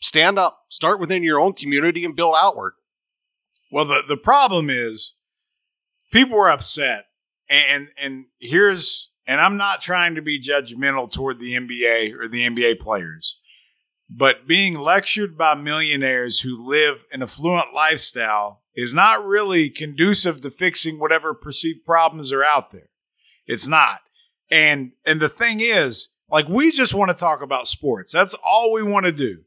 stand 0.00 0.38
up, 0.38 0.64
start 0.68 1.00
within 1.00 1.22
your 1.22 1.40
own 1.40 1.54
community, 1.54 2.04
and 2.04 2.14
build 2.14 2.34
outward. 2.38 2.74
Well, 3.70 3.86
the, 3.86 4.02
the 4.06 4.16
problem 4.16 4.70
is 4.70 5.14
people 6.12 6.36
were 6.36 6.50
upset. 6.50 7.06
And 7.48 7.88
and 8.00 8.26
here's 8.40 9.10
and 9.26 9.40
I'm 9.40 9.56
not 9.56 9.80
trying 9.80 10.14
to 10.16 10.22
be 10.22 10.40
judgmental 10.40 11.10
toward 11.10 11.38
the 11.38 11.54
NBA 11.54 12.14
or 12.14 12.28
the 12.28 12.46
NBA 12.48 12.80
players. 12.80 13.38
But 14.08 14.46
being 14.46 14.74
lectured 14.74 15.36
by 15.36 15.54
millionaires 15.54 16.40
who 16.40 16.68
live 16.68 17.04
an 17.12 17.22
affluent 17.22 17.74
lifestyle 17.74 18.62
is 18.74 18.94
not 18.94 19.24
really 19.24 19.68
conducive 19.68 20.40
to 20.42 20.50
fixing 20.50 20.98
whatever 20.98 21.34
perceived 21.34 21.84
problems 21.84 22.30
are 22.30 22.44
out 22.44 22.70
there. 22.70 22.90
It's 23.46 23.66
not. 23.66 24.00
And 24.50 24.92
and 25.04 25.20
the 25.20 25.28
thing 25.28 25.60
is, 25.60 26.10
like 26.30 26.48
we 26.48 26.70
just 26.70 26.94
want 26.94 27.10
to 27.10 27.16
talk 27.16 27.42
about 27.42 27.68
sports. 27.68 28.12
That's 28.12 28.34
all 28.34 28.72
we 28.72 28.82
want 28.82 29.06
to 29.06 29.12
do. 29.12 29.42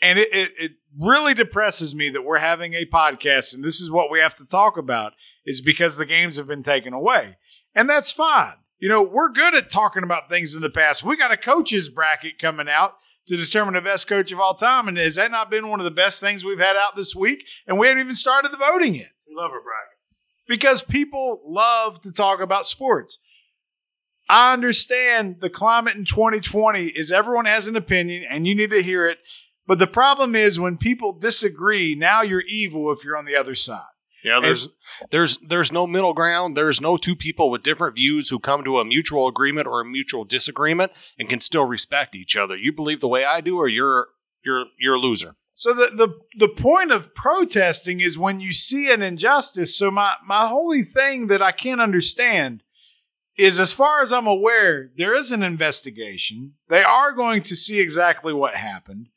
And 0.00 0.18
it, 0.18 0.28
it, 0.32 0.50
it 0.58 0.72
really 0.98 1.34
depresses 1.34 1.94
me 1.94 2.10
that 2.10 2.22
we're 2.22 2.38
having 2.38 2.74
a 2.74 2.84
podcast 2.86 3.54
and 3.54 3.62
this 3.62 3.80
is 3.80 3.90
what 3.90 4.10
we 4.10 4.18
have 4.18 4.34
to 4.36 4.46
talk 4.48 4.76
about 4.76 5.12
is 5.46 5.60
because 5.60 5.96
the 5.96 6.06
games 6.06 6.36
have 6.36 6.46
been 6.46 6.62
taken 6.62 6.92
away. 6.92 7.36
And 7.74 7.88
that's 7.88 8.10
fine. 8.12 8.54
You 8.78 8.88
know, 8.88 9.02
we're 9.02 9.30
good 9.30 9.54
at 9.54 9.70
talking 9.70 10.02
about 10.02 10.28
things 10.28 10.56
in 10.56 10.62
the 10.62 10.70
past. 10.70 11.04
We 11.04 11.16
got 11.16 11.30
a 11.30 11.36
coaches 11.36 11.88
bracket 11.88 12.38
coming 12.40 12.68
out 12.68 12.96
to 13.26 13.36
determine 13.36 13.74
the 13.74 13.80
best 13.80 14.08
coach 14.08 14.32
of 14.32 14.40
all 14.40 14.54
time. 14.54 14.88
And 14.88 14.96
has 14.98 15.14
that 15.14 15.30
not 15.30 15.50
been 15.50 15.68
one 15.70 15.78
of 15.78 15.84
the 15.84 15.92
best 15.92 16.20
things 16.20 16.44
we've 16.44 16.58
had 16.58 16.76
out 16.76 16.96
this 16.96 17.14
week? 17.14 17.44
And 17.66 17.78
we 17.78 17.86
haven't 17.86 18.02
even 18.02 18.14
started 18.16 18.50
the 18.52 18.56
voting 18.56 18.94
yet 18.96 19.12
We 19.28 19.36
love 19.36 19.52
our 19.52 19.62
bracket. 19.62 20.18
because 20.48 20.82
people 20.82 21.40
love 21.46 22.00
to 22.00 22.12
talk 22.12 22.40
about 22.40 22.66
sports. 22.66 23.18
I 24.32 24.54
understand 24.54 25.42
the 25.42 25.50
climate 25.50 25.94
in 25.94 26.06
2020 26.06 26.86
is 26.86 27.12
everyone 27.12 27.44
has 27.44 27.66
an 27.66 27.76
opinion 27.76 28.24
and 28.30 28.46
you 28.46 28.54
need 28.54 28.70
to 28.70 28.82
hear 28.82 29.06
it. 29.06 29.18
But 29.66 29.78
the 29.78 29.86
problem 29.86 30.34
is 30.34 30.58
when 30.58 30.78
people 30.78 31.12
disagree, 31.12 31.94
now 31.94 32.22
you're 32.22 32.40
evil 32.48 32.90
if 32.92 33.04
you're 33.04 33.18
on 33.18 33.26
the 33.26 33.36
other 33.36 33.54
side. 33.54 33.82
Yeah, 34.24 34.40
there's 34.40 34.68
there's 35.10 35.36
there's 35.38 35.70
no 35.70 35.86
middle 35.86 36.14
ground. 36.14 36.56
There's 36.56 36.80
no 36.80 36.96
two 36.96 37.14
people 37.14 37.50
with 37.50 37.62
different 37.62 37.96
views 37.96 38.30
who 38.30 38.38
come 38.38 38.64
to 38.64 38.78
a 38.78 38.84
mutual 38.86 39.28
agreement 39.28 39.66
or 39.66 39.82
a 39.82 39.84
mutual 39.84 40.24
disagreement 40.24 40.92
and 41.18 41.28
can 41.28 41.40
still 41.40 41.66
respect 41.66 42.14
each 42.14 42.34
other. 42.34 42.56
You 42.56 42.72
believe 42.72 43.00
the 43.00 43.08
way 43.08 43.26
I 43.26 43.42
do, 43.42 43.58
or 43.58 43.68
you're 43.68 44.08
you're 44.44 44.66
you're 44.78 44.94
a 44.94 44.98
loser. 44.98 45.34
So 45.54 45.74
the, 45.74 45.90
the 45.94 46.46
the 46.46 46.48
point 46.48 46.90
of 46.90 47.14
protesting 47.14 48.00
is 48.00 48.16
when 48.16 48.40
you 48.40 48.52
see 48.52 48.90
an 48.90 49.02
injustice. 49.02 49.76
So 49.76 49.90
my 49.90 50.14
my 50.24 50.46
holy 50.46 50.84
thing 50.84 51.26
that 51.26 51.42
I 51.42 51.50
can't 51.50 51.80
understand 51.80 52.62
is 53.36 53.58
as 53.58 53.72
far 53.72 54.02
as 54.02 54.12
I'm 54.12 54.26
aware, 54.26 54.90
there 54.96 55.14
is 55.14 55.32
an 55.32 55.42
investigation. 55.42 56.54
They 56.68 56.82
are 56.82 57.12
going 57.12 57.42
to 57.42 57.56
see 57.56 57.80
exactly 57.80 58.32
what 58.32 58.54
happened. 58.54 59.08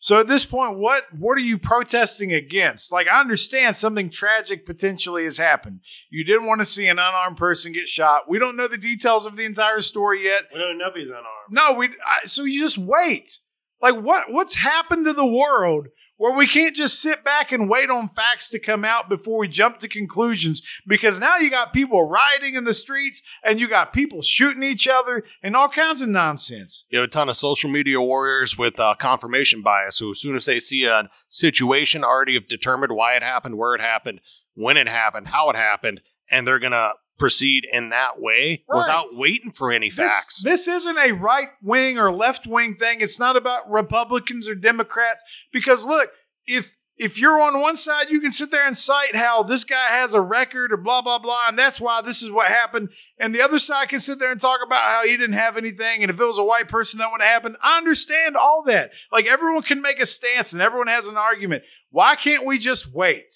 So 0.00 0.20
at 0.20 0.28
this 0.28 0.44
point, 0.44 0.78
what 0.78 1.04
what 1.12 1.36
are 1.36 1.42
you 1.42 1.58
protesting 1.58 2.32
against? 2.32 2.92
Like 2.92 3.08
I 3.08 3.20
understand 3.20 3.76
something 3.76 4.10
tragic 4.10 4.64
potentially 4.64 5.24
has 5.24 5.38
happened. 5.38 5.80
You 6.08 6.24
didn't 6.24 6.46
want 6.46 6.60
to 6.60 6.64
see 6.64 6.86
an 6.86 7.00
unarmed 7.00 7.36
person 7.36 7.72
get 7.72 7.88
shot. 7.88 8.28
We 8.28 8.38
don't 8.38 8.56
know 8.56 8.68
the 8.68 8.78
details 8.78 9.26
of 9.26 9.36
the 9.36 9.44
entire 9.44 9.80
story 9.80 10.24
yet. 10.24 10.42
We 10.52 10.60
don't 10.60 10.78
know 10.78 10.88
if 10.88 10.94
he's 10.94 11.08
unarmed. 11.08 11.26
No, 11.50 11.72
we. 11.72 11.88
I, 11.88 12.26
so 12.26 12.44
you 12.44 12.60
just 12.60 12.78
wait. 12.78 13.40
Like 13.82 13.96
what? 13.96 14.32
What's 14.32 14.54
happened 14.54 15.06
to 15.06 15.12
the 15.12 15.26
world 15.26 15.88
where 16.18 16.36
we 16.36 16.46
can't 16.46 16.76
just 16.76 17.00
sit 17.00 17.24
back 17.24 17.50
and 17.50 17.70
wait 17.70 17.88
on 17.88 18.08
facts 18.10 18.48
to 18.50 18.58
come 18.58 18.84
out 18.84 19.08
before 19.08 19.38
we 19.38 19.48
jump 19.48 19.78
to 19.78 19.88
conclusions? 19.88 20.62
Because 20.86 21.18
now 21.18 21.38
you 21.38 21.48
got 21.48 21.72
people 21.72 22.06
rioting 22.06 22.54
in 22.54 22.64
the 22.64 22.74
streets 22.74 23.22
and 23.42 23.58
you 23.58 23.68
got 23.68 23.92
people 23.92 24.20
shooting 24.20 24.62
each 24.62 24.86
other 24.86 25.24
and 25.42 25.56
all 25.56 25.68
kinds 25.68 26.02
of 26.02 26.08
nonsense. 26.08 26.84
You 26.90 26.98
have 26.98 27.08
a 27.08 27.10
ton 27.10 27.28
of 27.28 27.36
social 27.36 27.70
media 27.70 28.00
warriors 28.00 28.58
with 28.58 28.78
uh, 28.78 28.94
confirmation 28.98 29.62
bias 29.62 29.98
who, 29.98 30.10
as 30.10 30.20
soon 30.20 30.36
as 30.36 30.44
they 30.44 30.60
see 30.60 30.84
a 30.84 31.08
situation, 31.28 32.04
already 32.04 32.34
have 32.34 32.48
determined 32.48 32.92
why 32.92 33.14
it 33.14 33.22
happened, 33.22 33.56
where 33.56 33.74
it 33.74 33.80
happened, 33.80 34.20
when 34.54 34.76
it 34.76 34.88
happened, 34.88 35.28
how 35.28 35.48
it 35.50 35.56
happened, 35.56 36.02
and 36.30 36.46
they're 36.46 36.58
gonna 36.58 36.92
proceed 37.18 37.66
in 37.72 37.88
that 37.90 38.20
way 38.20 38.64
Right. 38.68 38.78
without 38.78 39.06
waiting 39.12 39.52
for 39.52 39.70
any 39.72 39.90
This, 39.90 39.96
facts. 40.12 40.42
this 40.42 40.68
isn't 40.68 40.98
a 40.98 41.12
right 41.12 41.48
wing 41.62 41.98
or 41.98 42.12
left 42.12 42.46
wing 42.46 42.76
thing. 42.76 43.00
It's 43.00 43.18
not 43.18 43.36
about 43.36 43.70
Republicans 43.70 44.48
or 44.48 44.54
Democrats. 44.54 45.22
Because 45.52 45.84
look, 45.86 46.10
if 46.46 46.74
if 46.96 47.16
you're 47.20 47.40
on 47.40 47.60
one 47.60 47.76
side, 47.76 48.10
you 48.10 48.20
can 48.20 48.32
sit 48.32 48.50
there 48.50 48.66
and 48.66 48.76
cite 48.76 49.14
how 49.14 49.44
this 49.44 49.62
guy 49.62 49.86
has 49.90 50.14
a 50.14 50.20
record 50.20 50.72
or 50.72 50.76
blah, 50.76 51.00
blah, 51.00 51.20
blah, 51.20 51.44
and 51.46 51.56
that's 51.56 51.80
why 51.80 52.00
this 52.02 52.24
is 52.24 52.30
what 52.32 52.48
happened. 52.48 52.88
And 53.20 53.32
the 53.32 53.40
other 53.40 53.60
side 53.60 53.88
can 53.90 54.00
sit 54.00 54.18
there 54.18 54.32
and 54.32 54.40
talk 54.40 54.58
about 54.66 54.82
how 54.82 55.04
he 55.04 55.16
didn't 55.16 55.34
have 55.36 55.56
anything. 55.56 56.02
And 56.02 56.10
if 56.10 56.18
it 56.18 56.24
was 56.24 56.38
a 56.40 56.44
white 56.44 56.66
person, 56.68 56.98
that 56.98 57.12
would 57.12 57.20
have 57.20 57.30
happened. 57.30 57.56
I 57.62 57.78
understand 57.78 58.36
all 58.36 58.64
that. 58.64 58.90
Like 59.12 59.26
everyone 59.26 59.62
can 59.62 59.80
make 59.80 60.00
a 60.00 60.06
stance 60.06 60.52
and 60.52 60.60
everyone 60.60 60.88
has 60.88 61.06
an 61.06 61.16
argument. 61.16 61.62
Why 61.90 62.16
can't 62.16 62.44
we 62.44 62.58
just 62.58 62.92
wait? 62.92 63.32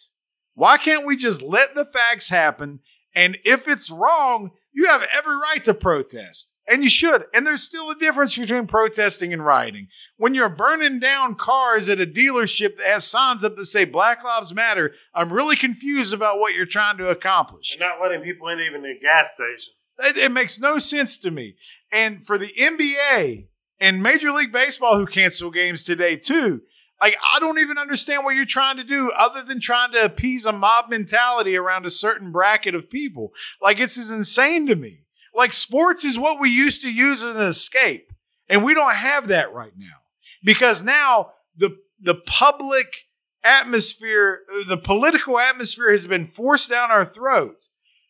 Why 0.54 0.76
can't 0.76 1.06
we 1.06 1.14
just 1.16 1.40
let 1.40 1.76
the 1.76 1.84
facts 1.84 2.30
happen? 2.30 2.80
And 3.14 3.38
if 3.44 3.68
it's 3.68 3.90
wrong, 3.90 4.52
you 4.72 4.86
have 4.86 5.06
every 5.12 5.36
right 5.36 5.62
to 5.64 5.74
protest. 5.74 6.52
And 6.68 6.84
you 6.84 6.88
should. 6.88 7.24
And 7.34 7.46
there's 7.46 7.62
still 7.62 7.90
a 7.90 7.96
difference 7.96 8.36
between 8.36 8.66
protesting 8.66 9.32
and 9.32 9.44
rioting. 9.44 9.88
When 10.16 10.34
you're 10.34 10.48
burning 10.48 11.00
down 11.00 11.34
cars 11.34 11.88
at 11.88 12.00
a 12.00 12.06
dealership 12.06 12.78
that 12.78 12.86
has 12.86 13.06
signs 13.06 13.44
up 13.44 13.56
that 13.56 13.64
say 13.66 13.84
Black 13.84 14.22
Lives 14.22 14.54
Matter, 14.54 14.92
I'm 15.12 15.32
really 15.32 15.56
confused 15.56 16.14
about 16.14 16.38
what 16.38 16.54
you're 16.54 16.64
trying 16.64 16.98
to 16.98 17.10
accomplish. 17.10 17.72
And 17.72 17.80
not 17.80 18.00
letting 18.00 18.22
people 18.22 18.48
in 18.48 18.60
even 18.60 18.82
the 18.82 18.94
gas 19.00 19.34
station. 19.34 19.74
It, 19.98 20.16
it 20.16 20.32
makes 20.32 20.60
no 20.60 20.78
sense 20.78 21.18
to 21.18 21.30
me. 21.30 21.56
And 21.90 22.24
for 22.26 22.38
the 22.38 22.52
NBA 22.58 23.48
and 23.80 24.02
Major 24.02 24.30
League 24.30 24.52
Baseball 24.52 24.96
who 24.96 25.06
cancel 25.06 25.50
games 25.50 25.82
today 25.82 26.16
too, 26.16 26.62
like 27.02 27.16
I 27.34 27.40
don't 27.40 27.58
even 27.58 27.78
understand 27.78 28.24
what 28.24 28.36
you're 28.36 28.46
trying 28.46 28.76
to 28.76 28.84
do 28.84 29.10
other 29.10 29.42
than 29.42 29.60
trying 29.60 29.92
to 29.92 30.04
appease 30.04 30.46
a 30.46 30.52
mob 30.52 30.88
mentality 30.88 31.56
around 31.56 31.84
a 31.84 31.90
certain 31.90 32.30
bracket 32.30 32.76
of 32.76 32.88
people. 32.88 33.32
Like 33.60 33.80
it's 33.80 33.98
is 33.98 34.12
insane 34.12 34.68
to 34.68 34.76
me. 34.76 35.00
Like 35.34 35.52
sports 35.52 36.04
is 36.04 36.18
what 36.18 36.38
we 36.38 36.48
used 36.48 36.80
to 36.82 36.92
use 36.92 37.24
as 37.24 37.34
an 37.34 37.42
escape. 37.42 38.12
And 38.48 38.62
we 38.62 38.74
don't 38.74 38.94
have 38.94 39.28
that 39.28 39.52
right 39.52 39.72
now. 39.76 39.96
Because 40.44 40.84
now 40.84 41.32
the 41.56 41.76
the 42.00 42.14
public 42.14 43.08
atmosphere, 43.42 44.40
the 44.68 44.76
political 44.76 45.38
atmosphere 45.38 45.90
has 45.90 46.06
been 46.06 46.26
forced 46.26 46.70
down 46.70 46.92
our 46.92 47.04
throat. 47.04 47.56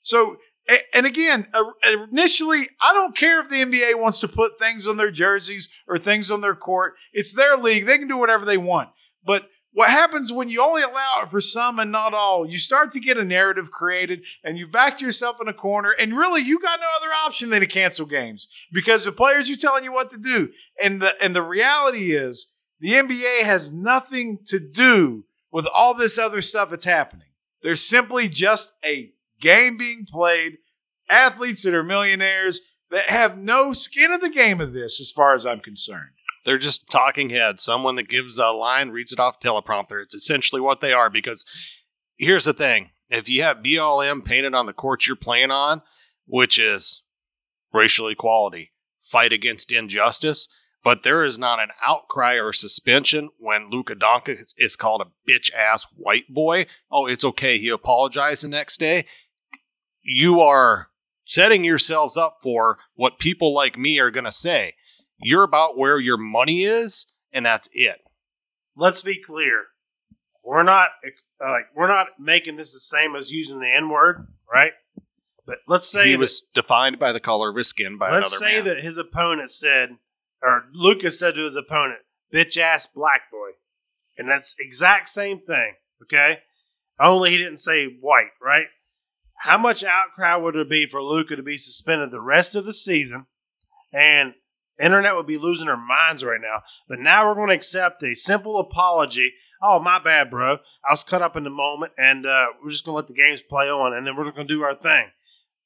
So 0.03 0.37
and 0.95 1.07
again, 1.07 1.49
initially, 2.11 2.69
I 2.81 2.93
don't 2.93 3.17
care 3.17 3.41
if 3.41 3.49
the 3.49 3.57
NBA 3.57 4.01
wants 4.01 4.21
to 4.21 4.29
put 4.29 4.59
things 4.59 4.87
on 4.87 4.97
their 4.97 5.11
jerseys 5.11 5.69
or 5.89 5.99
things 5.99 6.31
on 6.31 6.41
their 6.41 6.55
court. 6.55 6.95
It's 7.13 7.33
their 7.33 7.57
league. 7.57 7.87
They 7.87 7.99
can 7.99 8.09
do 8.09 8.17
whatever 8.17 8.45
they 8.45 8.57
want. 8.57 8.91
But 9.25 9.49
what 9.73 9.91
happens 9.91 10.31
when 10.31 10.51
you 10.51 10.63
only 10.63 10.83
allow 10.83 11.23
it 11.23 11.31
for 11.31 11.41
some 11.41 11.79
and 11.79 11.91
not 11.91 12.13
all? 12.15 12.47
You 12.47 12.59
start 12.59 12.93
to 12.93 13.01
get 13.01 13.17
a 13.17 13.25
narrative 13.25 13.71
created 13.71 14.23
and 14.45 14.59
you've 14.59 14.71
backed 14.71 15.01
yourself 15.01 15.39
in 15.41 15.49
a 15.49 15.55
corner. 15.55 15.95
And 15.99 16.17
really, 16.17 16.43
you 16.43 16.61
got 16.61 16.81
no 16.81 16.89
other 17.01 17.13
option 17.25 17.51
than 17.51 17.61
to 17.61 17.67
cancel 17.67 18.07
games 18.07 18.49
because 18.71 19.05
the 19.05 19.13
players 19.13 19.49
are 19.51 19.57
telling 19.57 19.85
you 19.85 19.93
what 19.93 20.11
to 20.11 20.19
do. 20.19 20.51
And 20.83 21.01
the, 21.01 21.15
and 21.23 21.35
the 21.35 21.43
reality 21.43 22.15
is 22.15 22.53
the 22.81 22.93
NBA 22.93 23.43
has 23.43 23.73
nothing 23.73 24.39
to 24.47 24.61
do 24.61 25.25
with 25.51 25.67
all 25.75 25.95
this 25.95 26.19
other 26.19 26.43
stuff 26.43 26.71
that's 26.71 26.85
happening. 26.85 27.29
There's 27.63 27.81
simply 27.81 28.29
just 28.29 28.75
a 28.85 29.12
game 29.43 29.77
being 29.77 30.07
played, 30.11 30.55
athletes 31.11 31.65
that 31.65 31.75
are 31.75 31.83
millionaires 31.83 32.63
that 32.91 33.11
have 33.11 33.37
no 33.37 33.75
skin 33.75 34.13
in 34.13 34.21
the 34.21 34.31
game 34.31 34.61
of 34.61 34.73
this, 34.73 35.01
as 35.01 35.11
far 35.11 35.35
as 35.35 35.45
I'm 35.45 35.61
concerned. 35.61 36.11
They're 36.45 36.59
just 36.59 36.91
talking 36.91 37.31
heads. 37.31 37.63
Someone 37.63 37.97
that 37.97 38.09
gives 38.09 38.39
a 38.39 38.49
line, 38.49 38.91
reads 38.91 39.13
it 39.13 39.21
off 39.21 39.39
teleprompter. 39.39 40.03
It's 40.03 40.15
essentially 40.15 40.61
what 40.61 40.81
they 40.81 40.93
are 40.93 41.11
because 41.11 41.45
here's 42.17 42.47
the 42.47 42.53
thing. 42.53 42.91
If 43.11 43.29
you 43.29 43.43
have 43.43 43.59
BLM 43.59 44.25
painted 44.25 44.55
on 44.55 44.67
the 44.67 44.73
court 44.73 45.07
you're 45.07 45.17
playing 45.17 45.51
on, 45.51 45.83
which 46.27 46.59
is 46.59 47.03
racial 47.73 48.09
equality, 48.09 48.73
fight 48.99 49.33
against 49.33 49.71
injustice, 49.71 50.49
but 50.85 51.03
there 51.03 51.23
is 51.23 51.39
not 51.39 51.61
an 51.61 51.69
outcry 51.85 52.35
or 52.35 52.53
suspension 52.53 53.31
when 53.39 53.71
Luka 53.71 53.95
Doncic 53.95 54.53
is 54.57 54.77
called 54.77 55.03
a 55.03 55.31
bitch 55.31 55.53
ass 55.55 55.87
white 55.97 56.29
boy. 56.29 56.67
Oh, 56.91 57.07
it's 57.07 57.25
okay. 57.25 57.59
He 57.59 57.69
apologized 57.69 58.45
the 58.45 58.49
next 58.49 58.81
day. 58.81 59.07
You 60.03 60.41
are 60.41 60.89
setting 61.25 61.65
yourselves 61.65 62.17
up 62.17 62.39
for 62.43 62.79
what 62.95 63.19
people 63.19 63.55
like 63.55 63.79
me 63.79 63.99
are 63.99 64.11
going 64.11 64.25
to 64.25 64.33
say. 64.33 64.75
You're 65.21 65.45
about 65.45 65.79
where 65.79 65.99
your 65.99 66.17
money 66.17 66.65
is, 66.65 67.07
and 67.33 67.47
that's 67.47 67.69
it. 67.73 68.01
Let's 68.77 69.03
be 69.03 69.21
clear. 69.21 69.67
We're 70.45 70.65
not 70.65 70.89
uh, 71.45 71.51
like 71.51 71.67
we're 71.77 71.89
not 71.89 72.09
making 72.19 72.57
this 72.57 72.73
the 72.73 72.81
same 72.81 73.15
as 73.15 73.31
using 73.31 73.61
the 73.61 73.73
N 73.73 73.89
word, 73.89 74.27
right? 74.53 74.73
But 75.47 75.59
let's 75.69 75.89
say 75.89 76.07
he 76.07 76.13
that, 76.13 76.19
was 76.19 76.43
defined 76.55 76.99
by 76.99 77.13
the 77.13 77.21
color 77.21 77.51
of 77.51 77.57
his 77.57 77.69
skin 77.69 77.99
by 77.99 78.11
let's 78.13 78.33
another 78.33 78.53
say 78.53 78.57
man. 78.57 78.65
that 78.65 78.83
his 78.83 78.97
opponent 78.97 79.51
said, 79.51 79.97
or 80.43 80.65
Lucas 80.73 81.19
said 81.19 81.35
to 81.37 81.45
his 81.45 81.55
opponent, 81.55 82.01
"Bitch 82.33 82.57
ass 82.57 82.89
black 82.89 83.31
boy," 83.31 83.51
and 84.19 84.29
that's 84.29 84.57
exact 84.59 85.09
same 85.09 85.39
thing. 85.39 85.75
Okay, 86.03 86.39
only 86.99 87.31
he 87.31 87.39
didn't 87.39 87.59
say 87.59 87.87
white, 87.87 88.33
right? 88.43 88.67
How 89.43 89.59
much 89.59 89.83
outcry 89.83 90.37
would 90.37 90.55
there 90.55 90.65
be 90.65 90.87
for 90.87 91.03
Luka 91.03 91.35
to 91.35 91.43
be 91.43 91.57
suspended 91.57 92.13
the 92.13 92.21
rest 92.21 92.55
of 92.55 92.65
the 92.65 92.73
season? 92.73 93.27
And 93.93 94.35
internet 94.81 95.17
would 95.17 95.27
be 95.27 95.37
losing 95.37 95.67
their 95.67 95.77
minds 95.77 96.23
right 96.23 96.41
now. 96.41 96.63
But 96.89 97.01
now 97.01 97.27
we're 97.27 97.35
going 97.35 97.49
to 97.49 97.55
accept 97.55 98.05
a 98.05 98.15
simple 98.15 98.61
apology. 98.61 99.33
Oh, 99.61 99.81
my 99.81 99.99
bad, 99.99 100.31
bro. 100.31 100.59
I 100.89 100.93
was 100.93 101.03
caught 101.03 101.23
up 101.23 101.37
in 101.37 101.43
the 101.43 101.51
moment, 101.51 101.91
and 101.99 102.25
uh, 102.25 102.47
we're 102.63 102.71
just 102.71 102.85
going 102.85 102.93
to 102.93 102.97
let 102.99 103.09
the 103.09 103.15
games 103.15 103.43
play 103.51 103.69
on, 103.69 103.93
and 103.93 104.07
then 104.07 104.15
we're 104.15 104.31
going 104.31 104.47
to 104.47 104.55
do 104.55 104.63
our 104.63 104.77
thing. 104.77 105.09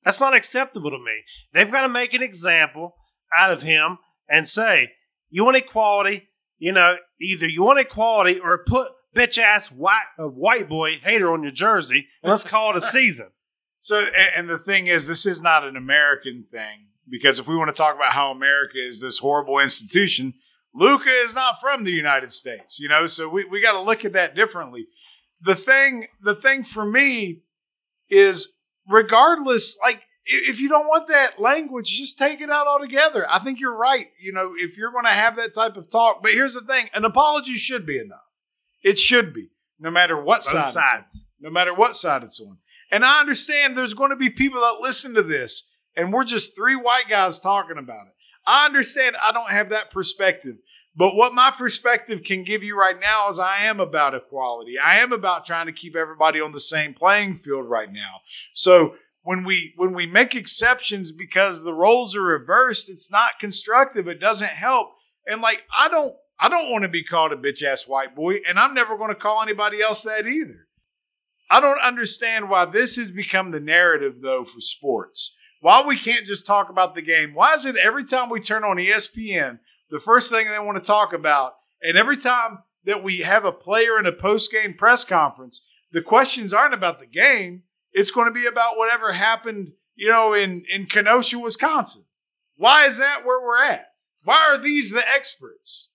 That's 0.05 0.21
not 0.21 0.35
acceptable 0.35 0.91
to 0.91 0.99
me. 0.99 1.25
They've 1.53 1.71
got 1.71 1.83
to 1.83 1.91
make 1.91 2.15
an 2.15 2.23
example 2.23 2.95
out 3.37 3.53
of 3.53 3.61
him 3.61 3.99
and 4.27 4.49
say, 4.49 4.93
you 5.29 5.45
want 5.45 5.59
equality, 5.59 6.31
you 6.57 6.73
know, 6.73 6.97
either 7.21 7.47
you 7.47 7.63
want 7.63 7.79
equality 7.79 8.39
or 8.39 8.65
put 8.67 8.89
bitch 9.15 9.37
ass 9.37 9.71
white, 9.71 10.07
uh, 10.19 10.29
white 10.29 10.67
boy 10.67 10.95
hater 10.95 11.31
on 11.31 11.43
your 11.43 11.53
jersey, 11.53 12.07
and 12.23 12.31
let's 12.31 12.43
call 12.43 12.71
it 12.71 12.77
a 12.77 12.81
season. 12.81 13.29
So, 13.87 14.05
and, 14.37 14.51
the 14.51 14.59
thing 14.59 14.89
is, 14.89 15.07
this 15.07 15.27
is 15.27 15.41
not 15.41 15.63
an 15.63 15.77
American 15.77 16.43
thing 16.43 16.89
because 17.09 17.39
if 17.39 17.47
we 17.47 17.55
want 17.55 17.71
to 17.71 17.77
talk 17.77 17.95
about 17.95 18.15
how 18.15 18.33
America 18.33 18.79
is 18.85 19.01
this 19.01 19.19
horrible 19.19 19.61
institution, 19.61 20.35
Luka 20.75 21.09
is 21.09 21.37
not 21.37 21.61
from 21.61 21.85
the 21.85 21.93
United 21.93 22.33
States, 22.33 22.81
you 22.81 22.89
know. 22.89 23.07
So 23.07 23.29
we, 23.29 23.45
we 23.45 23.63
got 23.63 23.75
to 23.75 23.81
look 23.81 24.05
at 24.05 24.13
that 24.15 24.35
differently. 24.35 24.89
The 25.41 25.55
thing, 25.55 26.09
the 26.21 26.35
thing 26.35 26.65
for 26.65 26.85
me 26.85 27.43
is, 28.11 28.55
regardless, 28.89 29.79
like 29.81 30.03
if 30.25 30.59
you 30.61 30.69
don't 30.69 30.89
want 30.89 31.07
that 31.07 31.41
language, 31.41 31.97
just 31.97 32.19
take 32.19 32.41
it 32.41 32.51
out 32.51 32.67
altogether. 32.67 33.25
I 33.31 33.39
think 33.39 33.61
you're 33.61 33.77
right. 33.77 34.09
You 34.21 34.33
know, 34.33 34.55
if 34.57 34.77
you're 34.77 34.91
going 34.91 35.05
to 35.05 35.11
have 35.11 35.37
that 35.37 35.55
type 35.55 35.77
of 35.77 35.89
talk, 35.89 36.25
but 36.25 36.33
here's 36.33 36.55
the 36.55 36.61
thing: 36.63 36.89
an 36.93 37.05
apology 37.05 37.55
should 37.55 37.87
be 37.87 38.01
enough. 38.01 38.19
It 38.83 38.99
should 38.99 39.33
be, 39.33 39.51
no 39.79 39.93
matter 39.93 40.21
what 40.21 40.39
Both 40.39 40.73
side. 40.73 40.73
sides. 40.73 41.29
no 41.39 41.51
matter 41.51 41.73
what 41.73 41.95
side 41.95 42.25
it's 42.25 42.41
on. 42.41 42.59
And 42.91 43.05
I 43.05 43.21
understand 43.21 43.77
there's 43.77 43.95
going 43.95 44.11
to 44.11 44.17
be 44.17 44.31
people 44.31 44.61
that 44.61 44.79
listen 44.81 45.15
to 45.15 45.23
this, 45.23 45.69
and 45.97 46.13
we're 46.13 46.25
just 46.25 46.55
three 46.55 46.77
white 46.77 47.09
guys 47.09 47.41
talking 47.41 47.79
about 47.79 48.07
it. 48.07 48.15
I 48.47 48.65
understand 48.65 49.17
I 49.21 49.33
don't 49.33 49.51
have 49.51 49.71
that 49.71 49.91
perspective. 49.91 50.57
But 50.99 51.15
what 51.15 51.35
my 51.35 51.51
perspective 51.51 52.23
can 52.23 52.43
give 52.43 52.63
you 52.63 52.79
right 52.79 52.99
now 52.99 53.29
is 53.29 53.39
I 53.39 53.67
am 53.67 53.81
about 53.81 54.15
equality. 54.15 54.79
I 54.79 54.97
am 54.97 55.13
about 55.13 55.45
trying 55.45 55.67
to 55.67 55.73
keep 55.73 55.95
everybody 55.95 56.41
on 56.41 56.53
the 56.53 56.61
same 56.61 56.95
playing 56.95 57.35
field 57.35 57.69
right 57.69 57.93
now. 57.93 58.21
So 58.55 58.95
when 59.23 59.45
we 59.45 59.75
when 59.77 59.93
we 59.93 60.07
make 60.07 60.35
exceptions 60.35 61.13
because 61.13 61.63
the 61.63 61.75
roles 61.75 62.15
are 62.15 62.23
reversed, 62.23 62.89
it's 62.89 63.11
not 63.11 63.41
constructive. 63.41 64.09
It 64.09 64.21
doesn't 64.21 64.49
help. 64.49 64.93
And 65.27 65.43
like 65.43 65.65
I 65.77 65.89
don't 65.89 66.15
I 66.39 66.49
don't 66.49 66.71
want 66.71 66.83
to 66.83 66.89
be 66.89 67.03
called 67.03 67.33
a 67.33 67.37
bitch 67.37 67.63
ass 67.63 67.87
white 67.87 68.15
boy, 68.15 68.37
and 68.49 68.59
I'm 68.59 68.73
never 68.73 68.97
going 68.97 69.11
to 69.11 69.15
call 69.15 69.43
anybody 69.43 69.83
else 69.83 70.03
that 70.05 70.27
either. 70.27 70.67
I 71.51 71.61
don't 71.61 71.81
understand 71.81 72.51
why 72.51 72.65
this 72.65 72.97
has 72.97 73.11
become 73.11 73.51
the 73.51 73.61
narrative 73.61 74.21
though 74.21 74.45
for 74.45 74.61
sports. 74.61 75.35
Why 75.61 75.83
we 75.85 75.99
can't 75.99 76.27
just 76.27 76.47
talk 76.47 76.69
about 76.69 76.95
the 76.95 77.03
game? 77.03 77.35
Why 77.35 77.55
is 77.55 77.67
it 77.67 77.77
every 77.77 78.05
time 78.05 78.29
we 78.29 78.41
turn 78.41 78.65
on 78.65 78.77
ESPN, 78.77 79.59
the 79.91 80.01
first 80.01 80.31
thing 80.31 80.49
they 80.49 80.59
want 80.59 80.79
to 80.79 80.85
talk 80.85 81.13
about, 81.13 81.55
and 81.83 81.97
every 81.97 82.17
time 82.17 82.59
that 82.85 83.03
we 83.03 83.19
have 83.19 83.45
a 83.45 83.53
player 83.53 83.99
in 83.99 84.07
a 84.07 84.13
post 84.13 84.51
game 84.53 84.75
press 84.75 85.05
conference, 85.05 85.67
the 85.93 86.03
questions 86.03 86.53
aren't 86.53 86.75
about 86.75 87.01
the 87.01 87.07
game. 87.07 87.63
It's 87.93 88.11
going 88.11 88.27
to 88.27 88.35
be 88.35 88.47
about 88.47 88.77
whatever 88.77 89.13
happened, 89.13 89.73
you 89.95 90.09
know, 90.09 90.35
in 90.35 90.65
in 90.73 90.87
Kenosha, 90.87 91.39
Wisconsin. 91.39 92.05
Why 92.57 92.87
is 92.87 92.99
that 92.99 93.25
where 93.25 93.45
we're 93.45 93.63
at? 93.63 93.93
Why 94.25 94.49
are 94.51 94.59
these 94.59 94.91
the 94.91 95.09
experts? 95.09 95.89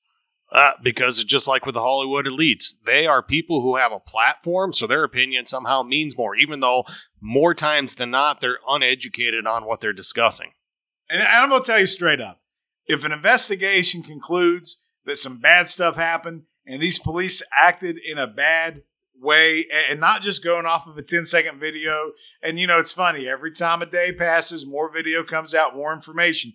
Uh, 0.51 0.71
because 0.83 1.17
it's 1.17 1.29
just 1.29 1.47
like 1.47 1.65
with 1.65 1.75
the 1.75 1.81
Hollywood 1.81 2.25
elites, 2.25 2.73
they 2.85 3.07
are 3.07 3.23
people 3.23 3.61
who 3.61 3.77
have 3.77 3.93
a 3.93 4.01
platform, 4.01 4.73
so 4.73 4.85
their 4.85 5.05
opinion 5.05 5.45
somehow 5.45 5.81
means 5.81 6.17
more, 6.17 6.35
even 6.35 6.59
though 6.59 6.83
more 7.21 7.53
times 7.53 7.95
than 7.95 8.11
not, 8.11 8.41
they're 8.41 8.59
uneducated 8.67 9.47
on 9.47 9.63
what 9.63 9.79
they're 9.79 9.93
discussing. 9.93 10.51
And 11.09 11.23
I'm 11.23 11.49
going 11.49 11.61
to 11.61 11.65
tell 11.65 11.79
you 11.79 11.85
straight 11.85 12.19
up 12.19 12.41
if 12.85 13.05
an 13.05 13.13
investigation 13.13 14.03
concludes 14.03 14.81
that 15.05 15.17
some 15.17 15.39
bad 15.39 15.69
stuff 15.69 15.95
happened 15.95 16.43
and 16.65 16.81
these 16.81 16.99
police 16.99 17.41
acted 17.57 17.97
in 17.97 18.17
a 18.17 18.27
bad 18.27 18.81
way 19.21 19.65
and 19.89 19.99
not 19.99 20.21
just 20.21 20.43
going 20.43 20.65
off 20.65 20.87
of 20.87 20.97
a 20.97 21.01
10 21.01 21.25
second 21.25 21.59
video, 21.59 22.11
and 22.41 22.59
you 22.59 22.67
know, 22.67 22.79
it's 22.79 22.91
funny, 22.91 23.27
every 23.27 23.51
time 23.51 23.81
a 23.81 23.85
day 23.85 24.11
passes, 24.11 24.65
more 24.65 24.91
video 24.91 25.23
comes 25.23 25.55
out, 25.55 25.75
more 25.75 25.93
information. 25.93 26.53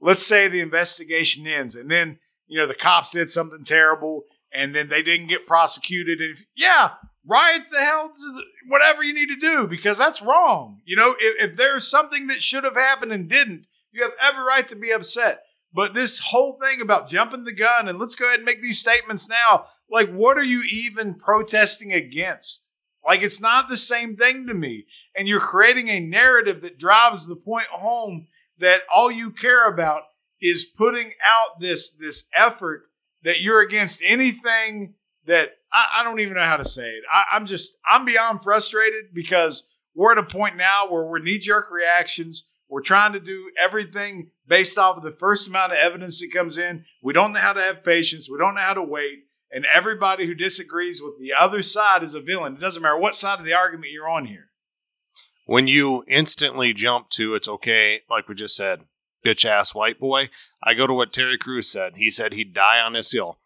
Let's 0.00 0.26
say 0.26 0.48
the 0.48 0.60
investigation 0.60 1.46
ends 1.46 1.74
and 1.74 1.90
then, 1.90 2.18
you 2.48 2.58
know, 2.58 2.66
the 2.66 2.74
cops 2.74 3.12
did 3.12 3.30
something 3.30 3.64
terrible 3.64 4.24
and 4.52 4.74
then 4.74 4.88
they 4.88 5.02
didn't 5.02 5.28
get 5.28 5.46
prosecuted. 5.46 6.20
And 6.20 6.32
if, 6.32 6.46
yeah, 6.56 6.92
riot 7.24 7.62
the 7.70 7.78
hell, 7.78 8.10
whatever 8.66 9.02
you 9.02 9.14
need 9.14 9.28
to 9.28 9.36
do, 9.36 9.66
because 9.66 9.98
that's 9.98 10.22
wrong. 10.22 10.80
You 10.84 10.96
know, 10.96 11.14
if, 11.18 11.50
if 11.50 11.56
there's 11.56 11.88
something 11.88 12.26
that 12.28 12.42
should 12.42 12.64
have 12.64 12.74
happened 12.74 13.12
and 13.12 13.28
didn't, 13.28 13.66
you 13.92 14.02
have 14.02 14.12
every 14.22 14.42
right 14.42 14.66
to 14.68 14.76
be 14.76 14.90
upset. 14.90 15.42
But 15.72 15.94
this 15.94 16.18
whole 16.18 16.58
thing 16.60 16.80
about 16.80 17.08
jumping 17.08 17.44
the 17.44 17.52
gun 17.52 17.88
and 17.88 17.98
let's 17.98 18.14
go 18.14 18.26
ahead 18.26 18.38
and 18.38 18.46
make 18.46 18.62
these 18.62 18.80
statements 18.80 19.28
now, 19.28 19.66
like, 19.90 20.10
what 20.10 20.38
are 20.38 20.44
you 20.44 20.62
even 20.72 21.14
protesting 21.14 21.92
against? 21.92 22.70
Like, 23.06 23.22
it's 23.22 23.40
not 23.40 23.68
the 23.68 23.76
same 23.76 24.16
thing 24.16 24.46
to 24.46 24.54
me. 24.54 24.86
And 25.16 25.28
you're 25.28 25.40
creating 25.40 25.88
a 25.88 26.00
narrative 26.00 26.62
that 26.62 26.78
drives 26.78 27.26
the 27.26 27.36
point 27.36 27.66
home 27.66 28.28
that 28.58 28.82
all 28.92 29.10
you 29.10 29.30
care 29.30 29.66
about 29.66 30.02
is 30.40 30.64
putting 30.64 31.12
out 31.24 31.60
this 31.60 31.90
this 31.90 32.24
effort 32.34 32.84
that 33.22 33.40
you're 33.40 33.60
against 33.60 34.02
anything 34.04 34.94
that 35.26 35.52
I, 35.72 36.00
I 36.00 36.04
don't 36.04 36.20
even 36.20 36.34
know 36.34 36.44
how 36.44 36.56
to 36.56 36.64
say 36.64 36.88
it. 36.88 37.04
I, 37.12 37.24
I'm 37.32 37.46
just 37.46 37.76
I'm 37.90 38.04
beyond 38.04 38.42
frustrated 38.42 39.12
because 39.12 39.68
we're 39.94 40.12
at 40.12 40.18
a 40.18 40.22
point 40.22 40.56
now 40.56 40.86
where 40.88 41.04
we're 41.04 41.18
knee 41.18 41.38
jerk 41.38 41.70
reactions. 41.70 42.48
We're 42.68 42.82
trying 42.82 43.14
to 43.14 43.20
do 43.20 43.50
everything 43.60 44.30
based 44.46 44.78
off 44.78 44.98
of 44.98 45.02
the 45.02 45.10
first 45.10 45.48
amount 45.48 45.72
of 45.72 45.78
evidence 45.78 46.20
that 46.20 46.32
comes 46.32 46.58
in. 46.58 46.84
We 47.02 47.12
don't 47.14 47.32
know 47.32 47.40
how 47.40 47.54
to 47.54 47.62
have 47.62 47.82
patience. 47.82 48.28
We 48.30 48.38
don't 48.38 48.54
know 48.54 48.60
how 48.60 48.74
to 48.74 48.82
wait. 48.82 49.20
And 49.50 49.64
everybody 49.74 50.26
who 50.26 50.34
disagrees 50.34 51.00
with 51.02 51.18
the 51.18 51.32
other 51.38 51.62
side 51.62 52.02
is 52.02 52.14
a 52.14 52.20
villain. 52.20 52.56
It 52.56 52.60
doesn't 52.60 52.82
matter 52.82 52.98
what 52.98 53.14
side 53.14 53.38
of 53.38 53.46
the 53.46 53.54
argument 53.54 53.92
you're 53.92 54.08
on 54.08 54.26
here. 54.26 54.50
when 55.46 55.66
you 55.66 56.04
instantly 56.06 56.74
jump 56.74 57.08
to 57.08 57.34
it's 57.34 57.48
okay, 57.48 58.02
like 58.10 58.28
we 58.28 58.34
just 58.34 58.54
said, 58.54 58.82
bitch 59.24 59.44
ass 59.44 59.74
white 59.74 59.98
boy, 59.98 60.30
I 60.62 60.74
go 60.74 60.86
to 60.86 60.94
what 60.94 61.12
Terry 61.12 61.38
Crews 61.38 61.70
said. 61.70 61.94
He 61.96 62.10
said 62.10 62.32
he'd 62.32 62.54
die 62.54 62.80
on 62.80 62.92
this 62.92 63.12
hill. 63.12 63.38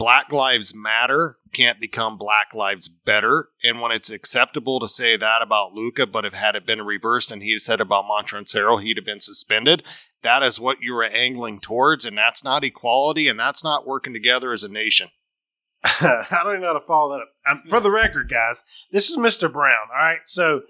Black 0.00 0.32
Lives 0.32 0.74
Matter 0.74 1.36
can't 1.52 1.78
become 1.78 2.16
Black 2.16 2.54
Lives 2.54 2.88
Better. 2.88 3.50
And 3.62 3.82
when 3.82 3.92
it's 3.92 4.10
acceptable 4.10 4.80
to 4.80 4.88
say 4.88 5.14
that 5.18 5.42
about 5.42 5.74
Luka, 5.74 6.06
but 6.06 6.24
if 6.24 6.32
had 6.32 6.56
it 6.56 6.64
been 6.64 6.80
reversed 6.80 7.30
and 7.30 7.42
he 7.42 7.52
had 7.52 7.60
said 7.60 7.82
about 7.82 8.06
Montrezl, 8.06 8.82
he'd 8.82 8.96
have 8.96 9.04
been 9.04 9.20
suspended. 9.20 9.82
That 10.22 10.42
is 10.42 10.58
what 10.58 10.78
you 10.80 10.94
were 10.94 11.04
angling 11.04 11.60
towards, 11.60 12.06
and 12.06 12.16
that's 12.16 12.42
not 12.42 12.64
equality, 12.64 13.28
and 13.28 13.38
that's 13.38 13.62
not 13.62 13.86
working 13.86 14.14
together 14.14 14.52
as 14.52 14.64
a 14.64 14.68
nation. 14.68 15.10
I 15.84 16.24
don't 16.30 16.52
even 16.52 16.60
know 16.62 16.68
how 16.68 16.72
to 16.74 16.80
follow 16.80 17.12
that 17.12 17.22
up. 17.22 17.28
Um, 17.46 17.62
for 17.66 17.80
the 17.80 17.90
record, 17.90 18.30
guys, 18.30 18.64
this 18.90 19.10
is 19.10 19.18
Mr. 19.18 19.52
Brown. 19.52 19.88
All 19.92 20.02
right, 20.02 20.20
so 20.24 20.62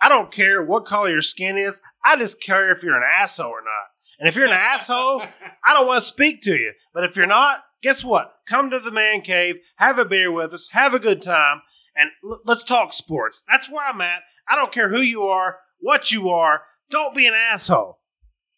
I 0.00 0.08
don't 0.08 0.30
care 0.30 0.62
what 0.62 0.84
color 0.84 1.10
your 1.10 1.22
skin 1.22 1.56
is. 1.56 1.80
I 2.04 2.16
just 2.16 2.42
care 2.42 2.70
if 2.70 2.82
you're 2.82 2.96
an 2.96 3.08
asshole 3.20 3.50
or 3.50 3.62
not. 3.62 3.88
And 4.18 4.28
if 4.28 4.36
you're 4.36 4.46
an 4.46 4.52
asshole, 4.52 5.22
I 5.64 5.74
don't 5.74 5.86
want 5.86 6.02
to 6.02 6.06
speak 6.06 6.42
to 6.42 6.56
you. 6.56 6.72
But 6.92 7.04
if 7.04 7.16
you're 7.16 7.26
not, 7.26 7.60
guess 7.82 8.04
what? 8.04 8.32
Come 8.46 8.70
to 8.70 8.78
the 8.78 8.90
man 8.90 9.22
cave, 9.22 9.56
have 9.76 9.98
a 9.98 10.04
beer 10.04 10.30
with 10.30 10.52
us, 10.52 10.68
have 10.72 10.94
a 10.94 10.98
good 10.98 11.22
time, 11.22 11.62
and 11.96 12.10
l- 12.28 12.40
let's 12.44 12.64
talk 12.64 12.92
sports. 12.92 13.42
That's 13.50 13.70
where 13.70 13.86
I'm 13.86 14.00
at. 14.00 14.22
I 14.48 14.56
don't 14.56 14.72
care 14.72 14.90
who 14.90 15.00
you 15.00 15.24
are, 15.24 15.58
what 15.80 16.12
you 16.12 16.28
are. 16.28 16.62
Don't 16.90 17.14
be 17.14 17.26
an 17.26 17.34
asshole. 17.34 17.98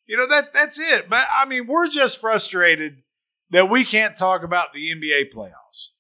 You 0.07 0.17
know 0.17 0.29
that 0.29 0.53
that's 0.53 0.79
it. 0.79 1.09
But 1.09 1.27
I 1.37 1.47
mean, 1.47 1.67
we're 1.67 1.89
just 1.89 2.21
frustrated 2.21 3.03
that 3.51 3.71
we 3.71 3.85
can't 3.85 4.17
talk 4.17 4.43
about 4.43 4.73
the 4.73 4.93
NBA 4.95 5.33
playoffs. 5.35 5.91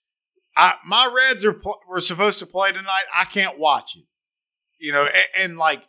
I, 0.56 0.74
my 0.86 1.10
Reds 1.12 1.44
are 1.44 1.52
pl- 1.52 1.80
were 1.88 2.00
supposed 2.00 2.38
to 2.38 2.46
play 2.46 2.72
tonight. 2.72 3.04
I 3.14 3.24
can't 3.24 3.58
watch 3.58 3.96
it. 3.96 4.04
You 4.78 4.92
know, 4.92 5.04
and, 5.04 5.26
and 5.36 5.58
like 5.58 5.82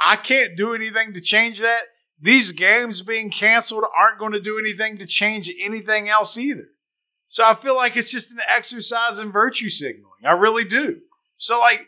I 0.00 0.16
can't 0.16 0.56
do 0.56 0.74
anything 0.74 1.14
to 1.14 1.20
change 1.20 1.60
that. 1.60 1.82
These 2.20 2.52
games 2.52 3.02
being 3.02 3.30
canceled 3.30 3.84
aren't 3.98 4.18
going 4.18 4.32
to 4.32 4.40
do 4.40 4.58
anything 4.58 4.98
to 4.98 5.06
change 5.06 5.50
anything 5.60 6.08
else 6.08 6.38
either. 6.38 6.68
So 7.28 7.44
I 7.44 7.54
feel 7.54 7.74
like 7.74 7.96
it's 7.96 8.10
just 8.10 8.30
an 8.30 8.38
exercise 8.54 9.18
in 9.18 9.32
virtue 9.32 9.68
signaling. 9.68 10.24
I 10.24 10.32
really 10.32 10.64
do. 10.64 11.00
So 11.36 11.58
like, 11.58 11.80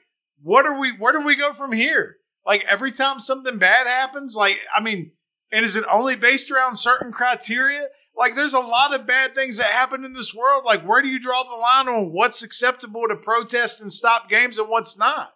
what 0.42 0.66
are 0.66 0.78
we? 0.78 0.90
Where 0.90 1.12
do 1.12 1.20
we 1.20 1.36
go 1.36 1.52
from 1.52 1.72
here? 1.72 2.16
Like 2.44 2.64
every 2.68 2.92
time 2.92 3.20
something 3.20 3.58
bad 3.58 3.86
happens, 3.86 4.34
like 4.36 4.58
I 4.76 4.80
mean, 4.80 5.12
and 5.52 5.64
is 5.64 5.76
it 5.76 5.84
only 5.90 6.16
based 6.16 6.50
around 6.50 6.76
certain 6.76 7.12
criteria? 7.12 7.86
Like 8.16 8.34
there's 8.34 8.54
a 8.54 8.60
lot 8.60 8.94
of 8.94 9.06
bad 9.06 9.34
things 9.34 9.58
that 9.58 9.66
happen 9.66 10.04
in 10.04 10.12
this 10.12 10.34
world. 10.34 10.64
Like 10.64 10.82
where 10.82 11.02
do 11.02 11.08
you 11.08 11.20
draw 11.20 11.42
the 11.42 11.56
line 11.56 11.88
on 11.88 12.12
what's 12.12 12.42
acceptable 12.42 13.02
to 13.08 13.16
protest 13.16 13.80
and 13.80 13.92
stop 13.92 14.28
games 14.28 14.58
and 14.58 14.68
what's 14.68 14.98
not? 14.98 15.35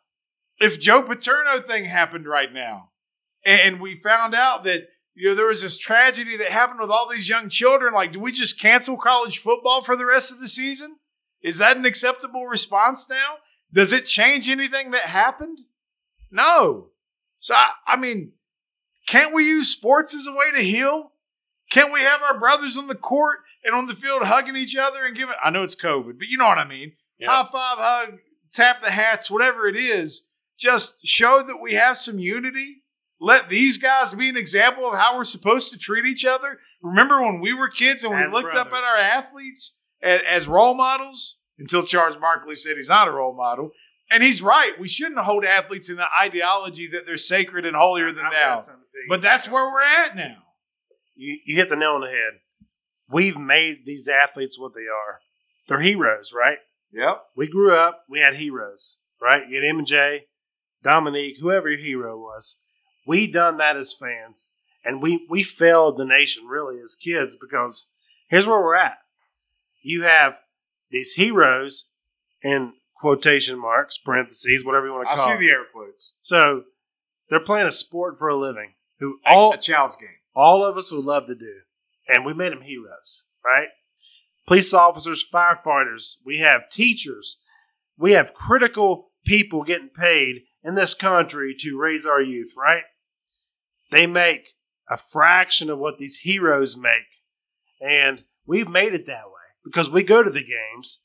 If 0.60 0.78
Joe 0.78 1.02
Paterno 1.02 1.60
thing 1.60 1.86
happened 1.86 2.26
right 2.26 2.52
now, 2.52 2.90
and 3.44 3.80
we 3.80 4.00
found 4.00 4.34
out 4.34 4.64
that 4.64 4.88
you 5.14 5.28
know 5.28 5.34
there 5.34 5.46
was 5.46 5.62
this 5.62 5.78
tragedy 5.78 6.36
that 6.36 6.48
happened 6.48 6.80
with 6.80 6.90
all 6.90 7.08
these 7.08 7.28
young 7.28 7.48
children, 7.48 7.94
like 7.94 8.12
do 8.12 8.20
we 8.20 8.32
just 8.32 8.60
cancel 8.60 8.96
college 8.96 9.38
football 9.38 9.82
for 9.82 9.96
the 9.96 10.06
rest 10.06 10.30
of 10.30 10.40
the 10.40 10.48
season? 10.48 10.96
Is 11.42 11.58
that 11.58 11.76
an 11.76 11.86
acceptable 11.86 12.46
response 12.46 13.08
now? 13.08 13.36
Does 13.72 13.92
it 13.92 14.04
change 14.04 14.48
anything 14.48 14.90
that 14.90 15.02
happened? 15.02 15.60
No. 16.30 16.88
So 17.38 17.54
I, 17.54 17.70
I 17.86 17.96
mean, 17.96 18.32
can't 19.06 19.34
we 19.34 19.46
use 19.46 19.68
sports 19.68 20.14
as 20.14 20.26
a 20.26 20.32
way 20.32 20.50
to 20.54 20.62
heal? 20.62 21.12
Can't 21.70 21.92
we 21.92 22.00
have 22.00 22.20
our 22.22 22.38
brothers 22.38 22.76
on 22.76 22.88
the 22.88 22.94
court 22.94 23.38
and 23.64 23.74
on 23.74 23.86
the 23.86 23.94
field 23.94 24.24
hugging 24.24 24.56
each 24.56 24.76
other 24.76 25.04
and 25.04 25.16
giving? 25.16 25.34
I 25.42 25.50
know 25.50 25.62
it's 25.62 25.80
COVID, 25.80 26.18
but 26.18 26.28
you 26.28 26.36
know 26.36 26.48
what 26.48 26.58
I 26.58 26.64
mean. 26.64 26.92
Yeah. 27.18 27.28
High 27.30 27.48
five, 27.50 27.78
hug, 27.78 28.18
tap 28.52 28.82
the 28.82 28.90
hats, 28.90 29.30
whatever 29.30 29.66
it 29.66 29.76
is. 29.76 30.26
Just 30.60 31.06
show 31.06 31.42
that 31.42 31.60
we 31.60 31.74
have 31.74 31.96
some 31.96 32.18
unity. 32.18 32.82
Let 33.18 33.48
these 33.48 33.78
guys 33.78 34.14
be 34.14 34.28
an 34.28 34.36
example 34.36 34.88
of 34.88 34.94
how 34.94 35.16
we're 35.16 35.24
supposed 35.24 35.70
to 35.72 35.78
treat 35.78 36.06
each 36.06 36.24
other. 36.24 36.58
Remember 36.82 37.22
when 37.22 37.40
we 37.40 37.54
were 37.54 37.68
kids 37.68 38.04
and 38.04 38.14
we 38.14 38.22
As 38.22 38.32
looked 38.32 38.54
up 38.54 38.68
at 38.68 38.84
our 38.84 38.96
athletes 38.96 39.78
as, 40.02 40.20
as 40.22 40.46
role 40.46 40.74
models? 40.74 41.38
Until 41.58 41.82
Charles 41.82 42.16
Barkley 42.16 42.54
said 42.54 42.76
he's 42.76 42.88
not 42.88 43.08
a 43.08 43.10
role 43.10 43.34
model. 43.34 43.70
And 44.10 44.22
he's 44.22 44.40
right. 44.42 44.72
We 44.78 44.88
shouldn't 44.88 45.20
hold 45.20 45.44
athletes 45.44 45.90
in 45.90 45.96
the 45.96 46.06
ideology 46.18 46.88
that 46.88 47.06
they're 47.06 47.16
sacred 47.16 47.66
and 47.66 47.76
holier 47.76 48.12
than 48.12 48.24
thou. 48.24 48.30
got 48.30 48.64
something 48.64 48.82
to 48.82 48.90
tell 48.90 49.02
you. 49.02 49.06
But 49.08 49.22
that's 49.22 49.48
where 49.48 49.70
we're 49.70 49.82
at 49.82 50.16
now. 50.16 50.38
you, 51.14 51.38
you 51.44 51.56
hit 51.56 51.68
the 51.68 51.76
nail 51.76 51.92
on 51.92 52.00
the 52.00 52.08
head. 52.08 52.40
We've 53.10 53.38
made 53.38 53.84
these 53.84 54.08
athletes 54.08 54.58
what 54.58 54.72
they 54.74 54.80
are. 54.80 55.20
They're 55.68 55.80
heroes, 55.80 56.32
right? 56.34 56.58
Yep. 56.92 57.22
We 57.36 57.48
grew 57.48 57.76
up, 57.76 58.04
we 58.08 58.20
had 58.20 58.34
heroes, 58.34 58.98
right? 59.20 59.48
You 59.48 59.62
had 59.62 59.74
MJ, 59.74 60.22
Dominique, 60.82 61.36
whoever 61.40 61.68
your 61.68 61.78
hero 61.80 62.18
was. 62.18 62.58
We 63.06 63.26
done 63.26 63.56
that 63.58 63.76
as 63.76 63.92
fans. 63.92 64.52
And 64.84 65.02
we, 65.02 65.26
we 65.28 65.42
failed 65.42 65.98
the 65.98 66.04
nation 66.04 66.46
really 66.46 66.80
as 66.82 66.96
kids 66.96 67.36
because 67.38 67.90
here's 68.28 68.46
where 68.46 68.60
we're 68.60 68.76
at. 68.76 68.98
You 69.82 70.02
have 70.02 70.40
these 70.90 71.12
heroes 71.14 71.88
in 72.42 72.72
quotation 72.96 73.58
marks, 73.58 73.98
parentheses, 73.98 74.64
whatever 74.64 74.86
you 74.86 74.92
want 74.94 75.08
to 75.08 75.12
I 75.12 75.16
call 75.16 75.26
see 75.26 75.32
it. 75.32 75.38
the 75.40 75.48
air 75.50 75.64
quotes. 75.72 76.12
so 76.20 76.64
they're 77.28 77.40
playing 77.40 77.66
a 77.66 77.72
sport 77.72 78.18
for 78.18 78.28
a 78.28 78.36
living 78.36 78.74
who 78.98 79.18
all 79.24 79.52
a 79.52 79.56
child's 79.58 79.96
game. 79.96 80.08
all 80.34 80.64
of 80.64 80.76
us 80.76 80.90
would 80.92 81.04
love 81.04 81.26
to 81.26 81.34
do. 81.34 81.60
And 82.08 82.24
we 82.26 82.34
made 82.34 82.52
them 82.52 82.62
heroes, 82.62 83.26
right? 83.44 83.68
Police 84.46 84.74
officers, 84.74 85.24
firefighters, 85.32 86.16
we 86.26 86.38
have 86.38 86.68
teachers, 86.70 87.38
we 87.96 88.12
have 88.12 88.34
critical 88.34 89.10
people 89.24 89.62
getting 89.62 89.90
paid 89.90 90.42
in 90.62 90.74
this 90.74 90.94
country 90.94 91.54
to 91.60 91.78
raise 91.78 92.06
our 92.06 92.20
youth, 92.20 92.52
right? 92.56 92.82
They 93.90 94.06
make 94.06 94.50
a 94.88 94.96
fraction 94.96 95.70
of 95.70 95.78
what 95.78 95.98
these 95.98 96.18
heroes 96.18 96.76
make. 96.76 96.92
And 97.80 98.24
we've 98.46 98.68
made 98.68 98.94
it 98.94 99.06
that 99.06 99.26
way 99.26 99.40
because 99.64 99.88
we 99.88 100.02
go 100.02 100.22
to 100.22 100.30
the 100.30 100.44
games, 100.44 101.00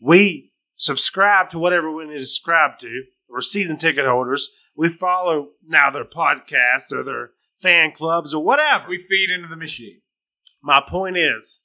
we 0.00 0.52
subscribe 0.76 1.50
to 1.50 1.58
whatever 1.58 1.90
we 1.90 2.04
need 2.04 2.14
to 2.14 2.26
subscribe 2.26 2.78
to. 2.80 3.04
We're 3.28 3.40
season 3.40 3.78
ticket 3.78 4.06
holders. 4.06 4.50
We 4.76 4.88
follow 4.88 5.50
now 5.66 5.90
their 5.90 6.04
podcasts 6.04 6.92
or 6.92 7.02
their 7.02 7.30
fan 7.60 7.92
clubs 7.92 8.34
or 8.34 8.44
whatever. 8.44 8.88
We 8.88 9.06
feed 9.08 9.30
into 9.30 9.48
the 9.48 9.56
machine. 9.56 10.00
My 10.62 10.82
point 10.86 11.16
is, 11.16 11.62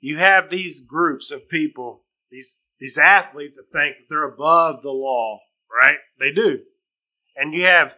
you 0.00 0.18
have 0.18 0.50
these 0.50 0.80
groups 0.80 1.30
of 1.30 1.48
people, 1.48 2.04
these 2.30 2.56
these 2.78 2.98
athletes 2.98 3.56
that 3.56 3.72
think 3.72 3.96
that 3.96 4.04
they're 4.08 4.28
above 4.28 4.82
the 4.82 4.90
law, 4.90 5.40
right? 5.70 5.96
They 6.18 6.32
do, 6.32 6.60
and 7.36 7.54
you 7.54 7.64
have. 7.64 7.96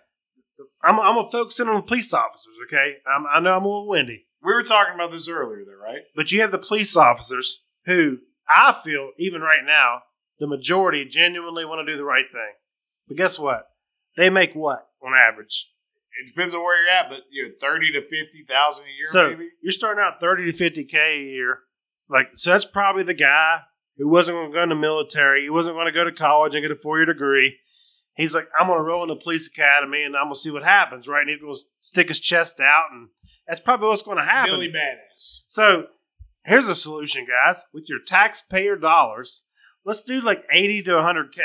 I'm, 0.82 0.98
I'm 0.98 1.14
gonna 1.14 1.30
focus 1.30 1.60
in 1.60 1.68
on 1.68 1.76
the 1.76 1.82
police 1.82 2.12
officers, 2.12 2.54
okay? 2.66 2.94
I'm, 3.06 3.26
I 3.32 3.40
know 3.40 3.56
I'm 3.56 3.64
a 3.64 3.68
little 3.68 3.88
windy, 3.88 4.26
We 4.42 4.52
were 4.52 4.62
talking 4.64 4.94
about 4.94 5.12
this 5.12 5.28
earlier, 5.28 5.64
though, 5.64 5.80
right? 5.80 6.02
but 6.16 6.32
you 6.32 6.40
have 6.40 6.50
the 6.50 6.58
police 6.58 6.96
officers 6.96 7.62
who 7.86 8.18
I 8.48 8.72
feel 8.72 9.10
even 9.18 9.40
right 9.40 9.64
now 9.64 10.02
the 10.40 10.46
majority 10.46 11.04
genuinely 11.04 11.64
want 11.64 11.86
to 11.86 11.92
do 11.92 11.96
the 11.96 12.04
right 12.04 12.24
thing. 12.30 12.52
But 13.06 13.16
guess 13.16 13.38
what? 13.38 13.66
They 14.16 14.30
make 14.30 14.54
what 14.54 14.86
on 15.02 15.12
average? 15.14 15.70
It 16.20 16.34
depends 16.34 16.54
on 16.54 16.62
where 16.62 16.82
you're 16.82 16.92
at, 16.92 17.08
but 17.08 17.20
you 17.30 17.44
know, 17.48 17.54
thirty 17.60 17.92
to 17.92 18.00
fifty 18.02 18.42
thousand 18.48 18.86
a 18.86 18.88
year, 18.88 19.06
so 19.06 19.30
maybe. 19.30 19.48
you're 19.62 19.72
starting 19.72 20.02
out 20.02 20.20
30 20.20 20.50
to 20.50 20.52
50 20.56 20.84
k 20.84 20.98
a 20.98 21.22
year 21.22 21.58
like 22.10 22.30
so 22.34 22.50
that's 22.50 22.64
probably 22.64 23.04
the 23.04 23.14
guy 23.14 23.60
who 23.98 24.08
wasn't 24.08 24.36
going 24.36 24.50
to 24.50 24.54
go 24.54 24.62
in 24.62 24.68
the 24.68 24.74
military 24.74 25.42
he 25.42 25.50
wasn't 25.50 25.74
going 25.74 25.86
to 25.86 25.92
go 25.92 26.04
to 26.04 26.12
college 26.12 26.54
and 26.54 26.62
get 26.62 26.70
a 26.70 26.76
four-year 26.76 27.06
degree 27.06 27.56
he's 28.14 28.34
like 28.34 28.48
i'm 28.58 28.66
going 28.66 28.78
to 28.78 28.84
roll 28.84 29.02
in 29.02 29.08
the 29.08 29.16
police 29.16 29.48
academy 29.48 30.02
and 30.02 30.16
i'm 30.16 30.24
going 30.24 30.34
to 30.34 30.38
see 30.38 30.50
what 30.50 30.64
happens 30.64 31.06
right 31.08 31.22
and 31.22 31.30
he's 31.30 31.40
going 31.40 31.54
to 31.54 31.60
stick 31.80 32.08
his 32.08 32.20
chest 32.20 32.60
out 32.60 32.86
and 32.92 33.08
that's 33.46 33.60
probably 33.60 33.88
what's 33.88 34.02
going 34.02 34.18
to 34.18 34.24
happen 34.24 34.52
Billy 34.52 34.72
Badass. 34.72 35.40
so 35.46 35.86
Here's 36.48 36.66
a 36.66 36.74
solution, 36.74 37.26
guys. 37.26 37.66
With 37.74 37.90
your 37.90 37.98
taxpayer 38.06 38.74
dollars, 38.74 39.44
let's 39.84 40.02
do 40.02 40.22
like 40.22 40.44
80 40.50 40.84
to 40.84 40.90
100K. 40.92 41.40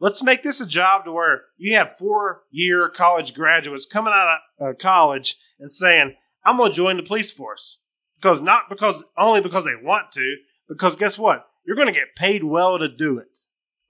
Let's 0.00 0.20
make 0.20 0.42
this 0.42 0.60
a 0.60 0.66
job 0.66 1.04
to 1.04 1.12
where 1.12 1.42
you 1.56 1.76
have 1.76 1.96
four 1.96 2.42
year 2.50 2.88
college 2.88 3.34
graduates 3.34 3.86
coming 3.86 4.12
out 4.12 4.38
of 4.58 4.66
uh, 4.66 4.72
college 4.76 5.36
and 5.60 5.70
saying, 5.70 6.16
I'm 6.44 6.56
going 6.56 6.72
to 6.72 6.76
join 6.76 6.96
the 6.96 7.04
police 7.04 7.30
force. 7.30 7.78
Because 8.16 8.42
not 8.42 8.62
because 8.68 9.04
only 9.16 9.40
because 9.40 9.64
they 9.64 9.76
want 9.80 10.10
to, 10.12 10.36
because 10.68 10.96
guess 10.96 11.16
what? 11.16 11.46
You're 11.64 11.76
going 11.76 11.88
to 11.88 11.92
get 11.92 12.16
paid 12.16 12.44
well 12.44 12.78
to 12.78 12.88
do 12.88 13.18
it. 13.18 13.38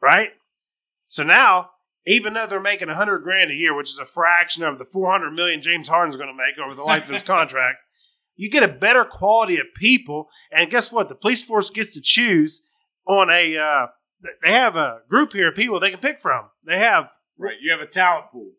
Right? 0.00 0.30
So 1.06 1.22
now, 1.22 1.70
even 2.06 2.34
though 2.34 2.46
they're 2.46 2.60
making 2.60 2.88
100 2.88 3.20
grand 3.20 3.50
a 3.50 3.54
year, 3.54 3.74
which 3.74 3.90
is 3.90 3.98
a 3.98 4.06
fraction 4.06 4.64
of 4.64 4.78
the 4.78 4.84
400 4.84 5.30
million 5.30 5.62
James 5.62 5.88
Harden's 5.88 6.16
going 6.16 6.28
to 6.28 6.34
make 6.34 6.58
over 6.64 6.74
the 6.74 6.82
life 6.82 7.04
of 7.04 7.10
his 7.10 7.22
contract, 7.22 7.78
you 8.34 8.50
get 8.50 8.62
a 8.62 8.68
better 8.68 9.04
quality 9.04 9.58
of 9.58 9.66
people. 9.76 10.28
And 10.50 10.70
guess 10.70 10.90
what? 10.90 11.08
The 11.08 11.14
police 11.14 11.42
force 11.42 11.70
gets 11.70 11.94
to 11.94 12.00
choose 12.00 12.62
on 13.06 13.30
a. 13.30 13.56
Uh, 13.56 13.86
they 14.42 14.52
have 14.52 14.76
a 14.76 15.00
group 15.08 15.32
here 15.32 15.48
of 15.48 15.56
people 15.56 15.80
they 15.80 15.90
can 15.90 16.00
pick 16.00 16.18
from. 16.18 16.46
They 16.64 16.78
have 16.78 17.10
Right. 17.38 17.56
You 17.60 17.72
have 17.72 17.80
a 17.80 17.86
talent 17.90 18.26
pool. 18.30 18.52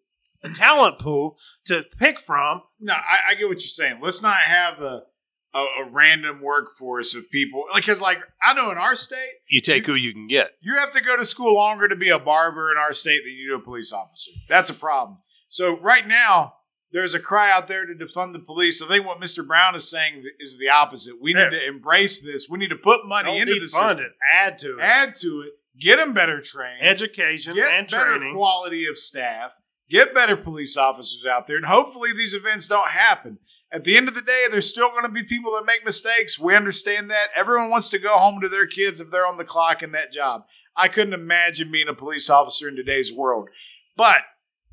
a 0.43 0.49
talent 0.49 0.99
pool 0.99 1.37
to 1.65 1.83
pick 1.97 2.19
from. 2.19 2.63
No, 2.79 2.93
I, 2.93 3.31
I 3.31 3.33
get 3.35 3.47
what 3.47 3.61
you're 3.61 3.69
saying. 3.69 3.99
Let's 4.01 4.21
not 4.21 4.37
have 4.41 4.81
a 4.81 5.03
a, 5.53 5.59
a 5.59 5.89
random 5.91 6.41
workforce 6.41 7.13
of 7.15 7.29
people. 7.29 7.65
Because, 7.75 8.01
like, 8.01 8.19
I 8.43 8.53
know 8.53 8.71
in 8.71 8.77
our 8.77 8.95
state, 8.95 9.33
You 9.49 9.61
take 9.61 9.85
who 9.85 9.95
you 9.95 10.13
can 10.13 10.27
get. 10.27 10.51
you 10.61 10.75
have 10.75 10.91
to 10.91 11.01
go 11.01 11.15
to 11.17 11.25
school 11.25 11.53
longer 11.55 11.87
to 11.87 11.95
be 11.95 12.09
a 12.09 12.19
barber 12.19 12.71
in 12.71 12.77
our 12.77 12.93
state 12.93 13.21
than 13.23 13.33
you 13.33 13.49
do 13.49 13.55
a 13.55 13.59
police 13.63 13.91
officer. 13.93 14.31
That's 14.49 14.69
a 14.69 14.73
problem. 14.73 15.19
So 15.49 15.79
right 15.79 16.07
now, 16.07 16.55
there's 16.91 17.13
a 17.15 17.19
cry 17.19 17.51
out 17.51 17.67
there 17.67 17.85
to 17.85 17.93
defund 17.93 18.33
the 18.33 18.39
police. 18.39 18.81
I 18.81 18.87
think 18.87 19.05
what 19.05 19.19
Mr. 19.19 19.45
Brown 19.45 19.73
is 19.75 19.89
saying 19.89 20.23
is 20.39 20.57
the 20.57 20.69
opposite. 20.69 21.21
We 21.21 21.33
need 21.33 21.39
Yeah. 21.41 21.49
to 21.51 21.67
embrace 21.67 22.21
this. 22.21 22.47
We 22.49 22.57
need 22.59 22.69
to 22.69 22.75
put 22.75 23.05
money 23.07 23.31
Don't 23.31 23.41
into 23.49 23.53
the 23.55 23.65
defund 23.65 23.89
system, 23.89 23.99
it. 23.99 24.11
Add 24.31 24.57
to 24.59 24.77
it. 24.79 24.81
add 24.81 25.15
to 25.17 25.41
it, 25.41 25.53
get 25.79 25.97
them 25.97 26.13
better 26.13 26.39
trained, 26.41 26.81
Education 26.83 27.55
get 27.55 27.71
and 27.73 27.87
better 27.89 28.17
training. 28.17 28.35
quality 28.35 28.85
of 28.85 28.97
staff, 28.97 29.53
get 29.89 30.13
better 30.13 30.35
police 30.37 30.77
officers 30.77 31.23
out 31.27 31.47
there, 31.47 31.57
and 31.57 31.65
hopefully 31.65 32.11
these 32.13 32.33
events 32.35 32.67
don't 32.67 32.89
happen. 32.91 33.39
At 33.73 33.83
the 33.83 33.97
end 33.97 34.07
of 34.07 34.13
the 34.13 34.21
day, 34.21 34.45
there's 34.51 34.69
still 34.69 34.89
going 34.89 35.03
to 35.03 35.09
be 35.09 35.23
people 35.23 35.53
that 35.53 35.65
make 35.65 35.83
mistakes. 35.83 36.37
We 36.37 36.55
understand 36.55 37.09
that. 37.09 37.29
Everyone 37.35 37.71
wants 37.71 37.89
to 37.89 37.97
go 37.97 38.17
home 38.17 38.39
to 38.41 38.47
their 38.47 38.67
kids 38.67 39.01
if 39.01 39.09
they're 39.09 39.25
on 39.25 39.37
the 39.37 39.43
clock 39.43 39.81
in 39.81 39.91
that 39.93 40.13
job. 40.13 40.41
I 40.75 40.87
couldn't 40.87 41.13
imagine 41.13 41.71
being 41.71 41.87
a 41.87 41.95
police 41.95 42.29
officer 42.29 42.69
in 42.69 42.75
today's 42.75 43.11
world. 43.11 43.49
But 43.97 44.21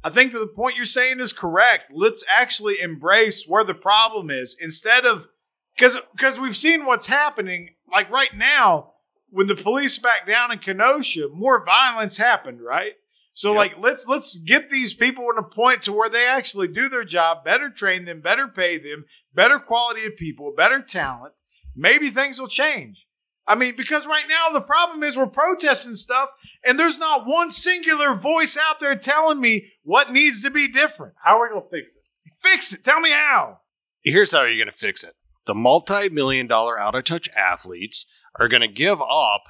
I 0.04 0.10
think 0.10 0.32
that 0.32 0.38
the 0.38 0.46
point 0.46 0.76
you're 0.76 0.84
saying 0.84 1.18
is 1.18 1.32
correct. 1.32 1.86
Let's 1.92 2.22
actually 2.28 2.80
embrace 2.80 3.46
where 3.46 3.64
the 3.64 3.74
problem 3.74 4.30
is 4.30 4.54
instead 4.60 5.06
of 5.06 5.28
because 5.74 5.98
because 6.12 6.38
we've 6.38 6.56
seen 6.56 6.84
what's 6.84 7.06
happening. 7.06 7.70
Like 7.90 8.10
right 8.10 8.36
now, 8.36 8.92
when 9.30 9.46
the 9.46 9.54
police 9.54 9.98
back 9.98 10.26
down 10.26 10.52
in 10.52 10.58
Kenosha, 10.58 11.28
more 11.32 11.64
violence 11.64 12.18
happened, 12.18 12.60
right? 12.60 12.94
So 13.40 13.52
Yep. 13.52 13.56
like 13.56 13.78
let's 13.80 14.06
let's 14.06 14.34
get 14.34 14.68
these 14.68 14.92
people 14.92 15.24
in 15.32 15.38
a 15.38 15.42
point 15.42 15.80
to 15.84 15.94
where 15.94 16.10
they 16.10 16.26
actually 16.28 16.68
do 16.68 16.90
their 16.90 17.04
job, 17.04 17.42
better 17.42 17.70
train 17.70 18.04
them, 18.04 18.20
better 18.20 18.46
pay 18.46 18.76
them, 18.76 19.06
better 19.32 19.58
quality 19.58 20.04
of 20.04 20.14
people, 20.18 20.52
better 20.54 20.82
talent. 20.82 21.32
Maybe 21.74 22.10
things 22.10 22.38
will 22.38 22.48
change. 22.48 23.06
I 23.46 23.54
mean, 23.54 23.76
because 23.78 24.06
right 24.06 24.26
now 24.28 24.52
the 24.52 24.60
problem 24.60 25.02
is 25.02 25.16
we're 25.16 25.26
protesting 25.26 25.94
stuff 25.94 26.28
and 26.66 26.78
there's 26.78 26.98
not 26.98 27.26
one 27.26 27.50
singular 27.50 28.14
voice 28.14 28.58
out 28.58 28.78
there 28.78 28.94
telling 28.94 29.40
me 29.40 29.72
what 29.84 30.12
needs 30.12 30.42
to 30.42 30.50
be 30.50 30.68
different. 30.70 31.14
How 31.24 31.38
are 31.40 31.44
we 31.44 31.48
going 31.48 31.62
to 31.62 31.68
fix 31.74 31.96
it? 31.96 32.02
Fix 32.42 32.74
it. 32.74 32.84
Tell 32.84 33.00
me 33.00 33.10
how. 33.10 33.60
Here's 34.04 34.32
how 34.32 34.42
you're 34.42 34.62
going 34.62 34.70
to 34.70 34.86
fix 34.86 35.02
it. 35.02 35.14
The 35.46 35.54
multi-million 35.54 36.46
dollar 36.46 36.78
out 36.78 36.94
of 36.94 37.04
touch 37.04 37.30
athletes 37.34 38.04
are 38.38 38.48
going 38.48 38.60
to 38.60 38.68
give 38.68 39.00
up 39.00 39.44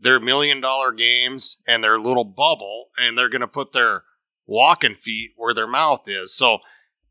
their 0.00 0.18
million 0.18 0.60
dollar 0.60 0.92
games 0.92 1.58
and 1.66 1.84
their 1.84 1.98
little 1.98 2.24
bubble 2.24 2.86
and 2.98 3.16
they're 3.16 3.28
going 3.28 3.40
to 3.40 3.46
put 3.46 3.72
their 3.72 4.04
walking 4.46 4.94
feet 4.94 5.30
where 5.36 5.54
their 5.54 5.66
mouth 5.66 6.08
is. 6.08 6.34
So 6.34 6.58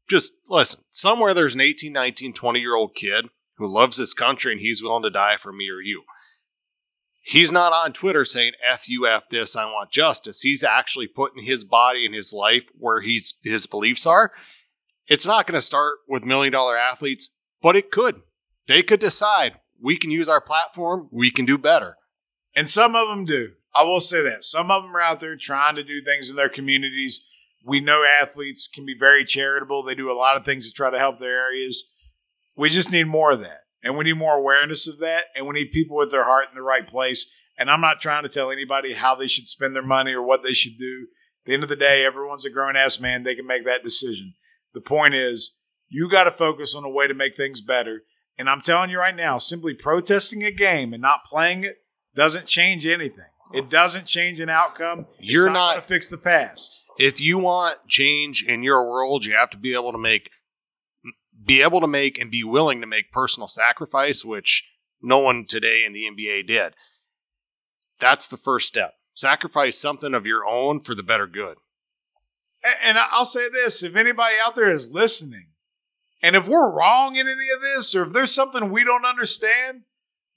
just 0.10 0.34
listen, 0.48 0.82
somewhere 0.90 1.34
there's 1.34 1.56
an 1.56 1.62
18, 1.62 1.94
19, 1.94 2.34
20 2.34 2.60
year 2.60 2.76
old 2.76 2.96
kid 2.96 3.30
who 3.58 3.72
loves 3.72 3.98
this 3.98 4.14
country 4.14 4.52
and 4.52 4.62
he's 4.62 4.82
willing 4.82 5.04
to 5.04 5.10
die 5.10 5.38
for 5.38 5.54
me 5.54 5.70
or 5.70 5.82
you. 5.82 6.04
He's 7.22 7.52
not 7.52 7.74
on 7.74 7.94
Twitter 7.94 8.26
saying 8.26 8.54
F 8.68 8.90
you, 8.90 9.06
F 9.06 9.30
this, 9.30 9.56
I 9.56 9.66
want 9.66 9.92
justice. 9.92 10.42
He's 10.42 10.64
actually 10.64 11.08
putting 11.08 11.44
his 11.44 11.64
body 11.64 12.06
and 12.06 12.16
his 12.16 12.34
life 12.34 12.70
where 12.78 13.02
he's 13.02 13.36
his 13.44 13.68
beliefs 13.68 14.08
are. 14.08 14.32
It's 15.08 15.28
not 15.28 15.46
going 15.46 15.58
to 15.58 15.62
start 15.62 15.98
with 16.08 16.24
million 16.24 16.52
dollar 16.52 16.78
athletes, 16.78 17.30
but 17.62 17.76
it 17.76 17.92
could. 17.92 18.22
They 18.68 18.82
could 18.82 19.00
decide 19.00 19.60
we 19.82 19.98
can 19.98 20.12
use 20.12 20.28
our 20.28 20.42
platform, 20.42 21.08
we 21.12 21.30
can 21.30 21.46
do 21.46 21.58
better. 21.58 21.98
And 22.56 22.70
some 22.70 22.96
of 22.96 23.08
them 23.08 23.26
do. 23.26 23.54
I 23.74 23.84
will 23.84 24.00
say 24.00 24.22
that. 24.24 24.44
Some 24.44 24.72
of 24.72 24.84
them 24.84 24.96
are 24.96 25.02
out 25.02 25.20
there 25.20 25.36
trying 25.36 25.76
to 25.76 25.84
do 25.84 26.02
things 26.02 26.30
in 26.30 26.36
their 26.36 26.50
communities. 26.50 27.28
We 27.66 27.80
know 27.80 28.04
athletes 28.04 28.68
can 28.68 28.86
be 28.86 28.96
very 28.98 29.24
charitable. 29.24 29.84
They 29.84 29.96
do 29.96 30.12
a 30.12 30.14
lot 30.14 30.36
of 30.36 30.46
things 30.46 30.68
to 30.68 30.74
try 30.74 30.90
to 30.90 31.00
help 31.00 31.20
their 31.20 31.40
areas. 31.40 31.92
We 32.56 32.70
just 32.70 32.92
need 32.92 33.06
more 33.06 33.32
of 33.32 33.42
that. 33.42 33.62
And 33.84 33.98
we 33.98 34.06
need 34.06 34.18
more 34.18 34.36
awareness 34.36 34.88
of 34.88 35.00
that. 35.00 35.26
And 35.36 35.48
we 35.48 35.54
need 35.54 35.72
people 35.72 35.96
with 35.96 36.12
their 36.12 36.26
heart 36.26 36.48
in 36.50 36.56
the 36.56 36.62
right 36.62 36.88
place. 36.88 37.32
And 37.58 37.70
I'm 37.70 37.82
not 37.82 38.02
trying 38.02 38.24
to 38.24 38.30
tell 38.30 38.52
anybody 38.52 38.94
how 38.94 39.16
they 39.16 39.28
should 39.28 39.48
spend 39.48 39.76
their 39.76 39.84
money 39.84 40.14
or 40.14 40.22
what 40.22 40.44
they 40.44 40.54
should 40.54 40.78
do. 40.78 41.08
At 41.44 41.46
the 41.46 41.54
end 41.54 41.64
of 41.64 41.70
the 41.70 41.76
day, 41.76 42.06
everyone's 42.06 42.46
a 42.46 42.50
grown 42.50 42.76
ass 42.76 43.00
man. 43.00 43.24
They 43.24 43.36
can 43.36 43.48
make 43.48 43.66
that 43.66 43.84
decision. 43.84 44.34
The 44.74 44.82
point 44.82 45.14
is, 45.14 45.58
you 45.90 46.10
got 46.10 46.26
to 46.26 46.32
focus 46.32 46.76
on 46.76 46.84
a 46.84 46.90
way 46.90 47.08
to 47.08 47.14
make 47.14 47.36
things 47.36 47.62
better. 47.62 48.04
And 48.38 48.50
I'm 48.50 48.62
telling 48.62 48.90
you 48.90 49.00
right 49.00 49.16
now, 49.16 49.38
simply 49.38 49.74
protesting 49.74 50.44
a 50.44 50.52
game 50.52 50.94
and 50.94 51.02
not 51.02 51.26
playing 51.26 51.64
it 51.64 51.78
doesn't 52.16 52.46
change 52.48 52.86
anything. 52.86 53.26
It 53.54 53.70
doesn't 53.70 54.06
change 54.06 54.40
an 54.40 54.50
outcome. 54.50 55.08
It's 55.20 55.32
You're 55.32 55.48
not, 55.48 55.54
not- 55.54 55.72
going 55.72 55.82
to 55.82 55.88
fix 55.88 56.10
the 56.10 56.18
past. 56.18 56.84
If 57.00 57.22
you 57.22 57.38
want 57.40 57.78
change 57.88 58.44
in 58.44 58.62
your 58.62 58.88
world, 58.88 59.26
you 59.26 59.34
have 59.34 59.50
to 59.52 59.58
be 59.58 59.74
able 59.74 59.94
to 59.94 59.98
make 59.98 60.30
be 61.46 61.62
able 61.62 61.80
to 61.80 61.88
make 61.88 62.20
and 62.20 62.30
be 62.30 62.44
willing 62.44 62.82
to 62.82 62.88
make 62.88 63.14
personal 63.14 63.48
sacrifice, 63.48 64.26
which 64.26 64.66
no 65.02 65.20
one 65.20 65.46
today 65.48 65.84
in 65.86 65.94
the 65.94 66.04
NBA 66.04 66.46
did. 66.46 66.76
That's 68.00 68.28
the 68.28 68.36
first 68.38 68.68
step. 68.68 68.96
Sacrifice 69.14 69.80
something 69.80 70.14
of 70.14 70.26
your 70.26 70.46
own 70.46 70.82
for 70.82 70.94
the 70.94 71.02
better 71.04 71.28
good. 71.28 71.58
And 72.84 72.98
I'll 72.98 73.24
say 73.26 73.50
this: 73.50 73.82
if 73.82 73.96
anybody 73.96 74.36
out 74.46 74.56
there 74.56 74.70
is 74.70 74.90
listening, 74.92 75.48
and 76.22 76.36
if 76.36 76.48
we're 76.48 76.70
wrong 76.70 77.16
in 77.16 77.28
any 77.28 77.48
of 77.56 77.62
this, 77.62 77.96
or 77.96 78.04
if 78.04 78.14
there's 78.14 78.34
something 78.34 78.70
we 78.70 78.84
don't 78.84 79.06
understand, 79.06 79.84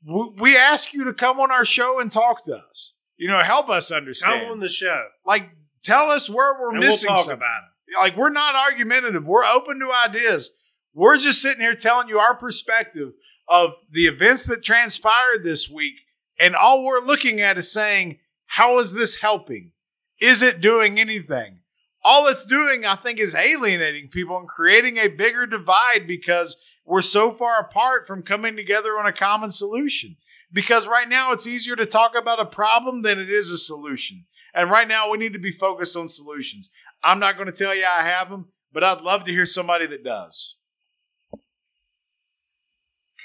we, 0.05 0.57
ask 0.57 0.93
you 0.93 1.05
to 1.05 1.15
come 1.15 1.39
on 1.41 1.51
our 1.51 1.65
show 1.65 2.01
and 2.01 2.11
talk 2.11 2.45
to 2.45 2.57
us. 2.57 2.95
You 3.17 3.29
know, 3.29 3.39
help 3.41 3.69
us 3.69 3.91
understand. 3.91 4.43
Come 4.43 4.53
on 4.53 4.61
the 4.61 4.69
show. 4.69 5.07
like, 5.25 5.51
tell 5.83 6.11
us 6.11 6.29
where 6.29 6.55
we're 6.55 6.71
and 6.71 6.81
we'll 6.81 6.89
missing 6.89 7.09
talk 7.09 7.25
something. 7.25 7.35
about 7.35 7.61
it. 7.89 7.99
like 7.99 8.17
we're 8.17 8.31
not 8.31 8.55
argumentative. 8.55 9.27
We're 9.27 9.45
open 9.45 9.79
to 9.81 9.93
ideas. 9.93 10.55
We're 10.95 11.19
just 11.19 11.41
sitting 11.41 11.61
here 11.61 11.75
telling 11.75 12.09
you 12.09 12.19
our 12.19 12.35
perspective 12.35 13.13
of 13.49 13.73
the 13.91 14.07
events 14.07 14.45
that 14.47 14.65
transpired 14.65 15.43
this 15.43 15.69
week, 15.69 15.95
and 16.39 16.55
all 16.57 16.85
we're 16.85 17.05
looking 17.05 17.41
at 17.41 17.59
is 17.59 17.71
saying, 17.73 18.19
how 18.47 18.79
is 18.79 18.95
this 18.95 19.17
helping? 19.17 19.73
Is 20.21 20.43
it 20.43 20.61
doing 20.61 20.99
anything? 20.99 21.61
All 22.05 22.27
it's 22.27 22.45
doing, 22.45 22.85
I 22.85 22.97
think, 22.97 23.19
is 23.19 23.35
alienating 23.35 24.09
people 24.09 24.37
and 24.37 24.49
creating 24.49 24.99
a 24.99 25.09
bigger 25.09 25.47
divide 25.47 26.07
because 26.07 26.61
we're 26.85 27.03
so 27.03 27.33
far 27.33 27.61
apart 27.61 28.07
from 28.07 28.23
coming 28.23 28.57
together 28.57 28.99
on 28.99 29.07
a 29.07 29.13
common 29.13 29.51
solution. 29.51 30.17
Because 30.53 30.87
right 30.87 31.09
now 31.09 31.33
it's 31.33 31.47
easier 31.47 31.77
to 31.77 31.87
talk 31.87 32.13
about 32.15 32.39
a 32.39 32.45
problem 32.45 33.01
than 33.01 33.19
it 33.19 33.31
is 33.31 33.51
a 33.51 33.57
solution. 33.57 34.27
And 34.55 34.71
right 34.71 34.87
now 34.87 35.11
we 35.11 35.17
need 35.17 35.33
to 35.33 35.39
be 35.39 35.51
focused 35.51 35.97
on 35.97 36.09
solutions. 36.09 36.69
I'm 37.03 37.19
not 37.19 37.37
going 37.37 37.51
to 37.51 37.57
tell 37.57 37.75
you 37.75 37.85
I 37.85 38.03
have 38.03 38.29
them, 38.29 38.49
but 38.71 38.85
I'd 38.85 39.01
love 39.01 39.25
to 39.25 39.33
hear 39.33 39.47
somebody 39.47 39.87
that 39.87 40.05
does. 40.05 40.57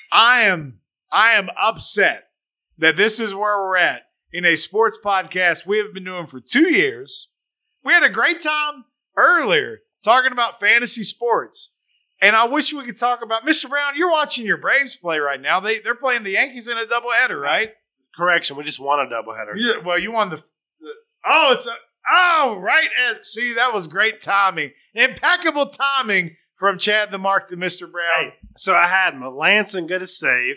I 0.10 0.44
am 0.44 0.80
I 1.12 1.34
am 1.34 1.50
upset 1.62 2.30
that 2.78 2.96
this 2.96 3.20
is 3.20 3.34
where 3.34 3.58
we're 3.58 3.76
at 3.76 4.04
in 4.32 4.46
a 4.46 4.56
sports 4.56 4.98
podcast 5.04 5.66
we 5.66 5.80
have 5.80 5.94
been 5.94 6.06
doing 6.06 6.28
for 6.28 6.40
2 6.40 6.70
years. 6.74 7.30
We 7.84 7.92
had 7.92 8.04
a 8.04 8.10
great 8.10 8.40
time 8.40 8.86
earlier 9.18 9.80
talking 10.04 10.32
about 10.32 10.62
fantasy 10.62 11.04
sports. 11.04 11.72
And 12.22 12.36
I 12.36 12.48
wish 12.48 12.74
we 12.74 12.84
could 12.84 12.98
talk 12.98 13.22
about 13.24 13.46
Mr. 13.46 13.70
Brown, 13.70 13.96
you're 13.96 14.12
watching 14.12 14.46
your 14.46 14.58
Braves 14.58 14.96
play 14.96 15.20
right 15.20 15.42
now. 15.42 15.60
They 15.60 15.80
they're 15.80 15.96
playing 15.96 16.24
the 16.24 16.32
Yankees 16.32 16.68
in 16.68 16.78
a 16.78 16.86
doubleheader, 16.86 17.40
right? 17.40 17.72
Correction. 18.16 18.58
We 18.58 18.64
just 18.64 18.80
won 18.80 19.00
a 19.00 19.04
doubleheader. 19.04 19.54
Yeah, 19.56 19.78
well, 19.86 20.00
you 20.00 20.12
won 20.12 20.30
the, 20.30 20.38
the 20.38 20.94
oh, 21.26 21.54
it's 21.54 21.68
a 21.68 21.76
oh 22.12 22.58
right. 22.60 22.90
uh, 23.10 23.16
See, 23.22 23.54
that 23.54 23.74
was 23.74 23.88
great 23.88 24.22
timing, 24.22 24.72
impeccable 24.96 25.68
timing 25.68 26.36
from 26.56 26.80
Chad 26.80 27.12
the 27.12 27.20
Mark 27.20 27.48
to 27.50 27.58
Mr. 27.58 27.92
Brown. 27.92 28.32
Hey, 28.32 28.34
so 28.56 28.74
I 28.74 28.88
had 28.88 29.14
Melancon 29.14 29.88
get 29.88 30.02
a 30.02 30.08
save, 30.08 30.56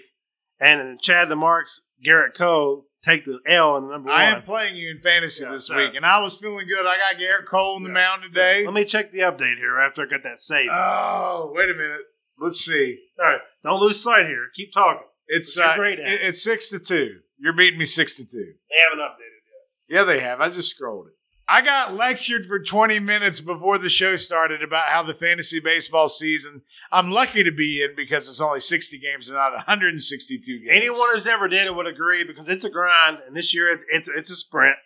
and 0.59 0.99
Chad 1.01 1.29
the 1.29 1.37
Mark's 1.37 1.83
Gerrit 2.05 2.35
Cole 2.35 2.87
take 3.03 3.25
the 3.25 3.39
L 3.47 3.77
in 3.77 3.85
the 3.85 3.91
number 3.93 4.09
one. 4.11 4.19
I 4.19 4.25
one. 4.27 4.35
am 4.37 4.43
playing 4.43 4.77
you 4.77 4.91
in 4.91 5.01
fantasy 5.01 5.45
Yeah, 5.45 5.53
this 5.53 5.69
week, 5.71 5.95
and 5.95 6.05
I 6.07 6.21
was 6.21 6.37
feeling 6.37 6.67
good. 6.69 6.87
I 6.87 6.97
got 6.97 7.21
Gerrit 7.21 7.47
Cole 7.47 7.77
in 7.77 7.83
the 7.85 7.89
Yeah. 7.91 7.95
mound 7.95 8.23
today. 8.27 8.65
Let 8.65 8.75
me 8.75 8.85
check 8.85 9.11
the 9.13 9.21
update 9.21 9.57
here 9.59 9.79
after 9.79 10.03
I 10.03 10.07
got 10.07 10.23
that 10.25 10.39
save. 10.39 10.69
oh, 10.73 11.53
wait 11.55 11.71
a 11.71 11.75
minute. 11.75 12.03
Let's 12.39 12.59
see. 12.65 12.99
All 13.19 13.27
right, 13.27 13.41
don't 13.65 13.81
lose 13.81 14.03
sight 14.03 14.27
here. 14.27 14.47
Keep 14.55 14.73
talking. 14.73 15.07
It's 15.29 15.57
You're 15.57 15.67
uh, 15.67 15.77
great 15.77 15.99
at 16.01 16.07
it- 16.11 16.21
it. 16.21 16.27
it's 16.29 16.43
six 16.43 16.69
to 16.71 16.79
two. 16.79 17.21
You're 17.39 17.53
beating 17.55 17.79
me 17.79 17.85
six 17.85 18.15
to 18.17 18.25
two. 18.25 18.55
They 18.69 18.77
haven't 18.91 18.99
updated 19.05 19.41
yet. 19.47 19.97
Yeah, 19.97 20.05
they 20.05 20.21
have. 20.21 20.41
I 20.41 20.49
just 20.49 20.71
scrolled 20.71 21.07
it. 21.09 21.15
I 21.51 21.63
got 21.63 21.95
lectured 21.95 22.47
for 22.47 22.61
20 22.61 23.01
minutes 23.01 23.41
before 23.41 23.77
the 23.79 23.89
show 23.89 24.15
started 24.17 24.63
about 24.63 24.85
how 24.85 25.03
the 25.03 25.15
fantasy 25.15 25.59
baseball 25.59 26.09
season. 26.09 26.63
I'm 26.93 27.11
lucky 27.11 27.43
to 27.43 27.51
be 27.51 27.83
in 27.83 27.97
because 27.97 28.29
it's 28.29 28.41
only 28.41 28.61
60 28.61 28.99
games 29.01 29.29
and 29.29 29.37
not 29.37 29.53
162 29.53 30.59
games. 30.59 30.71
Anyone 30.73 31.09
who's 31.13 31.27
ever 31.27 31.49
did 31.49 31.67
it 31.67 31.75
would 31.75 31.87
agree 31.89 32.23
because 32.25 32.49
it's 32.49 32.65
a 32.65 32.71
grind, 32.71 33.19
and 33.27 33.35
this 33.37 33.53
year 33.55 33.73
it's 33.73 33.83
it's, 33.91 34.09
it's 34.09 34.31
a 34.31 34.37
sprint, 34.37 34.77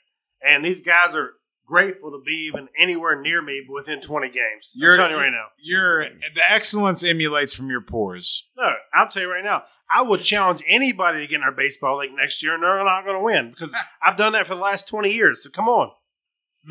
and 0.43 0.65
these 0.65 0.81
guys 0.81 1.15
are 1.15 1.33
grateful 1.67 2.11
to 2.11 2.21
be 2.25 2.47
even 2.47 2.69
anywhere 2.79 3.21
near 3.21 3.41
me 3.41 3.63
within 3.69 4.01
20 4.01 4.29
games. 4.29 4.75
You're- 4.77 4.93
I'm 4.95 4.99
telling 4.99 5.13
you 5.13 5.19
right 5.19 5.31
now. 5.31 5.47
You're 5.59 6.05
the 6.35 6.43
excellence 6.51 7.03
emulates 7.03 7.55
from 7.55 7.71
your 7.71 7.81
pores. 7.81 8.49
No, 8.57 8.71
I'll 8.95 9.09
tell 9.09 9.23
you 9.23 9.31
right 9.33 9.45
now. 9.45 9.65
I 9.95 10.03
will 10.03 10.19
challenge 10.19 10.63
anybody 10.69 11.21
to 11.21 11.27
get 11.27 11.37
in 11.37 11.43
our 11.43 11.53
baseball 11.53 11.99
league 11.99 12.13
next 12.15 12.43
year, 12.43 12.55
and 12.55 12.63
they're 12.63 12.85
not 12.85 13.05
going 13.05 13.17
to 13.17 13.23
win 13.23 13.51
because 13.51 13.75
I've 14.03 14.17
done 14.17 14.33
that 14.33 14.47
for 14.47 14.55
the 14.55 14.61
last 14.61 14.89
20 14.89 15.11
years. 15.11 15.43
So 15.43 15.51
come 15.51 15.69
on. 15.69 15.91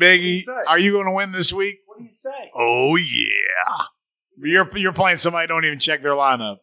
What 0.00 0.18
do 0.20 0.26
you 0.26 0.40
say? 0.40 0.52
are 0.68 0.78
you 0.78 0.92
going 0.92 1.06
to 1.06 1.12
win 1.12 1.32
this 1.32 1.52
week? 1.52 1.76
What 1.86 1.98
do 1.98 2.04
you 2.04 2.10
say? 2.10 2.50
Oh 2.54 2.96
yeah. 2.96 3.84
You're 4.36 4.68
you're 4.76 4.92
playing 4.92 5.18
somebody 5.18 5.46
don't 5.46 5.64
even 5.64 5.78
check 5.78 6.02
their 6.02 6.12
lineup. 6.12 6.58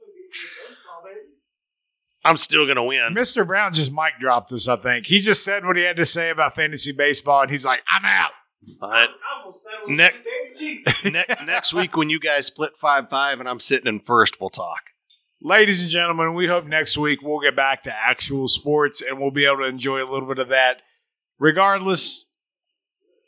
I'm 2.24 2.38
still 2.38 2.66
going 2.66 2.76
to 2.76 2.84
win. 2.84 3.14
Mr. 3.16 3.46
Brown 3.48 3.74
just 3.74 3.92
mic 3.92 4.14
dropped 4.20 4.52
us. 4.52 4.68
I 4.68 4.76
think 4.76 5.08
he 5.08 5.20
just 5.20 5.44
said 5.44 5.66
what 5.66 5.76
he 5.76 5.84
had 5.84 5.98
to 5.98 6.06
say 6.06 6.30
about 6.30 6.56
fantasy 6.56 6.92
baseball, 6.92 7.42
and 7.42 7.50
he's 7.50 7.66
like, 7.66 7.82
"I'm 7.88 8.06
out." 8.06 8.32
But 8.80 9.10
Ne- 9.88 10.12
ne- 11.04 11.26
next 11.46 11.74
week, 11.74 11.98
when 11.98 12.12
you 12.12 12.20
guys 12.20 12.46
split 12.46 12.74
5 12.80 13.10
5 13.10 13.40
and 13.40 13.50
I'm 13.50 13.60
sitting 13.60 13.88
in 13.88 14.00
first, 14.02 14.40
we'll 14.40 14.52
talk. 14.52 14.82
Ladies 15.42 15.82
and 15.82 15.90
gentlemen, 15.90 16.36
we 16.36 16.48
hope 16.48 16.66
next 16.68 16.96
week 16.96 17.24
we'll 17.24 17.40
get 17.40 17.56
back 17.56 17.82
to 17.84 17.94
actual 18.08 18.48
sports 18.48 19.02
and 19.02 19.20
we'll 19.20 19.32
be 19.32 19.46
able 19.46 19.58
to 19.58 19.64
enjoy 19.66 20.04
a 20.04 20.06
little 20.10 20.28
bit 20.28 20.38
of 20.38 20.50
that. 20.50 20.84
Regardless, 21.40 22.28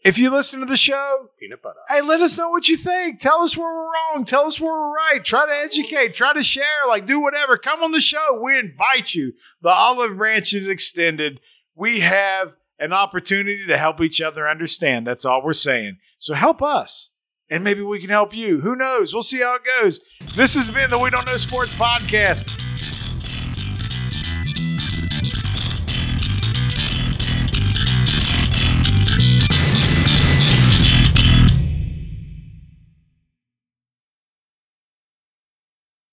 if 0.04 0.18
you 0.18 0.30
listen 0.30 0.60
to 0.60 0.66
the 0.66 0.78
show, 0.78 1.30
Peanut 1.39 1.62
butter. 1.62 1.80
hey, 1.89 2.01
let 2.01 2.22
us 2.22 2.38
know 2.38 2.49
what 2.49 2.68
you 2.68 2.76
think. 2.78 3.20
Tell 3.20 3.41
us 3.41 3.56
where 3.58 3.74
we're 3.74 3.91
wrong. 3.91 4.26
Tell 4.26 4.45
us 4.45 4.60
where 4.60 4.72
we're 4.74 4.93
right. 4.93 5.24
Try 5.24 5.45
to 5.45 5.54
educate. 5.54 6.14
Try 6.14 6.34
to 6.34 6.43
share. 6.43 6.66
Like, 6.88 7.06
do 7.06 7.20
whatever. 7.20 7.58
Come 7.58 7.82
on 7.84 7.91
the 7.91 7.99
show. 8.01 8.39
We 8.41 8.58
invite 8.60 9.14
you. 9.14 9.34
The 9.62 9.70
olive 9.70 10.18
branch 10.18 10.54
is 10.54 10.68
extended. 10.68 11.39
We 11.76 12.01
have 12.01 12.56
an 12.80 12.91
opportunity 12.91 13.66
to 13.66 13.78
help 13.78 14.01
each 14.01 14.20
other 14.22 14.47
understand. 14.47 15.08
That's 15.08 15.26
all 15.26 15.41
we're 15.43 15.54
saying. 15.54 15.97
So 16.20 16.34
help 16.34 16.62
us. 16.62 17.12
And 17.49 17.64
maybe 17.64 17.82
we 17.82 17.99
can 17.99 18.10
help 18.10 18.34
you. 18.34 18.62
Who 18.62 18.76
knows? 18.76 19.14
We'll 19.14 19.22
see 19.24 19.41
how 19.41 19.56
it 19.56 19.62
goes. 19.82 20.01
This 20.36 20.56
has 20.56 20.70
been 20.70 20.89
the 20.89 20.97
We 20.97 21.12
Don't 21.12 21.26
Know 21.26 21.38
Sports 21.38 21.74
podcast. 21.74 22.49